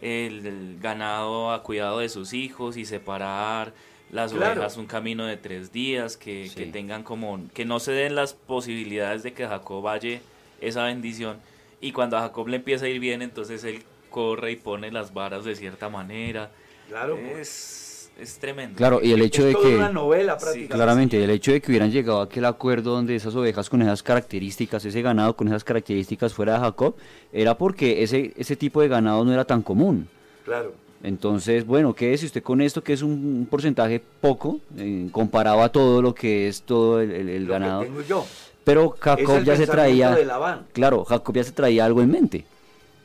el, 0.00 0.46
el 0.46 0.78
ganado 0.80 1.50
a 1.52 1.62
cuidado 1.62 1.98
de 1.98 2.08
sus 2.08 2.32
hijos 2.32 2.76
y 2.76 2.84
separar 2.84 3.72
las 4.10 4.32
Claro. 4.32 4.54
ovejas 4.60 4.76
un 4.76 4.86
camino 4.86 5.24
de 5.26 5.36
tres 5.36 5.72
días, 5.72 6.16
que, 6.16 6.48
Sí. 6.48 6.54
que 6.56 6.66
tengan 6.66 7.02
como, 7.02 7.40
que 7.54 7.64
no 7.64 7.80
se 7.80 7.92
den 7.92 8.14
las 8.14 8.34
posibilidades 8.34 9.22
de 9.22 9.32
que 9.32 9.46
Jacob 9.46 9.82
vaya 9.82 10.20
esa 10.60 10.84
bendición. 10.84 11.38
Y 11.80 11.92
cuando 11.92 12.16
a 12.18 12.20
Jacob 12.22 12.48
le 12.48 12.56
empieza 12.56 12.84
a 12.84 12.88
ir 12.88 13.00
bien, 13.00 13.20
entonces 13.22 13.62
él 13.64 13.82
corre 14.10 14.52
y 14.52 14.56
pone 14.56 14.90
las 14.92 15.12
varas 15.14 15.44
de 15.44 15.54
cierta 15.56 15.88
manera. 15.88 16.50
Claro, 16.88 17.18
pues. 17.32 17.89
Es, 18.20 18.30
es 18.30 18.38
tremendo. 18.38 18.76
Claro, 18.76 19.00
y 19.02 19.12
el 19.12 19.22
hecho 19.22 19.42
es 19.42 19.48
de 19.48 19.52
toda 19.54 19.68
que... 19.68 19.76
una 19.76 19.88
novela 19.90 20.36
prácticamente. 20.36 20.74
Claramente, 20.74 21.24
el 21.24 21.30
hecho 21.30 21.52
de 21.52 21.60
que 21.60 21.70
hubieran 21.70 21.90
llegado 21.90 22.20
a 22.20 22.24
aquel 22.24 22.44
acuerdo 22.44 22.92
donde 22.92 23.14
esas 23.16 23.34
ovejas 23.34 23.68
con 23.70 23.82
esas 23.82 24.02
características, 24.02 24.84
ese 24.84 25.02
ganado 25.02 25.34
con 25.36 25.48
esas 25.48 25.64
características 25.64 26.32
fuera 26.34 26.54
de 26.54 26.60
Jacob, 26.60 26.94
era 27.32 27.56
porque 27.56 28.02
ese, 28.02 28.32
ese 28.36 28.56
tipo 28.56 28.80
de 28.80 28.88
ganado 28.88 29.24
no 29.24 29.32
era 29.32 29.44
tan 29.44 29.62
común. 29.62 30.08
Claro. 30.44 30.72
Entonces, 31.02 31.66
bueno, 31.66 31.94
quédese 31.94 32.26
usted 32.26 32.42
con 32.42 32.60
esto, 32.60 32.82
que 32.84 32.92
es 32.92 33.00
un, 33.02 33.10
un 33.12 33.46
porcentaje 33.50 34.02
poco, 34.20 34.60
eh, 34.76 35.08
comparado 35.10 35.62
a 35.62 35.70
todo 35.70 36.02
lo 36.02 36.14
que 36.14 36.46
es 36.48 36.60
todo 36.62 37.00
el, 37.00 37.10
el- 37.10 37.28
el 37.30 37.42
Lo 37.44 37.54
que 37.54 37.58
ganado. 37.58 37.82
tengo 37.82 38.02
yo. 38.02 38.26
Pero 38.64 38.94
Es 38.94 39.00
Jacob 39.00 39.42
ya 39.42 39.56
se 39.56 39.66
traía, 39.66 40.14
de 40.14 40.26
Labán. 40.26 40.66
claro, 40.74 41.04
Jacob 41.06 41.34
ya 41.34 41.44
se 41.44 41.52
traía 41.52 41.86
algo 41.86 42.02
en 42.02 42.10
mente. 42.10 42.44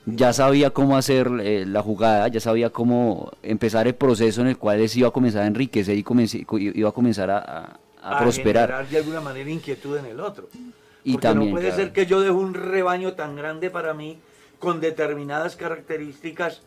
Ya 0.08 0.34
sabía 0.34 0.70
cómo 0.70 0.98
hacer 0.98 1.28
eh, 1.42 1.66
la 1.66 1.82
jugada, 1.82 2.28
ya 2.28 2.40
sabía 2.40 2.70
cómo 2.70 3.32
empezar 3.42 3.88
el 3.88 3.96
proceso 3.96 4.42
en 4.42 4.48
el 4.48 4.58
cual 4.58 4.88
se 4.88 5.00
iba 5.00 5.08
a 5.08 5.12
comenzar 5.12 5.42
a 5.44 5.48
enriquecer 5.48 5.98
y 5.98 6.04
comenci- 6.04 6.46
co- 6.46 6.60
iba 6.60 6.90
a 6.90 6.92
comenzar 6.92 7.32
a, 7.32 7.40
a- 7.40 7.80
a 8.04 8.20
prosperar. 8.20 8.68
generar 8.68 8.88
de 8.88 8.98
alguna 8.98 9.22
manera 9.22 9.50
inquietud 9.50 9.98
en 9.98 10.06
el 10.06 10.20
otro. 10.20 10.48
Y 11.04 11.14
Porque 11.14 11.28
también, 11.28 11.50
no 11.52 11.56
puede 11.56 11.70
claro. 11.70 11.84
ser 11.84 11.92
que 11.94 12.06
yo 12.06 12.20
deje 12.20 12.32
un 12.34 12.54
rebaño 12.54 13.14
tan 13.14 13.36
grande 13.36 13.72
para 13.72 13.94
mí 13.96 14.20
con 14.60 14.80
determinadas 14.80 15.56
características. 15.56 16.62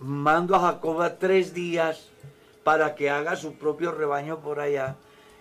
Mando 0.00 0.56
a 0.56 0.60
Jacob 0.60 1.00
a 1.02 1.16
tres 1.18 1.52
días 1.54 2.08
para 2.64 2.94
que 2.94 3.10
haga 3.10 3.36
su 3.36 3.54
propio 3.54 3.92
rebaño 3.92 4.40
por 4.40 4.58
allá. 4.58 4.96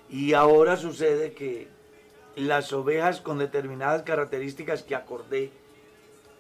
Y 0.10 0.34
ahora 0.34 0.78
sucede 0.78 1.34
que 1.34 1.68
las 2.36 2.74
ovejas 2.74 3.22
con 3.22 3.40
determinadas 3.40 4.02
características 4.04 4.84
que 4.84 4.96
acordé 4.96 5.52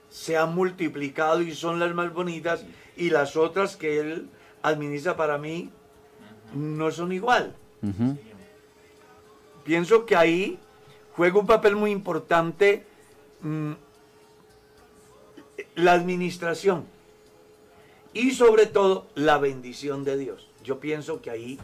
se 0.09 0.37
han 0.37 0.55
multiplicado 0.55 1.41
y 1.41 1.53
son 1.53 1.79
las 1.79 1.93
más 1.93 2.13
bonitas 2.13 2.65
y 2.97 3.09
las 3.09 3.35
otras 3.35 3.75
que 3.75 3.99
él 3.99 4.29
administra 4.61 5.15
para 5.15 5.37
mí 5.37 5.69
no 6.53 6.91
son 6.91 7.11
igual. 7.11 7.55
Pienso 9.63 10.05
que 10.05 10.15
ahí 10.15 10.59
juega 11.15 11.39
un 11.39 11.47
papel 11.47 11.75
muy 11.75 11.91
importante 11.91 12.85
mm, 13.41 13.71
la 15.75 15.93
administración 15.93 16.85
y 18.13 18.31
sobre 18.31 18.65
todo 18.65 19.07
la 19.15 19.37
bendición 19.37 20.03
de 20.03 20.17
Dios. 20.17 20.49
Yo 20.63 20.79
pienso 20.79 21.21
que 21.21 21.29
ahí 21.29 21.59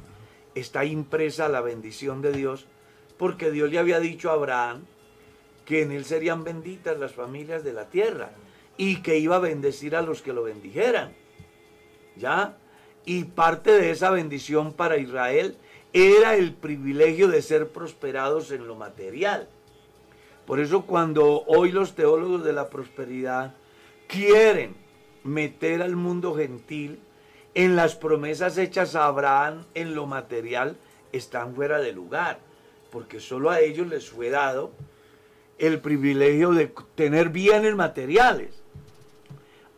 está 0.54 0.86
impresa 0.86 1.50
la 1.50 1.62
bendición 1.62 2.22
de 2.22 2.32
Dios 2.32 2.66
porque 3.18 3.52
Dios 3.52 3.72
le 3.72 3.80
había 3.80 4.00
dicho 4.00 4.30
a 4.30 4.34
Abraham 4.34 4.84
que 5.66 5.82
en 5.82 5.92
él 5.92 6.06
serían 6.06 6.44
benditas 6.44 6.98
las 6.98 7.14
familias 7.14 7.64
de 7.64 7.74
la 7.74 7.90
tierra 7.90 8.30
y 8.78 9.02
que 9.02 9.18
iba 9.18 9.38
a 9.38 9.40
bendecir 9.40 9.96
a 9.96 10.02
los 10.02 10.22
que 10.22 10.34
lo 10.34 10.44
bendijeran. 10.44 11.14
¿Ya? 12.16 12.58
Y 13.06 13.26
parte 13.26 13.72
de 13.72 13.92
esa 13.92 14.12
bendición 14.12 14.74
para 14.74 14.98
Israel 14.98 15.58
era 15.92 16.36
el 16.36 16.54
privilegio 16.54 17.28
de 17.28 17.42
ser 17.42 17.70
prosperados 17.70 18.52
en 18.52 18.68
lo 18.68 18.76
material. 18.76 19.50
Por 20.46 20.60
eso 20.60 20.86
cuando 20.86 21.44
hoy 21.48 21.72
los 21.72 21.96
teólogos 21.96 22.44
de 22.44 22.54
la 22.54 22.70
prosperidad 22.70 23.56
quieren 24.08 24.76
meter 25.24 25.82
al 25.82 25.96
mundo 25.96 26.36
gentil 26.36 27.00
en 27.56 27.76
las 27.76 27.96
promesas 27.96 28.58
hechas 28.58 28.96
a 28.96 29.06
Abraham 29.06 29.66
en 29.74 29.96
lo 29.96 30.06
material, 30.06 30.78
están 31.12 31.56
fuera 31.56 31.80
de 31.80 31.94
lugar, 31.94 32.40
porque 32.92 33.20
solo 33.20 33.50
a 33.50 33.62
ellos 33.62 33.88
les 33.88 34.10
fue 34.10 34.30
dado 34.30 34.72
el 35.58 35.80
privilegio 35.80 36.52
de 36.52 36.72
tener 36.96 37.30
bienes 37.30 37.76
materiales. 37.76 38.62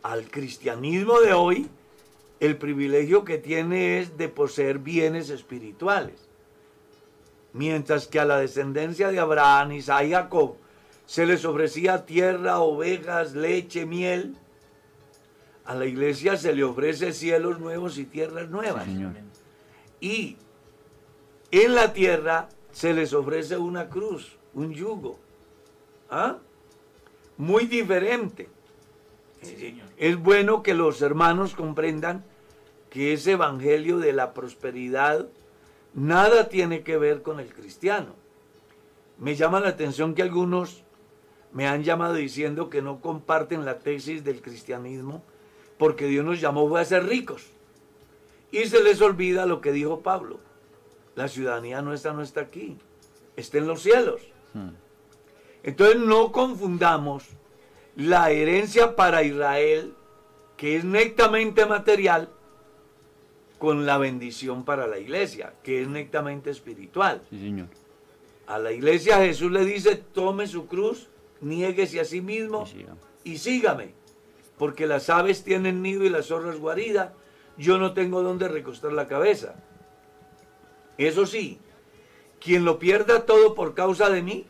Al 0.02 0.30
cristianismo 0.30 1.20
de 1.20 1.32
hoy, 1.32 1.68
el 2.40 2.56
privilegio 2.56 3.24
que 3.24 3.38
tiene 3.38 4.00
es 4.00 4.16
de 4.16 4.28
poseer 4.28 4.78
bienes 4.78 5.30
espirituales. 5.30 6.28
Mientras 7.52 8.06
que 8.06 8.20
a 8.20 8.24
la 8.24 8.38
descendencia 8.38 9.10
de 9.10 9.18
Abraham, 9.18 9.72
Isaac 9.72 10.04
y 10.06 10.10
Jacob 10.10 10.56
se 11.06 11.26
les 11.26 11.44
ofrecía 11.44 12.04
tierra, 12.04 12.60
ovejas, 12.60 13.34
leche, 13.34 13.86
miel, 13.86 14.36
a 15.64 15.74
la 15.74 15.86
iglesia 15.86 16.36
se 16.36 16.54
le 16.54 16.64
ofrece 16.64 17.12
cielos 17.12 17.58
nuevos 17.58 17.98
y 17.98 18.04
tierras 18.04 18.48
nuevas. 18.48 18.84
señor. 18.84 19.12
Y 20.00 20.36
en 21.50 21.74
la 21.74 21.92
tierra 21.92 22.48
se 22.72 22.94
les 22.94 23.12
ofrece 23.12 23.56
una 23.56 23.88
cruz, 23.88 24.36
un 24.54 24.72
yugo. 24.72 25.18
¿Ah? 26.10 26.38
Muy 27.36 27.66
diferente. 27.66 28.48
Es 29.96 30.16
bueno 30.16 30.62
que 30.62 30.74
los 30.74 31.00
hermanos 31.02 31.54
comprendan 31.54 32.24
que 32.90 33.12
ese 33.12 33.32
evangelio 33.32 33.98
de 33.98 34.12
la 34.12 34.34
prosperidad 34.34 35.28
nada 35.94 36.48
tiene 36.48 36.82
que 36.82 36.96
ver 36.96 37.22
con 37.22 37.40
el 37.40 37.52
cristiano. 37.52 38.14
Me 39.18 39.36
llama 39.36 39.60
la 39.60 39.68
atención 39.68 40.14
que 40.14 40.22
algunos 40.22 40.82
me 41.52 41.66
han 41.66 41.82
llamado 41.82 42.14
diciendo 42.14 42.70
que 42.70 42.82
no 42.82 43.00
comparten 43.00 43.64
la 43.64 43.78
tesis 43.78 44.24
del 44.24 44.42
cristianismo 44.42 45.22
porque 45.78 46.06
Dios 46.06 46.24
nos 46.24 46.40
llamó 46.40 46.68
fue 46.68 46.80
a 46.80 46.84
ser 46.84 47.06
ricos. 47.06 47.46
Y 48.50 48.64
se 48.66 48.82
les 48.82 49.00
olvida 49.00 49.46
lo 49.46 49.60
que 49.60 49.72
dijo 49.72 50.00
Pablo. 50.00 50.40
La 51.14 51.28
ciudadanía 51.28 51.82
nuestra 51.82 52.12
no 52.12 52.22
está 52.22 52.42
aquí, 52.42 52.78
está 53.36 53.58
en 53.58 53.66
los 53.66 53.82
cielos. 53.82 54.22
Hmm. 54.54 54.70
Entonces 55.62 56.00
no 56.00 56.32
confundamos 56.32 57.24
la 57.96 58.30
herencia 58.30 58.94
para 58.96 59.22
Israel, 59.22 59.94
que 60.56 60.76
es 60.76 60.84
netamente 60.84 61.66
material, 61.66 62.30
con 63.58 63.86
la 63.86 63.98
bendición 63.98 64.64
para 64.64 64.86
la 64.86 64.98
iglesia, 64.98 65.54
que 65.62 65.82
es 65.82 65.88
netamente 65.88 66.50
espiritual. 66.50 67.22
Sí, 67.28 67.40
señor. 67.40 67.66
A 68.46 68.58
la 68.58 68.72
iglesia 68.72 69.18
Jesús 69.18 69.50
le 69.50 69.64
dice, 69.64 69.96
tome 69.96 70.46
su 70.46 70.66
cruz, 70.66 71.08
niéguese 71.40 72.00
a 72.00 72.04
sí 72.04 72.20
mismo 72.20 72.64
Y 73.24 73.38
sígame, 73.38 73.92
porque 74.56 74.86
las 74.86 75.10
aves 75.10 75.44
tienen 75.44 75.82
nido 75.82 76.04
y 76.04 76.08
las 76.08 76.26
zorras 76.26 76.58
guarida, 76.58 77.14
yo 77.58 77.78
no 77.78 77.92
tengo 77.92 78.22
dónde 78.22 78.48
recostar 78.48 78.92
la 78.92 79.08
cabeza. 79.08 79.56
Eso 80.96 81.26
sí, 81.26 81.58
quien 82.40 82.64
lo 82.64 82.78
pierda 82.78 83.26
todo 83.26 83.54
por 83.54 83.74
causa 83.74 84.08
de 84.08 84.22
mí, 84.22 84.46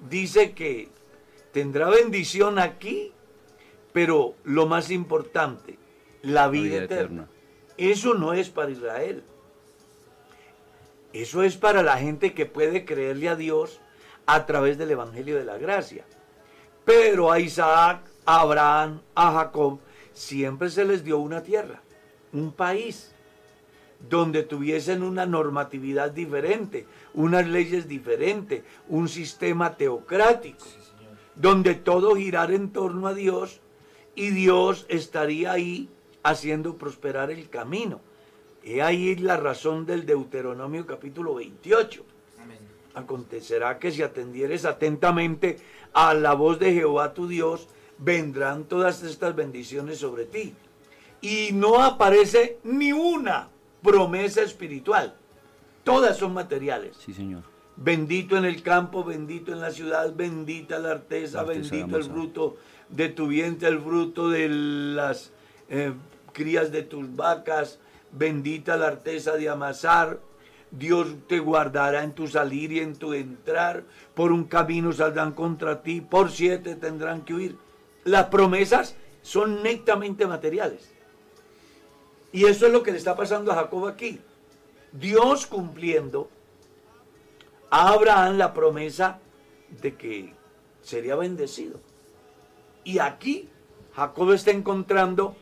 dice 0.00 0.52
que 0.52 0.88
tendrá 1.52 1.88
bendición 1.88 2.58
aquí, 2.58 3.12
pero 3.92 4.34
lo 4.44 4.66
más 4.66 4.90
importante, 4.90 5.78
la 6.22 6.48
vida, 6.48 6.64
vida 6.64 6.84
eterna. 6.84 7.22
eterna. 7.22 7.28
Eso 7.78 8.14
no 8.14 8.32
es 8.32 8.48
para 8.50 8.70
Israel. 8.70 9.22
Eso 11.12 11.42
es 11.42 11.56
para 11.56 11.82
la 11.82 11.96
gente 11.98 12.34
que 12.34 12.44
puede 12.46 12.84
creerle 12.84 13.28
a 13.30 13.36
Dios 13.36 13.80
a 14.26 14.44
través 14.44 14.76
del 14.76 14.90
Evangelio 14.90 15.36
de 15.36 15.44
la 15.44 15.56
Gracia. 15.56 16.04
Pero 16.84 17.32
a 17.32 17.40
Isaac, 17.40 18.02
a 18.26 18.40
Abraham, 18.40 19.00
a 19.14 19.32
Jacob, 19.32 19.80
siempre 20.12 20.68
se 20.68 20.84
les 20.84 21.04
dio 21.04 21.18
una 21.18 21.42
tierra, 21.42 21.80
un 22.32 22.52
país. 22.52 23.14
Donde 24.00 24.42
tuviesen 24.42 25.02
una 25.02 25.26
normatividad 25.26 26.10
diferente, 26.10 26.86
unas 27.14 27.46
leyes 27.46 27.88
diferentes, 27.88 28.62
un 28.88 29.08
sistema 29.08 29.76
teocrático, 29.76 30.64
donde 31.34 31.74
todo 31.74 32.16
girara 32.16 32.54
en 32.54 32.70
torno 32.70 33.06
a 33.06 33.14
Dios 33.14 33.60
y 34.14 34.30
Dios 34.30 34.86
estaría 34.88 35.52
ahí 35.52 35.88
haciendo 36.22 36.76
prosperar 36.76 37.30
el 37.30 37.48
camino. 37.48 38.00
He 38.62 38.82
ahí 38.82 39.14
la 39.16 39.36
razón 39.36 39.86
del 39.86 40.06
Deuteronomio 40.06 40.86
capítulo 40.86 41.34
28. 41.34 42.04
Acontecerá 42.94 43.78
que 43.78 43.92
si 43.92 44.02
atendieres 44.02 44.64
atentamente 44.64 45.58
a 45.92 46.14
la 46.14 46.34
voz 46.34 46.58
de 46.58 46.72
Jehová 46.72 47.12
tu 47.12 47.28
Dios, 47.28 47.68
vendrán 47.98 48.64
todas 48.64 49.02
estas 49.02 49.36
bendiciones 49.36 49.98
sobre 49.98 50.24
ti. 50.24 50.54
Y 51.20 51.50
no 51.52 51.82
aparece 51.82 52.58
ni 52.64 52.92
una 52.92 53.50
promesa 53.86 54.42
espiritual. 54.42 55.14
Todas 55.84 56.16
son 56.16 56.34
materiales. 56.34 56.96
Sí, 56.98 57.14
Señor. 57.14 57.42
Bendito 57.76 58.36
en 58.36 58.44
el 58.44 58.62
campo, 58.62 59.04
bendito 59.04 59.52
en 59.52 59.60
la 59.60 59.70
ciudad, 59.70 60.12
bendita 60.14 60.78
la 60.78 60.90
arteza 60.92 61.42
bendito 61.44 61.96
el 61.96 62.04
fruto 62.04 62.56
de 62.88 63.10
tu 63.10 63.28
vientre, 63.28 63.68
el 63.68 63.80
fruto 63.80 64.30
de 64.30 64.48
las 64.48 65.30
eh, 65.68 65.92
crías 66.32 66.72
de 66.72 66.82
tus 66.82 67.14
vacas, 67.14 67.78
bendita 68.12 68.76
la 68.76 68.88
arteza 68.88 69.36
de 69.36 69.48
amasar. 69.48 70.18
Dios 70.70 71.06
te 71.28 71.38
guardará 71.38 72.02
en 72.02 72.12
tu 72.12 72.26
salir 72.26 72.72
y 72.72 72.80
en 72.80 72.96
tu 72.96 73.12
entrar. 73.14 73.84
Por 74.14 74.32
un 74.32 74.44
camino 74.44 74.92
saldrán 74.92 75.32
contra 75.32 75.82
ti, 75.82 76.00
por 76.00 76.30
siete 76.30 76.74
tendrán 76.74 77.22
que 77.22 77.34
huir. 77.34 77.56
Las 78.04 78.26
promesas 78.26 78.96
son 79.22 79.62
netamente 79.62 80.26
materiales. 80.26 80.95
Y 82.36 82.44
eso 82.44 82.66
es 82.66 82.72
lo 82.74 82.82
que 82.82 82.92
le 82.92 82.98
está 82.98 83.16
pasando 83.16 83.50
a 83.50 83.54
Jacob 83.54 83.86
aquí. 83.86 84.20
Dios 84.92 85.46
cumpliendo 85.46 86.28
a 87.70 87.88
Abraham 87.94 88.36
la 88.36 88.52
promesa 88.52 89.20
de 89.80 89.96
que 89.96 90.34
sería 90.82 91.16
bendecido. 91.16 91.80
Y 92.84 92.98
aquí 92.98 93.48
Jacob 93.94 94.32
está 94.32 94.50
encontrando 94.50 95.34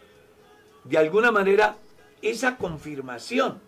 de 0.84 0.96
alguna 0.96 1.32
manera 1.32 1.78
esa 2.22 2.56
confirmación 2.56 3.60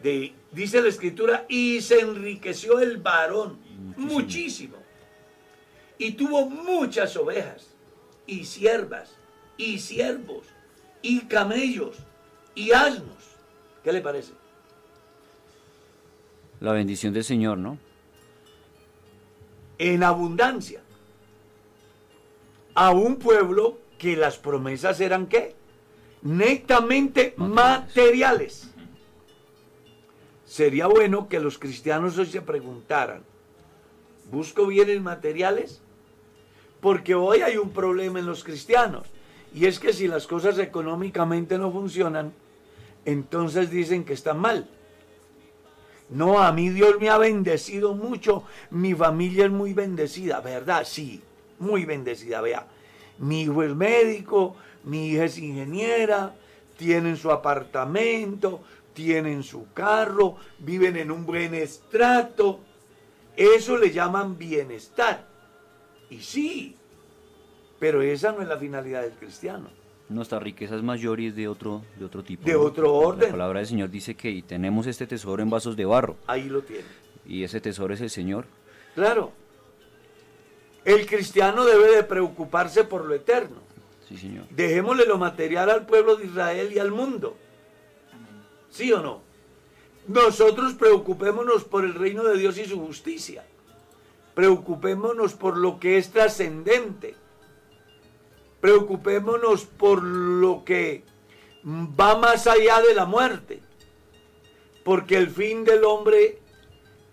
de, 0.00 0.32
dice 0.52 0.80
la 0.80 0.88
escritura, 0.88 1.46
y 1.48 1.80
se 1.80 1.98
enriqueció 1.98 2.78
el 2.78 2.98
varón 2.98 3.58
muchísimo. 3.96 4.76
Y 5.98 6.12
tuvo 6.12 6.48
muchas 6.48 7.16
ovejas, 7.16 7.74
y 8.24 8.44
siervas, 8.44 9.16
y 9.56 9.80
siervos, 9.80 10.46
y 11.02 11.22
camellos, 11.22 11.96
y 12.54 12.72
asnos. 12.72 13.36
¿Qué 13.82 13.92
le 13.92 14.00
parece? 14.00 14.32
La 16.60 16.72
bendición 16.72 17.12
del 17.12 17.24
Señor, 17.24 17.58
¿no? 17.58 17.78
en 19.80 20.02
abundancia 20.02 20.82
a 22.74 22.90
un 22.90 23.16
pueblo 23.16 23.78
que 23.98 24.14
las 24.14 24.36
promesas 24.36 25.00
eran 25.00 25.26
qué? 25.26 25.56
Netamente 26.20 27.32
materiales. 27.38 28.74
Sería 30.44 30.86
bueno 30.86 31.30
que 31.30 31.40
los 31.40 31.58
cristianos 31.58 32.18
hoy 32.18 32.26
se 32.26 32.42
preguntaran, 32.42 33.22
¿busco 34.30 34.66
bienes 34.66 35.00
materiales? 35.00 35.80
Porque 36.82 37.14
hoy 37.14 37.40
hay 37.40 37.56
un 37.56 37.70
problema 37.70 38.18
en 38.18 38.26
los 38.26 38.44
cristianos. 38.44 39.06
Y 39.54 39.66
es 39.66 39.78
que 39.78 39.92
si 39.92 40.06
las 40.06 40.26
cosas 40.26 40.58
económicamente 40.58 41.58
no 41.58 41.72
funcionan, 41.72 42.32
entonces 43.04 43.70
dicen 43.70 44.04
que 44.04 44.12
están 44.12 44.38
mal. 44.38 44.68
No, 46.10 46.40
a 46.40 46.52
mí 46.52 46.70
Dios 46.70 47.00
me 47.00 47.08
ha 47.08 47.18
bendecido 47.18 47.94
mucho, 47.94 48.44
mi 48.70 48.94
familia 48.94 49.44
es 49.44 49.50
muy 49.50 49.74
bendecida, 49.74 50.40
¿verdad? 50.40 50.84
Sí, 50.84 51.22
muy 51.60 51.84
bendecida, 51.84 52.40
vea. 52.40 52.66
Mi 53.18 53.42
hijo 53.42 53.62
es 53.62 53.74
médico, 53.74 54.56
mi 54.84 55.10
hija 55.10 55.24
es 55.24 55.38
ingeniera, 55.38 56.34
tienen 56.76 57.16
su 57.16 57.30
apartamento, 57.30 58.60
tienen 58.92 59.42
su 59.42 59.72
carro, 59.72 60.36
viven 60.58 60.96
en 60.96 61.10
un 61.10 61.24
buen 61.24 61.54
estrato. 61.54 62.60
Eso 63.36 63.76
le 63.76 63.90
llaman 63.90 64.36
bienestar. 64.36 65.26
Y 66.08 66.20
sí, 66.20 66.76
pero 67.80 68.02
esa 68.02 68.30
no 68.30 68.42
es 68.42 68.48
la 68.48 68.58
finalidad 68.58 69.02
del 69.02 69.12
cristiano. 69.12 69.68
Nuestra 70.10 70.38
riqueza 70.38 70.76
es 70.76 70.82
mayor 70.82 71.18
y 71.18 71.28
es 71.28 71.34
de 71.34 71.48
otro, 71.48 71.82
de 71.96 72.04
otro 72.04 72.22
tipo. 72.22 72.44
De 72.44 72.52
¿no? 72.52 72.60
otro 72.60 72.92
orden. 72.94 73.28
La 73.28 73.30
palabra 73.30 73.60
del 73.60 73.68
Señor 73.68 73.90
dice 73.90 74.14
que 74.14 74.30
y 74.30 74.42
tenemos 74.42 74.86
este 74.86 75.06
tesoro 75.06 75.42
en 75.42 75.50
vasos 75.50 75.76
de 75.76 75.84
barro. 75.84 76.16
Ahí 76.26 76.48
lo 76.48 76.62
tiene. 76.62 76.84
Y 77.26 77.42
ese 77.42 77.60
tesoro 77.60 77.94
es 77.94 78.00
el 78.00 78.10
Señor. 78.10 78.44
Claro. 78.94 79.32
El 80.84 81.06
cristiano 81.06 81.64
debe 81.64 81.94
de 81.96 82.02
preocuparse 82.02 82.84
por 82.84 83.04
lo 83.04 83.14
eterno. 83.14 83.56
Sí, 84.08 84.16
Señor. 84.16 84.44
Dejémosle 84.50 85.06
lo 85.06 85.16
material 85.16 85.70
al 85.70 85.86
pueblo 85.86 86.16
de 86.16 86.26
Israel 86.26 86.72
y 86.72 86.78
al 86.78 86.90
mundo. 86.90 87.36
¿Sí 88.68 88.92
o 88.92 89.00
no? 89.00 89.22
Nosotros 90.08 90.74
preocupémonos 90.74 91.64
por 91.64 91.84
el 91.84 91.94
reino 91.94 92.24
de 92.24 92.36
Dios 92.36 92.58
y 92.58 92.64
su 92.64 92.80
justicia. 92.84 93.44
Preocupémonos 94.34 95.34
por 95.34 95.56
lo 95.56 95.78
que 95.78 95.98
es 95.98 96.10
trascendente. 96.10 97.14
Preocupémonos 98.60 99.64
por 99.64 100.02
lo 100.02 100.64
que 100.64 101.04
va 101.64 102.16
más 102.16 102.46
allá 102.46 102.80
de 102.80 102.94
la 102.94 103.06
muerte. 103.06 103.60
Porque 104.84 105.16
el 105.16 105.28
fin 105.28 105.64
del 105.64 105.84
hombre 105.84 106.38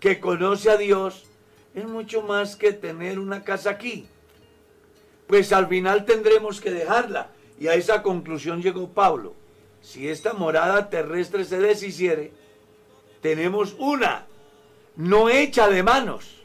que 0.00 0.20
conoce 0.20 0.70
a 0.70 0.76
Dios 0.76 1.24
es 1.74 1.86
mucho 1.86 2.22
más 2.22 2.56
que 2.56 2.72
tener 2.72 3.18
una 3.18 3.44
casa 3.44 3.70
aquí. 3.70 4.08
Pues 5.26 5.52
al 5.52 5.68
final 5.68 6.04
tendremos 6.04 6.60
que 6.60 6.70
dejarla. 6.70 7.30
Y 7.60 7.68
a 7.68 7.74
esa 7.74 8.02
conclusión 8.02 8.62
llegó 8.62 8.88
Pablo. 8.88 9.34
Si 9.80 10.08
esta 10.08 10.32
morada 10.32 10.90
terrestre 10.90 11.44
se 11.44 11.58
deshiciere, 11.58 12.32
tenemos 13.20 13.74
una, 13.78 14.26
no 14.96 15.28
hecha 15.28 15.68
de 15.68 15.82
manos, 15.82 16.42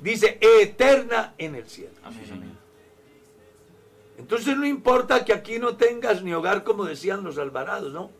dice 0.00 0.38
eterna 0.40 1.34
en 1.38 1.54
el 1.54 1.66
cielo. 1.68 1.94
Entonces 4.18 4.56
no 4.56 4.66
importa 4.66 5.24
que 5.24 5.32
aquí 5.32 5.58
no 5.58 5.76
tengas 5.76 6.22
ni 6.22 6.32
hogar 6.32 6.62
como 6.62 6.84
decían 6.84 7.24
los 7.24 7.38
alvarados, 7.38 7.92
¿no? 7.92 8.10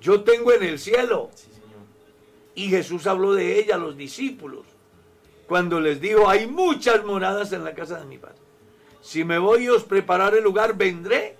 Yo 0.00 0.22
tengo 0.22 0.52
en 0.52 0.62
el 0.62 0.78
cielo. 0.78 1.30
Y 2.54 2.68
Jesús 2.68 3.06
habló 3.06 3.34
de 3.34 3.58
ella 3.58 3.74
a 3.74 3.78
los 3.78 3.96
discípulos 3.96 4.66
cuando 5.46 5.80
les 5.80 6.00
dijo, 6.00 6.28
hay 6.28 6.46
muchas 6.46 7.04
moradas 7.04 7.52
en 7.52 7.64
la 7.64 7.74
casa 7.74 8.00
de 8.00 8.06
mi 8.06 8.18
padre. 8.18 8.38
Si 9.02 9.24
me 9.24 9.38
voy 9.38 9.64
y 9.64 9.68
os 9.68 9.84
preparar 9.84 10.34
el 10.34 10.42
lugar, 10.42 10.76
vendré 10.76 11.36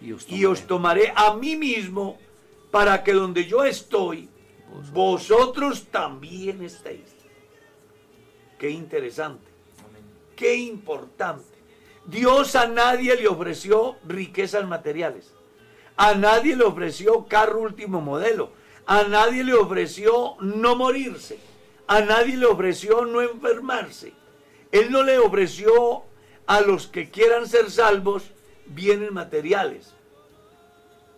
Y 0.00 0.12
os 0.12 0.28
y 0.28 0.44
os 0.44 0.66
tomaré 0.66 1.12
a 1.16 1.34
mí 1.34 1.56
mismo 1.56 2.18
para 2.70 3.02
que 3.02 3.14
donde 3.14 3.46
yo 3.46 3.64
estoy, 3.64 4.28
vosotros 4.92 5.86
también 5.90 6.62
estéis. 6.62 7.16
Qué 8.58 8.70
interesante, 8.70 9.50
qué 10.36 10.54
importante. 10.54 11.57
Dios 12.08 12.56
a 12.56 12.66
nadie 12.66 13.14
le 13.16 13.28
ofreció 13.28 13.96
riquezas 14.06 14.66
materiales. 14.66 15.34
A 15.96 16.14
nadie 16.14 16.56
le 16.56 16.64
ofreció 16.64 17.26
carro 17.26 17.60
último 17.60 18.00
modelo. 18.00 18.50
A 18.86 19.02
nadie 19.02 19.44
le 19.44 19.52
ofreció 19.52 20.36
no 20.40 20.74
morirse. 20.74 21.38
A 21.86 22.00
nadie 22.00 22.38
le 22.38 22.46
ofreció 22.46 23.04
no 23.04 23.20
enfermarse. 23.20 24.14
Él 24.72 24.90
no 24.90 25.02
le 25.02 25.18
ofreció 25.18 26.04
a 26.46 26.62
los 26.62 26.86
que 26.86 27.10
quieran 27.10 27.46
ser 27.46 27.70
salvos 27.70 28.30
bienes 28.64 29.12
materiales. 29.12 29.92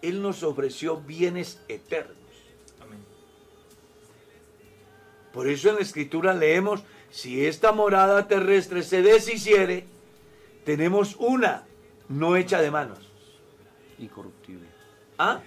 Él 0.02 0.20
nos 0.20 0.42
ofreció 0.42 0.96
bienes 0.96 1.60
eternos. 1.68 2.16
Por 5.32 5.46
eso 5.46 5.68
en 5.68 5.76
la 5.76 5.82
escritura 5.82 6.34
leemos, 6.34 6.82
si 7.10 7.46
esta 7.46 7.70
morada 7.70 8.26
terrestre 8.26 8.82
se 8.82 9.02
deshiciere, 9.02 9.86
tenemos 10.64 11.16
una 11.16 11.64
no 12.08 12.36
hecha 12.36 12.60
de 12.60 12.70
manos. 12.70 12.98
Incorruptible. 13.98 14.66
¿Ah? 15.18 15.40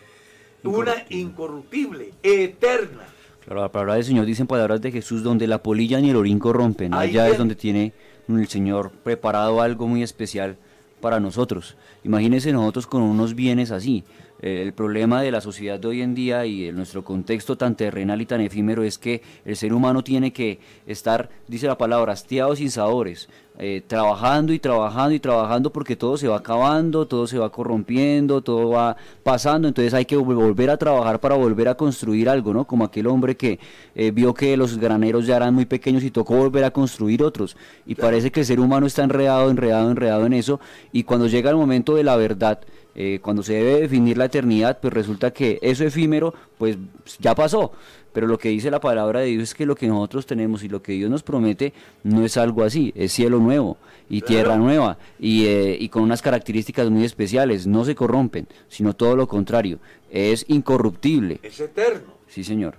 Una 0.64 0.94
incorruptible, 1.10 2.14
eterna. 2.24 3.04
Claro, 3.44 3.62
la 3.62 3.72
palabra 3.72 3.96
del 3.96 4.06
Señor 4.06 4.26
dice 4.26 4.44
en 4.44 4.48
palabras 4.48 4.82
de 4.82 4.92
Jesús, 4.92 5.24
donde 5.24 5.48
la 5.48 5.62
polilla 5.62 6.00
ni 6.00 6.12
el 6.12 6.16
orín 6.16 6.40
corrompen. 6.40 6.94
Allá 6.94 7.28
es 7.28 7.38
donde 7.38 7.56
tiene 7.56 7.94
el 8.30 8.48
Señor 8.48 8.92
preparado 8.92 9.62
algo 9.62 9.88
muy 9.88 10.04
especial 10.04 10.58
para 11.02 11.20
nosotros. 11.20 11.76
Imagínense 12.06 12.54
nosotros 12.54 12.88
con 12.88 13.02
unos 13.02 13.36
bienes 13.36 13.72
así. 13.72 14.06
El 14.44 14.74
problema 14.74 15.22
de 15.22 15.32
la 15.32 15.40
sociedad 15.40 15.80
de 15.80 15.88
hoy 15.88 16.02
en 16.02 16.16
día 16.16 16.46
y 16.46 16.66
de 16.66 16.74
nuestro 16.74 17.02
contexto 17.02 17.56
tan 17.56 17.78
terrenal 17.78 18.22
y 18.22 18.26
tan 18.26 18.42
efímero 18.42 18.84
es 18.84 18.98
que 18.98 19.22
el 19.46 19.56
ser 19.56 19.74
humano 19.74 20.04
tiene 20.04 20.34
que 20.34 20.60
estar, 20.86 21.30
dice 21.48 21.66
la 21.66 21.78
palabra, 21.78 22.12
hastiado 22.12 22.54
sin 22.54 22.70
sabores, 22.70 23.30
eh, 23.58 23.82
trabajando 23.88 24.52
y 24.52 24.60
trabajando 24.60 25.14
y 25.14 25.20
trabajando 25.22 25.72
porque 25.72 25.96
todo 25.96 26.18
se 26.18 26.28
va 26.28 26.38
acabando, 26.38 27.08
todo 27.08 27.26
se 27.26 27.38
va 27.38 27.52
corrompiendo, 27.52 28.42
todo 28.42 28.72
va 28.72 28.98
pasando, 29.24 29.70
entonces 29.70 29.94
hay 29.94 30.04
que 30.04 30.18
volver 30.18 30.72
a 30.72 30.78
trabajar 30.78 31.22
para 31.22 31.36
volver 31.36 31.70
a 31.70 31.76
construir 31.76 32.28
algo, 32.28 32.54
¿no? 32.54 32.66
Como 32.66 32.84
aquel 32.84 33.08
hombre 33.08 33.38
que 33.38 33.60
eh, 33.96 34.12
vio 34.12 34.34
que 34.34 34.58
los 34.58 34.78
graneros 34.78 35.26
ya 35.26 35.38
eran 35.38 35.54
muy 35.54 35.66
pequeños 35.66 36.04
y 36.04 36.12
tocó 36.12 36.36
volver 36.36 36.66
a 36.66 36.72
construir 36.72 37.24
otros. 37.24 37.56
Y 37.86 37.96
parece 37.96 38.30
que 38.30 38.42
el 38.42 38.46
ser 38.46 38.60
humano 38.60 38.88
está 38.88 39.04
enredado, 39.04 39.50
enredado, 39.50 39.90
enredado 39.90 40.26
en 40.26 40.34
eso 40.34 40.60
y 40.92 41.04
cuando 41.04 41.28
llega 41.28 41.50
el 41.50 41.56
momento 41.56 41.96
de 41.96 42.04
la 42.04 42.18
verdad, 42.18 42.60
eh, 42.96 43.20
cuando 43.22 43.44
se 43.44 43.54
debe 43.54 43.82
definir 43.82 44.18
la 44.18 44.26
eternidad, 44.26 44.80
pues 44.80 44.94
resulta 44.94 45.32
que 45.32 45.60
eso 45.62 45.84
efímero, 45.84 46.34
pues 46.58 46.78
ya 47.20 47.34
pasó. 47.34 47.72
Pero 48.14 48.28
lo 48.28 48.38
que 48.38 48.50
dice 48.50 48.70
la 48.70 48.80
palabra 48.80 49.22
de 49.22 49.28
Dios 49.28 49.44
es 49.44 49.56
que 49.56 49.66
lo 49.66 49.76
que 49.76 49.88
nosotros 49.88 50.28
tenemos 50.28 50.64
y 50.64 50.70
lo 50.70 50.84
que 50.84 50.94
Dios 50.94 51.10
nos 51.10 51.24
promete 51.24 51.74
no 52.04 52.24
es 52.24 52.38
algo 52.38 52.64
así, 52.64 52.94
es 52.96 53.12
cielo 53.12 53.40
nuevo 53.40 53.78
y 54.08 54.22
tierra 54.22 54.56
nueva 54.56 55.00
y, 55.20 55.46
eh, 55.48 55.78
y 55.80 55.90
con 55.90 56.04
unas 56.04 56.22
características 56.22 56.92
muy 56.92 57.06
especiales, 57.06 57.66
no 57.66 57.84
se 57.86 57.96
corrompen, 57.96 58.48
sino 58.68 58.96
todo 58.96 59.16
lo 59.16 59.28
contrario, 59.28 59.80
es 60.12 60.46
incorruptible. 60.48 61.40
Es 61.42 61.60
eterno. 61.60 62.14
Sí, 62.28 62.44
Señor. 62.44 62.76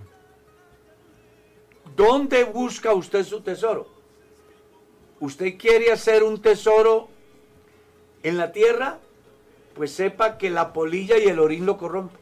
¿Dónde 1.96 2.44
busca 2.44 2.92
usted 2.94 3.24
su 3.24 3.40
tesoro? 3.40 3.88
¿Usted 5.20 5.56
quiere 5.58 5.92
hacer 5.92 6.22
un 6.22 6.40
tesoro 6.40 7.08
en 8.22 8.36
la 8.36 8.52
tierra? 8.52 8.98
Pues 9.74 9.92
sepa 9.92 10.38
que 10.38 10.50
la 10.50 10.72
polilla 10.72 11.18
y 11.18 11.24
el 11.26 11.38
orín 11.38 11.66
lo 11.66 11.76
corrompen. 11.76 12.18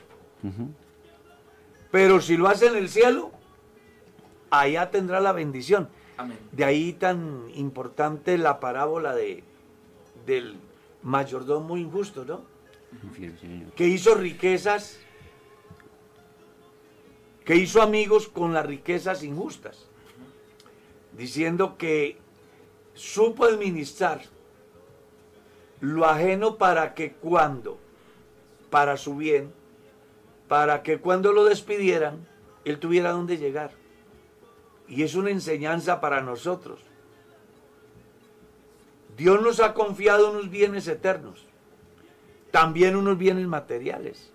Pero 1.91 2.21
si 2.21 2.37
lo 2.37 2.49
hace 2.49 2.67
en 2.67 2.77
el 2.77 2.89
cielo, 2.89 3.31
allá 4.51 4.91
tendrá 4.91 5.21
la 5.21 5.33
bendición. 5.33 5.89
De 6.53 6.65
ahí 6.65 6.93
tan 6.93 7.51
importante 7.55 8.39
la 8.39 8.61
parábola 8.61 9.15
de, 9.15 9.45
del 10.27 10.57
mayordomo 11.03 11.77
injusto, 11.77 12.25
¿no? 12.25 12.43
Que 13.75 13.87
hizo 13.87 14.15
riquezas, 14.15 14.99
que 17.45 17.57
hizo 17.57 17.83
amigos 17.83 18.29
con 18.29 18.53
las 18.55 18.65
riquezas 18.65 19.23
injustas, 19.23 19.87
diciendo 21.17 21.77
que 21.77 22.19
supo 22.95 23.45
administrar 23.45 24.23
lo 25.83 26.07
ajeno 26.07 26.59
para 26.59 26.95
que 26.95 27.13
cuando, 27.13 27.77
para 28.71 28.97
su 28.97 29.17
bien, 29.17 29.53
para 30.47 30.85
que 30.85 31.01
cuando 31.01 31.33
lo 31.33 31.45
despidieran, 31.45 32.25
él 32.65 32.79
tuviera 32.79 33.11
donde 33.11 33.37
llegar. 33.37 33.73
Y 34.87 35.03
es 35.03 35.17
una 35.17 35.31
enseñanza 35.31 36.01
para 36.01 36.21
nosotros. 36.21 36.81
Dios 39.17 39.43
nos 39.43 39.59
ha 39.59 39.75
confiado 39.75 40.31
unos 40.31 40.51
bienes 40.51 40.87
eternos, 40.87 41.47
también 42.53 42.95
unos 42.95 43.19
bienes 43.19 43.49
materiales. 43.49 44.31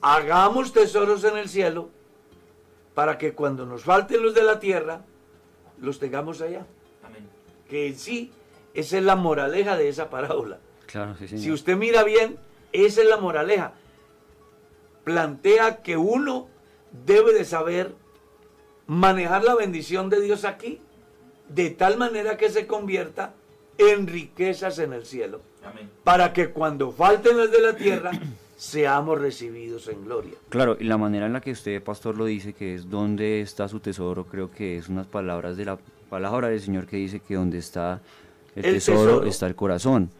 Hagamos 0.00 0.72
tesoros 0.72 1.24
en 1.24 1.36
el 1.36 1.48
cielo 1.48 1.90
para 2.94 3.18
que 3.18 3.34
cuando 3.34 3.66
nos 3.66 3.82
falten 3.82 4.22
los 4.22 4.34
de 4.34 4.44
la 4.44 4.60
tierra, 4.60 5.00
los 5.80 5.98
tengamos 5.98 6.40
allá. 6.40 6.64
Amén. 7.02 7.28
Que 7.68 7.92
sí 7.94 8.30
esa 8.78 8.98
es 8.98 9.02
la 9.02 9.16
moraleja 9.16 9.76
de 9.76 9.88
esa 9.88 10.08
parábola. 10.08 10.58
Claro, 10.86 11.16
sí, 11.18 11.26
Si 11.36 11.50
usted 11.50 11.76
mira 11.76 12.04
bien, 12.04 12.38
esa 12.72 13.02
es 13.02 13.08
la 13.08 13.16
moraleja. 13.16 13.72
Plantea 15.02 15.82
que 15.82 15.96
uno 15.96 16.48
debe 17.04 17.32
de 17.32 17.44
saber 17.44 17.92
manejar 18.86 19.42
la 19.42 19.56
bendición 19.56 20.10
de 20.10 20.20
Dios 20.20 20.44
aquí, 20.44 20.80
de 21.48 21.70
tal 21.70 21.98
manera 21.98 22.36
que 22.36 22.50
se 22.50 22.68
convierta 22.68 23.34
en 23.78 24.06
riquezas 24.06 24.78
en 24.78 24.92
el 24.92 25.04
cielo. 25.04 25.40
Para 26.04 26.32
que 26.32 26.50
cuando 26.50 26.92
falten 26.92 27.36
las 27.36 27.50
de 27.50 27.60
la 27.60 27.74
tierra, 27.74 28.12
seamos 28.56 29.20
recibidos 29.20 29.88
en 29.88 30.04
gloria. 30.04 30.34
Claro, 30.50 30.76
y 30.78 30.84
la 30.84 30.98
manera 30.98 31.26
en 31.26 31.32
la 31.32 31.40
que 31.40 31.50
usted, 31.50 31.82
pastor, 31.82 32.16
lo 32.16 32.26
dice, 32.26 32.52
que 32.52 32.76
es 32.76 32.88
donde 32.88 33.40
está 33.40 33.66
su 33.66 33.80
tesoro, 33.80 34.24
creo 34.24 34.52
que 34.52 34.78
es 34.78 34.88
unas 34.88 35.08
palabras 35.08 35.56
de 35.56 35.64
la 35.64 35.78
palabra 36.08 36.48
del 36.48 36.60
Señor 36.60 36.86
que 36.86 36.96
dice 36.96 37.18
que 37.18 37.34
donde 37.34 37.58
está 37.58 38.00
el, 38.64 38.74
tesoro, 38.74 39.24
está 39.24 39.46
el 39.46 39.54
corazón. 39.54 40.10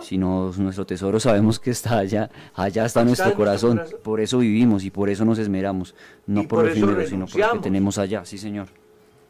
Si 0.00 0.18
no, 0.18 0.52
nuestro 0.56 0.84
tesoro 0.86 1.20
sabemos 1.20 1.60
que 1.60 1.70
está 1.70 1.98
allá, 1.98 2.30
allá 2.54 2.84
está, 2.84 3.04
nuestro, 3.04 3.32
corazón. 3.34 3.80
Por 4.02 4.20
eso 4.20 4.38
vivimos 4.38 4.84
y 4.84 4.90
por 4.90 5.08
eso 5.08 5.24
nos 5.24 5.38
esmeramos. 5.38 5.94
No 6.26 6.48
por, 6.48 6.64
lo 6.64 6.72
primero, 6.72 7.06
sino 7.06 7.26
por 7.26 7.38
lo 7.38 7.52
que 7.52 7.58
tenemos 7.60 7.96
allá. 7.98 8.24
Sí, 8.24 8.38
Señor. 8.38 8.68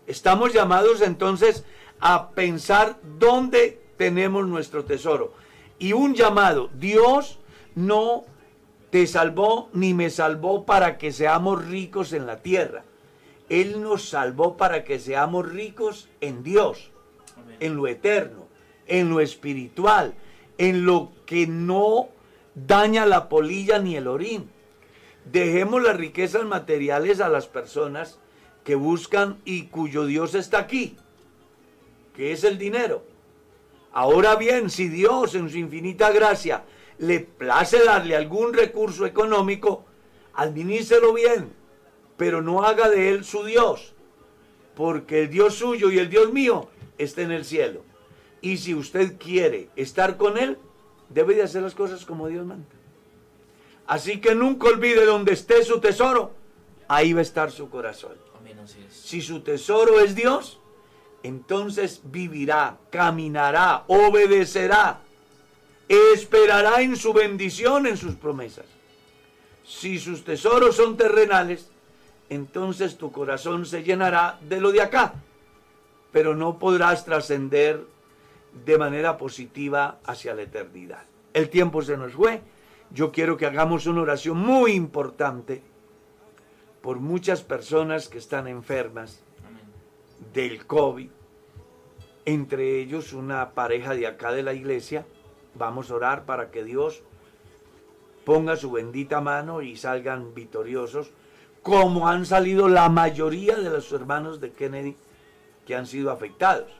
Estamos 0.07 0.55
llamados 0.55 1.03
entonces 1.03 1.65
a 2.01 2.31
pensar 2.31 2.99
dónde 3.19 3.81
tenemos 3.99 4.47
nuestro 4.49 4.85
tesoro. 4.85 5.35
Y 5.79 5.93
un 5.93 6.15
llamado, 6.15 6.71
Dios 6.79 7.41
no 7.75 8.25
te 8.91 9.07
salvó 9.07 9.69
ni 9.75 9.93
me 9.93 10.09
salvó 10.09 10.65
para 10.65 10.97
que 10.97 11.13
seamos 11.13 11.67
ricos 11.67 12.15
en 12.15 12.27
la 12.27 12.39
tierra. 12.39 12.85
Él 13.51 13.83
nos 13.83 14.09
salvó 14.09 14.57
para 14.57 14.83
que 14.85 14.99
seamos 14.99 15.47
ricos 15.47 16.09
en 16.23 16.43
Dios, 16.43 16.91
en 17.61 17.77
lo 17.77 17.87
eterno 17.87 18.48
en 18.89 19.11
lo 19.11 19.21
espiritual, 19.21 20.15
en 20.57 20.85
lo 20.85 21.13
que 21.27 21.47
no 21.47 22.09
daña 22.55 23.07
la 23.07 23.29
polilla 23.29 23.79
ni 23.79 23.97
el 23.97 24.09
orín. 24.09 24.51
Dejemos 25.31 25.83
las 25.83 25.97
riquezas 25.97 26.45
materiales 26.45 27.21
a 27.21 27.29
las 27.29 27.47
personas 27.47 28.19
que 28.65 28.75
buscan 28.75 29.39
y 29.45 29.67
cuyo 29.67 30.07
Dios 30.07 30.35
está 30.35 30.59
aquí, 30.59 30.97
que 32.15 32.33
es 32.33 32.45
el 32.45 32.59
dinero. 32.59 33.05
Ahora 33.93 34.37
bien, 34.37 34.71
si 34.71 34.89
Dios 34.89 35.35
en 35.35 35.49
su 35.49 35.59
infinita 35.59 36.11
gracia 36.11 36.65
le 36.99 37.21
place 37.21 37.85
darle 37.85 38.17
algún 38.17 38.53
recurso 38.53 39.07
económico, 39.07 39.85
administrelo 40.35 41.13
bien, 41.13 41.53
pero 42.17 42.43
no 42.43 42.65
haga 42.65 42.89
de 42.89 43.11
él 43.11 43.25
su 43.25 43.45
Dios, 43.45 43.95
porque 44.75 45.23
el 45.23 45.31
Dios 45.31 45.55
suyo 45.55 45.91
y 45.91 45.99
el 45.99 46.11
Dios 46.11 46.33
mío 46.33 46.69
está 46.99 47.23
en 47.23 47.33
el 47.33 47.45
cielo. 47.45 47.88
Y 48.41 48.57
si 48.59 48.75
usted 48.75 49.19
quiere 49.19 49.69
estar 49.77 50.17
con 50.17 50.39
Él, 50.39 50.59
debe 51.09 51.35
de 51.35 51.43
hacer 51.43 51.63
las 51.63 51.75
cosas 51.75 52.05
como 52.05 52.29
Dios 52.29 52.47
manda. 52.47 52.67
Así 53.87 54.21
que 54.21 54.35
nunca 54.35 54.69
olvide 54.69 55.05
donde 55.07 55.33
esté 55.33 55.65
su 55.65 55.81
tesoro, 55.81 56.33
ahí 56.89 57.13
va 57.13 57.21
a 57.21 57.23
estar 57.23 57.51
su 57.51 57.71
corazón. 57.71 58.13
Si 58.91 59.23
su 59.23 59.41
tesoro 59.41 60.01
es 60.01 60.15
Dios, 60.15 60.61
entonces 61.23 62.03
vivirá, 62.05 62.77
caminará, 62.91 63.85
obedecerá, 63.87 65.01
esperará 65.89 66.83
en 66.83 66.97
su 66.97 67.13
bendición, 67.13 67.87
en 67.87 67.97
sus 67.97 68.15
promesas. 68.15 68.67
Si 69.65 69.99
sus 69.99 70.25
tesoros 70.25 70.77
son 70.77 70.97
terrenales, 70.97 71.71
entonces 72.29 72.99
tu 72.99 73.11
corazón 73.11 73.65
se 73.65 73.83
llenará 73.83 74.39
de 74.43 74.61
lo 74.61 74.71
de 74.71 74.83
acá, 74.83 75.15
pero 76.13 76.37
no 76.37 76.59
podrás 76.59 77.05
trascender 77.05 77.85
de 78.53 78.79
manera 78.79 79.17
positiva 79.17 79.99
hacia 80.05 80.35
la 80.35 80.43
eternidad. 80.43 81.05
El 81.33 81.51
tiempo 81.51 81.83
se 81.83 81.97
nos 81.97 82.13
fue. 82.13 82.43
Yo 82.91 83.13
quiero 83.13 83.37
que 83.37 83.47
hagamos 83.47 83.87
una 83.87 84.03
oración 84.03 84.39
muy 84.39 84.73
importante 84.73 85.63
por 86.81 87.01
muchas 87.01 87.43
personas 87.43 88.09
que 88.09 88.19
están 88.19 88.49
enfermas 88.49 89.23
del 90.33 90.67
COVID, 90.67 91.11
entre 92.25 92.81
ellos 92.81 93.13
una 93.13 93.51
pareja 93.51 93.95
de 93.95 94.07
acá 94.07 94.33
de 94.33 94.43
la 94.43 94.55
iglesia. 94.55 95.07
Vamos 95.55 95.91
a 95.91 95.95
orar 95.97 96.25
para 96.25 96.51
que 96.51 96.65
Dios 96.65 97.03
ponga 98.25 98.57
su 98.57 98.71
bendita 98.71 99.21
mano 99.21 99.63
y 99.63 99.77
salgan 99.77 100.35
victoriosos, 100.35 101.11
como 101.63 102.09
han 102.09 102.25
salido 102.25 102.69
la 102.69 102.89
mayoría 102.89 103.57
de 103.57 103.71
los 103.71 103.93
hermanos 103.93 104.41
de 104.41 104.53
Kennedy 104.53 104.97
que 105.67 105.75
han 105.75 105.87
sido 105.87 106.11
afectados 106.11 106.71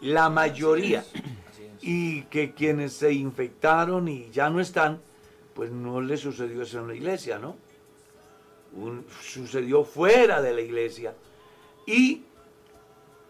la 0.00 0.28
mayoría. 0.30 1.04
Y 1.80 2.22
que 2.22 2.52
quienes 2.52 2.92
se 2.92 3.12
infectaron 3.12 4.08
y 4.08 4.30
ya 4.30 4.50
no 4.50 4.60
están, 4.60 5.00
pues 5.54 5.70
no 5.70 6.00
le 6.00 6.16
sucedió 6.16 6.62
eso 6.62 6.80
en 6.80 6.88
la 6.88 6.94
iglesia, 6.94 7.38
¿no? 7.38 7.56
sucedió 9.22 9.84
fuera 9.84 10.42
de 10.42 10.52
la 10.52 10.60
iglesia. 10.60 11.14
Y 11.86 12.22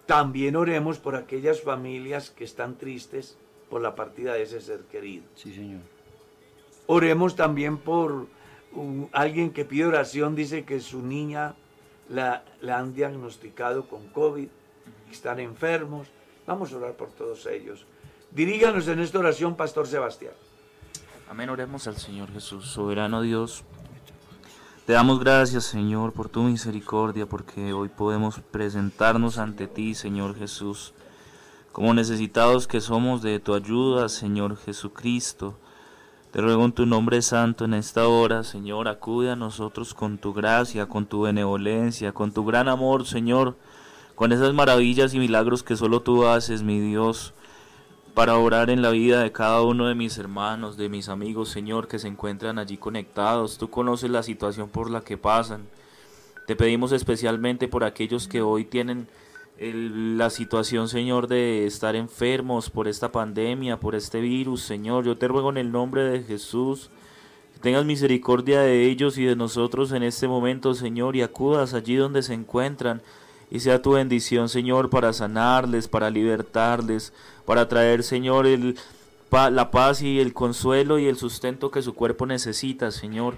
también 0.06 0.56
oremos 0.56 0.98
por 0.98 1.16
aquellas 1.16 1.60
familias 1.60 2.30
que 2.30 2.44
están 2.44 2.76
tristes 2.76 3.36
por 3.70 3.80
la 3.82 3.94
partida 3.94 4.34
de 4.34 4.42
ese 4.42 4.60
ser 4.60 4.80
querido. 4.90 5.24
Sí, 5.34 5.54
Señor. 5.54 5.80
Oremos 6.86 7.36
también 7.36 7.78
por 7.78 8.26
alguien 9.12 9.52
que 9.52 9.64
pide 9.64 9.86
oración, 9.86 10.34
dice 10.34 10.64
que 10.64 10.80
su 10.80 11.02
niña 11.02 11.54
la, 12.08 12.44
la 12.60 12.78
han 12.78 12.94
diagnosticado 12.94 13.88
con 13.88 14.08
COVID, 14.08 14.48
están 15.10 15.40
enfermos. 15.40 16.08
Vamos 16.48 16.72
a 16.72 16.78
orar 16.78 16.94
por 16.94 17.10
todos 17.10 17.44
ellos. 17.44 17.84
Diríganos 18.30 18.88
en 18.88 19.00
esta 19.00 19.18
oración, 19.18 19.54
Pastor 19.54 19.86
Sebastián. 19.86 20.32
Amén, 21.30 21.50
oremos 21.50 21.86
al 21.86 21.98
Señor 21.98 22.32
Jesús, 22.32 22.68
soberano 22.68 23.20
Dios. 23.20 23.64
Te 24.86 24.94
damos 24.94 25.20
gracias, 25.20 25.64
Señor, 25.64 26.14
por 26.14 26.30
tu 26.30 26.42
misericordia, 26.44 27.26
porque 27.26 27.74
hoy 27.74 27.90
podemos 27.90 28.40
presentarnos 28.50 29.36
ante 29.36 29.66
ti, 29.66 29.94
Señor 29.94 30.38
Jesús, 30.38 30.94
como 31.70 31.92
necesitados 31.92 32.66
que 32.66 32.80
somos 32.80 33.20
de 33.20 33.40
tu 33.40 33.52
ayuda, 33.52 34.08
Señor 34.08 34.56
Jesucristo. 34.56 35.54
Te 36.30 36.40
ruego 36.40 36.64
en 36.64 36.72
tu 36.72 36.86
nombre 36.86 37.20
santo 37.20 37.66
en 37.66 37.74
esta 37.74 38.08
hora, 38.08 38.42
Señor, 38.42 38.88
acude 38.88 39.32
a 39.32 39.36
nosotros 39.36 39.92
con 39.92 40.16
tu 40.16 40.32
gracia, 40.32 40.86
con 40.86 41.04
tu 41.04 41.20
benevolencia, 41.20 42.12
con 42.12 42.32
tu 42.32 42.46
gran 42.46 42.68
amor, 42.68 43.06
Señor, 43.06 43.58
con 44.18 44.32
esas 44.32 44.52
maravillas 44.52 45.14
y 45.14 45.20
milagros 45.20 45.62
que 45.62 45.76
solo 45.76 46.00
tú 46.02 46.26
haces, 46.26 46.64
mi 46.64 46.80
Dios 46.80 47.34
para 48.14 48.36
orar 48.36 48.68
en 48.68 48.82
la 48.82 48.90
vida 48.90 49.22
de 49.22 49.30
cada 49.30 49.62
uno 49.62 49.86
de 49.86 49.94
mis 49.94 50.18
hermanos, 50.18 50.76
de 50.76 50.88
mis 50.88 51.08
amigos, 51.08 51.50
Señor, 51.50 51.86
que 51.86 52.00
se 52.00 52.08
encuentran 52.08 52.58
allí 52.58 52.78
conectados. 52.78 53.58
Tú 53.58 53.70
conoces 53.70 54.10
la 54.10 54.24
situación 54.24 54.70
por 54.70 54.90
la 54.90 55.02
que 55.02 55.16
pasan. 55.16 55.68
Te 56.48 56.56
pedimos 56.56 56.90
especialmente 56.90 57.68
por 57.68 57.84
aquellos 57.84 58.26
que 58.26 58.42
hoy 58.42 58.64
tienen 58.64 59.06
la 59.60 60.30
situación, 60.30 60.88
Señor, 60.88 61.28
de 61.28 61.64
estar 61.64 61.94
enfermos 61.94 62.70
por 62.70 62.88
esta 62.88 63.12
pandemia, 63.12 63.78
por 63.78 63.94
este 63.94 64.20
virus, 64.20 64.62
Señor. 64.62 65.04
Yo 65.04 65.16
te 65.16 65.28
ruego 65.28 65.50
en 65.50 65.58
el 65.58 65.70
nombre 65.70 66.02
de 66.02 66.24
Jesús 66.24 66.90
que 67.54 67.60
tengas 67.60 67.84
misericordia 67.84 68.62
de 68.62 68.86
ellos 68.86 69.16
y 69.16 69.26
de 69.26 69.36
nosotros 69.36 69.92
en 69.92 70.02
este 70.02 70.26
momento, 70.26 70.74
Señor, 70.74 71.14
y 71.14 71.22
acudas 71.22 71.72
allí 71.72 71.94
donde 71.94 72.24
se 72.24 72.34
encuentran 72.34 73.00
y 73.50 73.60
sea 73.60 73.82
tu 73.82 73.92
bendición, 73.92 74.48
Señor, 74.48 74.90
para 74.90 75.12
sanarles, 75.12 75.88
para 75.88 76.10
libertarles, 76.10 77.12
para 77.44 77.68
traer, 77.68 78.02
Señor, 78.02 78.46
el, 78.46 78.76
la 79.30 79.70
paz 79.70 80.02
y 80.02 80.20
el 80.20 80.34
consuelo 80.34 80.98
y 80.98 81.06
el 81.06 81.16
sustento 81.16 81.70
que 81.70 81.82
su 81.82 81.94
cuerpo 81.94 82.26
necesita, 82.26 82.90
Señor. 82.90 83.36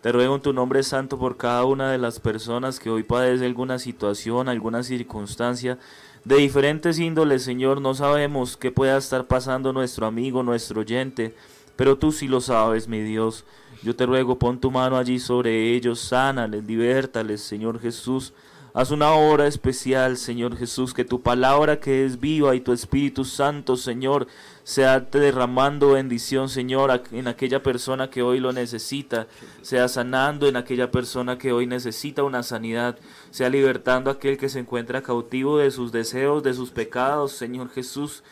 Te 0.00 0.12
ruego 0.12 0.36
en 0.36 0.42
tu 0.42 0.52
nombre 0.52 0.84
santo 0.84 1.18
por 1.18 1.36
cada 1.36 1.64
una 1.64 1.90
de 1.90 1.98
las 1.98 2.20
personas 2.20 2.78
que 2.78 2.88
hoy 2.88 3.02
padece 3.02 3.44
alguna 3.44 3.80
situación, 3.80 4.48
alguna 4.48 4.84
circunstancia 4.84 5.76
de 6.24 6.36
diferentes 6.36 7.00
índoles, 7.00 7.42
Señor. 7.42 7.80
No 7.80 7.94
sabemos 7.94 8.56
qué 8.56 8.70
pueda 8.70 8.96
estar 8.96 9.26
pasando 9.26 9.72
nuestro 9.72 10.06
amigo, 10.06 10.44
nuestro 10.44 10.82
oyente, 10.82 11.34
pero 11.74 11.98
tú 11.98 12.12
sí 12.12 12.28
lo 12.28 12.40
sabes, 12.40 12.86
mi 12.86 13.00
Dios. 13.00 13.44
Yo 13.82 13.96
te 13.96 14.06
ruego, 14.06 14.38
pon 14.38 14.60
tu 14.60 14.70
mano 14.70 14.96
allí 14.96 15.18
sobre 15.18 15.74
ellos, 15.74 15.98
sánales, 15.98 16.64
libertales, 16.64 17.40
Señor 17.40 17.80
Jesús. 17.80 18.32
Haz 18.74 18.90
una 18.90 19.12
obra 19.12 19.46
especial, 19.46 20.18
Señor 20.18 20.56
Jesús, 20.56 20.92
que 20.92 21.04
tu 21.04 21.22
palabra 21.22 21.80
que 21.80 22.04
es 22.04 22.20
viva 22.20 22.54
y 22.54 22.60
tu 22.60 22.72
Espíritu 22.72 23.24
Santo, 23.24 23.76
Señor, 23.76 24.26
sea 24.62 25.00
derramando 25.00 25.92
bendición, 25.92 26.50
Señor, 26.50 27.02
en 27.12 27.28
aquella 27.28 27.62
persona 27.62 28.10
que 28.10 28.22
hoy 28.22 28.40
lo 28.40 28.52
necesita, 28.52 29.26
sea 29.62 29.88
sanando 29.88 30.46
en 30.46 30.56
aquella 30.56 30.90
persona 30.90 31.38
que 31.38 31.52
hoy 31.52 31.66
necesita 31.66 32.24
una 32.24 32.42
sanidad, 32.42 32.98
sea 33.30 33.48
libertando 33.48 34.10
a 34.10 34.14
aquel 34.14 34.36
que 34.36 34.50
se 34.50 34.58
encuentra 34.58 35.02
cautivo 35.02 35.56
de 35.56 35.70
sus 35.70 35.90
deseos, 35.90 36.42
de 36.42 36.52
sus 36.52 36.70
pecados, 36.70 37.32
Señor 37.32 37.70
Jesús. 37.70 38.22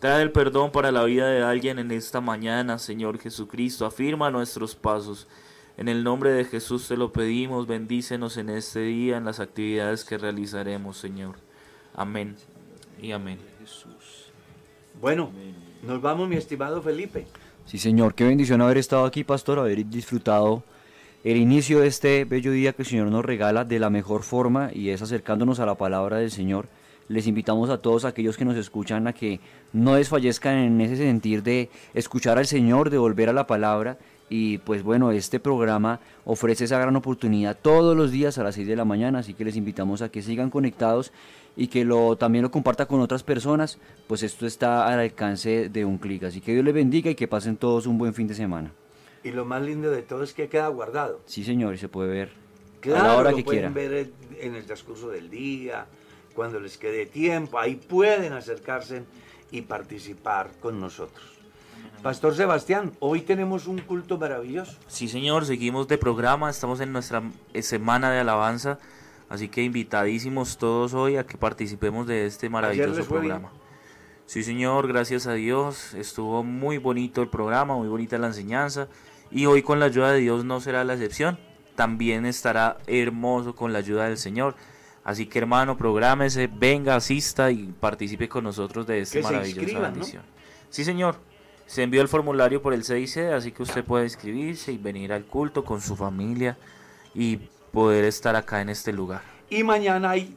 Trae 0.00 0.22
el 0.22 0.32
perdón 0.32 0.72
para 0.72 0.90
la 0.90 1.04
vida 1.04 1.28
de 1.28 1.42
alguien 1.42 1.78
en 1.78 1.92
esta 1.92 2.20
mañana, 2.20 2.78
Señor 2.78 3.18
Jesucristo. 3.20 3.86
Afirma 3.86 4.30
nuestros 4.30 4.74
pasos. 4.74 5.28
En 5.76 5.88
el 5.88 6.04
nombre 6.04 6.30
de 6.30 6.44
Jesús 6.44 6.86
te 6.86 6.96
lo 6.96 7.12
pedimos, 7.12 7.66
bendícenos 7.66 8.36
en 8.36 8.48
este 8.48 8.80
día, 8.80 9.16
en 9.16 9.24
las 9.24 9.40
actividades 9.40 10.04
que 10.04 10.18
realizaremos, 10.18 10.96
Señor. 10.96 11.34
Amén 11.94 12.36
y 13.02 13.10
amén. 13.10 13.38
Bueno, 15.00 15.30
nos 15.82 16.00
vamos, 16.00 16.28
mi 16.28 16.36
estimado 16.36 16.80
Felipe. 16.80 17.26
Sí, 17.66 17.78
Señor, 17.78 18.14
qué 18.14 18.24
bendición 18.24 18.60
haber 18.60 18.78
estado 18.78 19.04
aquí, 19.04 19.24
pastor, 19.24 19.58
haber 19.58 19.84
disfrutado 19.86 20.62
el 21.24 21.38
inicio 21.38 21.80
de 21.80 21.88
este 21.88 22.24
bello 22.24 22.52
día 22.52 22.72
que 22.72 22.82
el 22.82 22.88
Señor 22.88 23.08
nos 23.08 23.24
regala 23.24 23.64
de 23.64 23.80
la 23.80 23.90
mejor 23.90 24.22
forma 24.22 24.70
y 24.72 24.90
es 24.90 25.02
acercándonos 25.02 25.58
a 25.58 25.66
la 25.66 25.74
palabra 25.74 26.18
del 26.18 26.30
Señor. 26.30 26.68
Les 27.08 27.26
invitamos 27.26 27.68
a 27.68 27.78
todos 27.78 28.04
aquellos 28.04 28.36
que 28.36 28.44
nos 28.44 28.56
escuchan 28.56 29.08
a 29.08 29.12
que 29.12 29.40
no 29.72 29.94
desfallezcan 29.94 30.56
en 30.56 30.80
ese 30.80 30.96
sentir 30.96 31.42
de 31.42 31.68
escuchar 31.94 32.38
al 32.38 32.46
Señor, 32.46 32.90
de 32.90 32.98
volver 32.98 33.28
a 33.28 33.32
la 33.32 33.46
palabra 33.46 33.98
y 34.28 34.58
pues 34.58 34.82
bueno, 34.82 35.10
este 35.10 35.38
programa 35.38 36.00
ofrece 36.24 36.64
esa 36.64 36.78
gran 36.78 36.96
oportunidad 36.96 37.56
todos 37.60 37.96
los 37.96 38.10
días 38.10 38.38
a 38.38 38.42
las 38.42 38.54
6 38.54 38.66
de 38.66 38.76
la 38.76 38.84
mañana, 38.84 39.20
así 39.20 39.34
que 39.34 39.44
les 39.44 39.56
invitamos 39.56 40.02
a 40.02 40.08
que 40.08 40.22
sigan 40.22 40.50
conectados 40.50 41.12
y 41.56 41.68
que 41.68 41.84
lo, 41.84 42.16
también 42.16 42.42
lo 42.42 42.50
comparta 42.50 42.86
con 42.86 43.00
otras 43.00 43.22
personas, 43.22 43.78
pues 44.06 44.22
esto 44.22 44.46
está 44.46 44.86
al 44.86 44.98
alcance 44.98 45.68
de 45.68 45.84
un 45.84 45.98
clic. 45.98 46.24
Así 46.24 46.40
que 46.40 46.52
Dios 46.52 46.64
les 46.64 46.74
bendiga 46.74 47.10
y 47.10 47.14
que 47.14 47.28
pasen 47.28 47.56
todos 47.56 47.86
un 47.86 47.98
buen 47.98 48.14
fin 48.14 48.26
de 48.26 48.34
semana. 48.34 48.72
Y 49.22 49.30
lo 49.30 49.44
más 49.44 49.62
lindo 49.62 49.90
de 49.90 50.02
todo 50.02 50.22
es 50.22 50.34
que 50.34 50.48
queda 50.48 50.68
guardado. 50.68 51.20
Sí, 51.26 51.44
señor, 51.44 51.74
y 51.74 51.78
se 51.78 51.88
puede 51.88 52.10
ver 52.10 52.32
claro, 52.80 53.04
a 53.04 53.08
la 53.08 53.16
hora 53.16 53.32
que 53.32 53.42
pueden 53.42 53.72
ver 53.72 54.10
en 54.40 54.54
el 54.54 54.64
transcurso 54.64 55.08
del 55.08 55.30
día, 55.30 55.86
cuando 56.34 56.60
les 56.60 56.76
quede 56.76 57.06
tiempo, 57.06 57.58
ahí 57.58 57.76
pueden 57.76 58.32
acercarse 58.32 59.04
y 59.50 59.62
participar 59.62 60.50
con 60.60 60.80
nosotros. 60.80 61.33
Pastor 62.04 62.34
Sebastián, 62.34 62.92
hoy 62.98 63.22
tenemos 63.22 63.66
un 63.66 63.78
culto 63.78 64.18
maravilloso. 64.18 64.76
Sí, 64.88 65.08
señor, 65.08 65.46
seguimos 65.46 65.88
de 65.88 65.96
programa, 65.96 66.50
estamos 66.50 66.80
en 66.80 66.92
nuestra 66.92 67.22
eh, 67.54 67.62
semana 67.62 68.10
de 68.12 68.20
alabanza, 68.20 68.78
así 69.30 69.48
que 69.48 69.62
invitadísimos 69.62 70.58
todos 70.58 70.92
hoy 70.92 71.16
a 71.16 71.24
que 71.24 71.38
participemos 71.38 72.06
de 72.06 72.26
este 72.26 72.50
maravilloso 72.50 73.06
programa. 73.06 73.50
Sí, 74.26 74.42
señor, 74.42 74.86
gracias 74.86 75.26
a 75.26 75.32
Dios, 75.32 75.94
estuvo 75.94 76.44
muy 76.44 76.76
bonito 76.76 77.22
el 77.22 77.28
programa, 77.28 77.74
muy 77.74 77.88
bonita 77.88 78.18
la 78.18 78.26
enseñanza, 78.26 78.86
y 79.30 79.46
hoy 79.46 79.62
con 79.62 79.80
la 79.80 79.86
ayuda 79.86 80.12
de 80.12 80.18
Dios 80.18 80.44
no 80.44 80.60
será 80.60 80.84
la 80.84 80.92
excepción, 80.92 81.38
también 81.74 82.26
estará 82.26 82.76
hermoso 82.86 83.56
con 83.56 83.72
la 83.72 83.78
ayuda 83.78 84.08
del 84.08 84.18
Señor. 84.18 84.56
Así 85.04 85.24
que 85.24 85.38
hermano, 85.38 85.78
prográmese, 85.78 86.48
venga, 86.48 86.96
asista 86.96 87.50
y 87.50 87.72
participe 87.80 88.28
con 88.28 88.44
nosotros 88.44 88.86
de 88.86 89.00
esta 89.00 89.20
maravillosa 89.20 89.78
bendición. 89.80 90.22
Sí, 90.68 90.84
señor. 90.84 91.16
Se 91.74 91.82
envió 91.82 92.02
el 92.02 92.06
formulario 92.06 92.62
por 92.62 92.72
el 92.72 92.84
CIC, 92.84 93.32
así 93.32 93.50
que 93.50 93.64
usted 93.64 93.84
puede 93.84 94.04
inscribirse 94.04 94.70
y 94.70 94.78
venir 94.78 95.12
al 95.12 95.24
culto 95.24 95.64
con 95.64 95.80
su 95.80 95.96
familia 95.96 96.56
y 97.16 97.38
poder 97.72 98.04
estar 98.04 98.36
acá 98.36 98.60
en 98.60 98.68
este 98.68 98.92
lugar. 98.92 99.22
Y 99.50 99.64
mañana 99.64 100.10
hay 100.10 100.36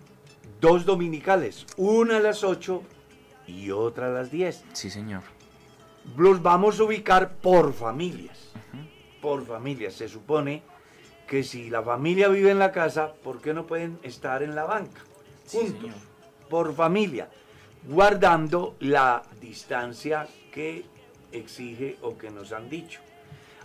dos 0.59 0.83
dominicales, 0.83 1.67
una 1.77 2.17
a 2.17 2.19
las 2.21 2.43
8 2.43 2.81
y 3.45 3.69
otra 3.69 4.07
a 4.07 4.09
las 4.09 4.31
10. 4.31 4.65
Sí, 4.73 4.89
señor. 4.89 5.21
Los 6.17 6.41
vamos 6.41 6.79
a 6.79 6.85
ubicar 6.85 7.35
por 7.35 7.71
familias. 7.71 8.51
Por 9.21 9.45
familias. 9.45 9.93
Se 9.93 10.09
supone 10.09 10.63
que 11.27 11.43
si 11.43 11.69
la 11.69 11.83
familia 11.83 12.29
vive 12.29 12.49
en 12.49 12.57
la 12.57 12.71
casa, 12.71 13.13
¿por 13.13 13.41
qué 13.41 13.53
no 13.53 13.67
pueden 13.67 13.99
estar 14.01 14.41
en 14.41 14.55
la 14.55 14.63
banca? 14.63 15.01
Juntos. 15.51 15.91
por 16.49 16.73
familia. 16.73 17.29
Guardando 17.87 18.75
la 18.79 19.21
distancia 19.39 20.27
que 20.51 20.96
exige 21.31 21.97
o 22.01 22.17
que 22.17 22.29
nos 22.29 22.51
han 22.51 22.69
dicho. 22.69 22.99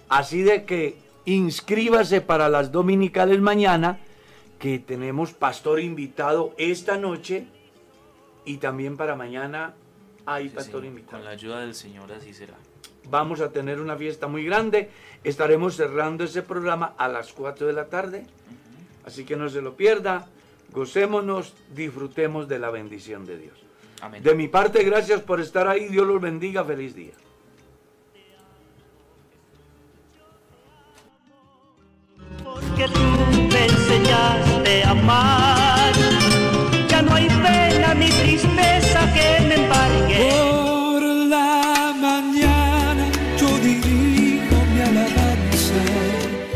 Así 0.08 0.42
de 0.42 0.64
que 0.64 0.96
inscríbase 1.24 2.20
para 2.20 2.48
las 2.48 2.72
dominicales 2.72 3.40
mañana, 3.40 3.98
que 4.58 4.78
tenemos 4.78 5.32
pastor 5.32 5.80
invitado 5.80 6.54
esta 6.56 6.96
noche 6.96 7.46
y 8.44 8.58
también 8.58 8.96
para 8.96 9.16
mañana 9.16 9.74
hay 10.26 10.48
pastor 10.48 10.84
invitado. 10.84 11.18
Con 11.18 11.24
la 11.24 11.30
ayuda 11.30 11.60
del 11.60 11.74
Señor 11.74 12.12
así 12.12 12.32
será. 12.32 12.54
Vamos 13.10 13.40
a 13.40 13.50
tener 13.50 13.80
una 13.80 13.96
fiesta 13.96 14.28
muy 14.28 14.44
grande. 14.44 14.90
Estaremos 15.24 15.76
cerrando 15.76 16.24
ese 16.24 16.42
programa 16.42 16.94
a 16.96 17.08
las 17.08 17.32
4 17.32 17.66
de 17.66 17.72
la 17.72 17.86
tarde. 17.86 18.26
Así 19.04 19.24
que 19.24 19.36
no 19.36 19.48
se 19.48 19.60
lo 19.60 19.76
pierda. 19.76 20.28
Gocémonos, 20.72 21.54
disfrutemos 21.74 22.48
de 22.48 22.58
la 22.58 22.70
bendición 22.70 23.26
de 23.26 23.38
Dios. 23.38 23.58
De 24.22 24.34
mi 24.34 24.48
parte, 24.48 24.82
gracias 24.84 25.20
por 25.20 25.40
estar 25.40 25.68
ahí. 25.68 25.88
Dios 25.88 26.06
los 26.06 26.20
bendiga. 26.20 26.64
Feliz 26.64 26.94
día. 26.94 27.12
Que 32.76 32.88
tú 32.88 33.00
me 33.52 33.64
enseñaste 33.66 34.84
a 34.84 34.90
amar. 34.90 35.92
Ya 36.88 37.02
no 37.02 37.14
hay 37.14 37.26
pena 37.28 37.94
ni 37.94 38.08
tristeza 38.08 39.12
que 39.12 39.44
me 39.46 39.54
embargue. 39.56 40.30
Por 40.32 41.02
la 41.02 41.94
mañana 41.98 43.06
yo 43.38 43.48
dirijo 43.58 44.56
mi 44.74 44.80
alabanza. 44.80 45.82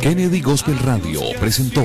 Kennedy 0.00 0.40
Gospel 0.40 0.78
Radio 0.78 1.20
presentó 1.40 1.84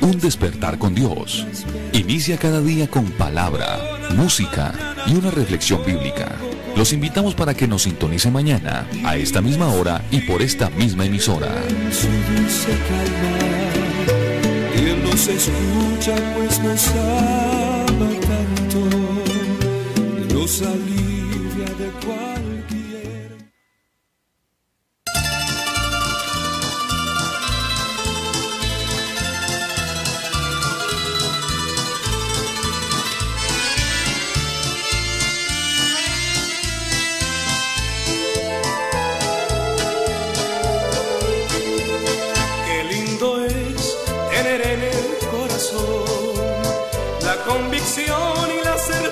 Un 0.00 0.18
despertar 0.18 0.78
con 0.78 0.94
Dios. 0.94 1.46
Inicia 1.92 2.36
cada 2.36 2.60
día 2.60 2.88
con 2.88 3.10
palabra, 3.12 3.78
música 4.16 4.72
y 5.06 5.14
una 5.14 5.30
reflexión 5.30 5.84
bíblica. 5.84 6.32
Los 6.76 6.92
invitamos 6.92 7.34
para 7.34 7.54
que 7.54 7.68
nos 7.68 7.82
sintonice 7.82 8.30
mañana, 8.30 8.86
a 9.04 9.16
esta 9.16 9.40
misma 9.40 9.68
hora 9.68 10.02
y 10.10 10.20
por 10.22 10.42
esta 10.42 10.70
misma 10.70 11.04
emisora. 11.04 11.48
Y 47.98 48.06
la 48.64 48.78
certeza 48.78 49.02